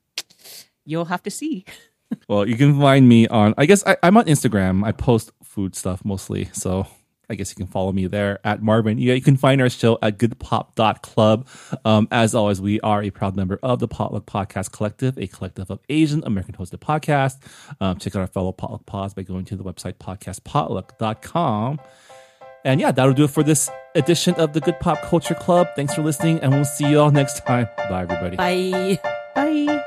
You'll 0.84 1.04
have 1.04 1.22
to 1.22 1.30
see. 1.30 1.64
Well, 2.28 2.46
you 2.46 2.56
can 2.56 2.78
find 2.78 3.08
me 3.08 3.26
on. 3.26 3.54
I 3.58 3.66
guess 3.66 3.84
I, 3.84 3.96
I'm 4.00 4.16
on 4.16 4.26
Instagram. 4.26 4.84
I 4.84 4.92
post 4.92 5.32
food 5.42 5.74
stuff 5.74 6.04
mostly, 6.04 6.48
so 6.52 6.86
I 7.28 7.34
guess 7.34 7.50
you 7.50 7.56
can 7.56 7.66
follow 7.66 7.90
me 7.90 8.06
there 8.06 8.38
at 8.44 8.62
Marvin. 8.62 8.98
Yeah, 8.98 9.14
you 9.14 9.20
can 9.22 9.36
find 9.36 9.60
our 9.60 9.68
show 9.68 9.98
at 10.00 10.18
goodpop.club. 10.18 11.48
Um, 11.84 12.06
as 12.12 12.34
always, 12.34 12.60
we 12.60 12.78
are 12.82 13.02
a 13.02 13.10
proud 13.10 13.34
member 13.34 13.58
of 13.64 13.80
the 13.80 13.88
Potluck 13.88 14.26
Podcast 14.26 14.70
Collective, 14.70 15.18
a 15.18 15.26
collective 15.26 15.70
of 15.70 15.80
Asian 15.88 16.22
American 16.24 16.54
hosted 16.54 16.78
podcasts. 16.78 17.38
Um, 17.80 17.98
check 17.98 18.14
out 18.14 18.20
our 18.20 18.28
fellow 18.28 18.52
Potluck 18.52 18.86
Pods 18.86 19.14
by 19.14 19.22
going 19.22 19.44
to 19.46 19.56
the 19.56 19.64
website 19.64 19.94
podcastpotluck.com. 19.94 21.80
And 22.64 22.80
yeah, 22.80 22.92
that'll 22.92 23.12
do 23.14 23.24
it 23.24 23.30
for 23.30 23.42
this 23.42 23.70
edition 23.94 24.34
of 24.36 24.52
the 24.52 24.60
Good 24.60 24.80
Pop 24.80 25.00
Culture 25.02 25.34
Club. 25.34 25.68
Thanks 25.76 25.94
for 25.94 26.02
listening, 26.02 26.40
and 26.40 26.52
we'll 26.52 26.64
see 26.64 26.88
you 26.88 27.00
all 27.00 27.10
next 27.10 27.44
time. 27.44 27.68
Bye, 27.76 28.02
everybody. 28.02 28.36
Bye. 28.36 29.00
Bye. 29.34 29.84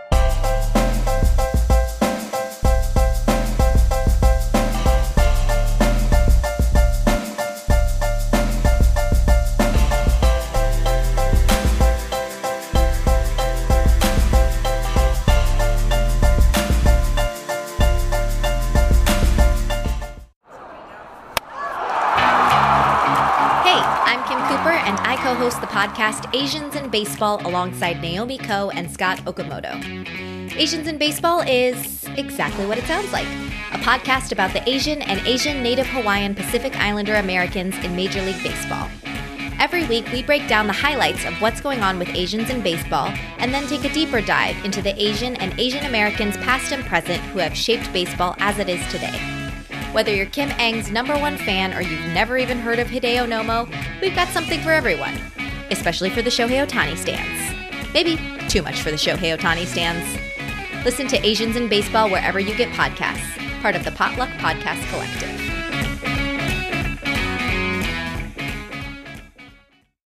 Podcast 25.77 26.35
Asians 26.35 26.73
in 26.73 26.89
Baseball 26.89 27.39
alongside 27.47 28.01
Naomi 28.01 28.39
Ko 28.39 28.71
and 28.71 28.89
Scott 28.89 29.19
Okamoto. 29.25 29.75
Asians 30.57 30.87
in 30.87 30.97
Baseball 30.97 31.41
is 31.41 32.03
exactly 32.17 32.65
what 32.65 32.79
it 32.79 32.83
sounds 32.85 33.13
like 33.13 33.27
a 33.71 33.77
podcast 33.77 34.31
about 34.31 34.51
the 34.53 34.67
Asian 34.67 35.03
and 35.03 35.19
Asian 35.27 35.61
Native 35.61 35.85
Hawaiian 35.85 36.33
Pacific 36.33 36.75
Islander 36.79 37.13
Americans 37.13 37.75
in 37.85 37.95
Major 37.95 38.23
League 38.23 38.41
Baseball. 38.41 38.89
Every 39.59 39.85
week, 39.85 40.11
we 40.11 40.23
break 40.23 40.47
down 40.47 40.65
the 40.65 40.73
highlights 40.73 41.23
of 41.25 41.39
what's 41.43 41.61
going 41.61 41.81
on 41.81 41.99
with 41.99 42.09
Asians 42.09 42.49
in 42.49 42.63
baseball 42.63 43.13
and 43.37 43.53
then 43.53 43.67
take 43.67 43.83
a 43.83 43.93
deeper 43.93 44.19
dive 44.19 44.57
into 44.65 44.81
the 44.81 44.99
Asian 44.99 45.35
and 45.35 45.53
Asian 45.59 45.85
Americans 45.85 46.37
past 46.37 46.71
and 46.71 46.83
present 46.85 47.21
who 47.25 47.37
have 47.37 47.55
shaped 47.55 47.93
baseball 47.93 48.35
as 48.39 48.57
it 48.57 48.67
is 48.67 48.83
today. 48.91 49.19
Whether 49.91 50.11
you're 50.11 50.25
Kim 50.25 50.49
Eng's 50.57 50.89
number 50.89 51.15
one 51.19 51.37
fan 51.37 51.71
or 51.75 51.81
you've 51.81 52.13
never 52.15 52.35
even 52.35 52.57
heard 52.57 52.79
of 52.79 52.87
Hideo 52.87 53.27
Nomo, 53.27 53.69
we've 54.01 54.15
got 54.15 54.29
something 54.29 54.59
for 54.61 54.71
everyone, 54.71 55.13
especially 55.71 56.09
for 56.09 56.21
the 56.21 56.29
Shohei 56.29 56.65
Ohtani 56.65 56.97
stands. 56.97 57.93
Maybe 57.93 58.17
too 58.47 58.61
much 58.61 58.81
for 58.81 58.91
the 58.91 58.97
Shohei 58.97 59.37
Ohtani 59.37 59.65
stands. 59.65 60.05
Listen 60.85 61.07
to 61.07 61.25
Asians 61.25 61.55
in 61.55 61.67
Baseball 61.67 62.09
wherever 62.09 62.39
you 62.39 62.55
get 62.55 62.69
podcasts, 62.73 63.61
part 63.61 63.75
of 63.75 63.83
the 63.83 63.91
Potluck 63.91 64.29
Podcast 64.39 64.87
Collective. 64.89 65.46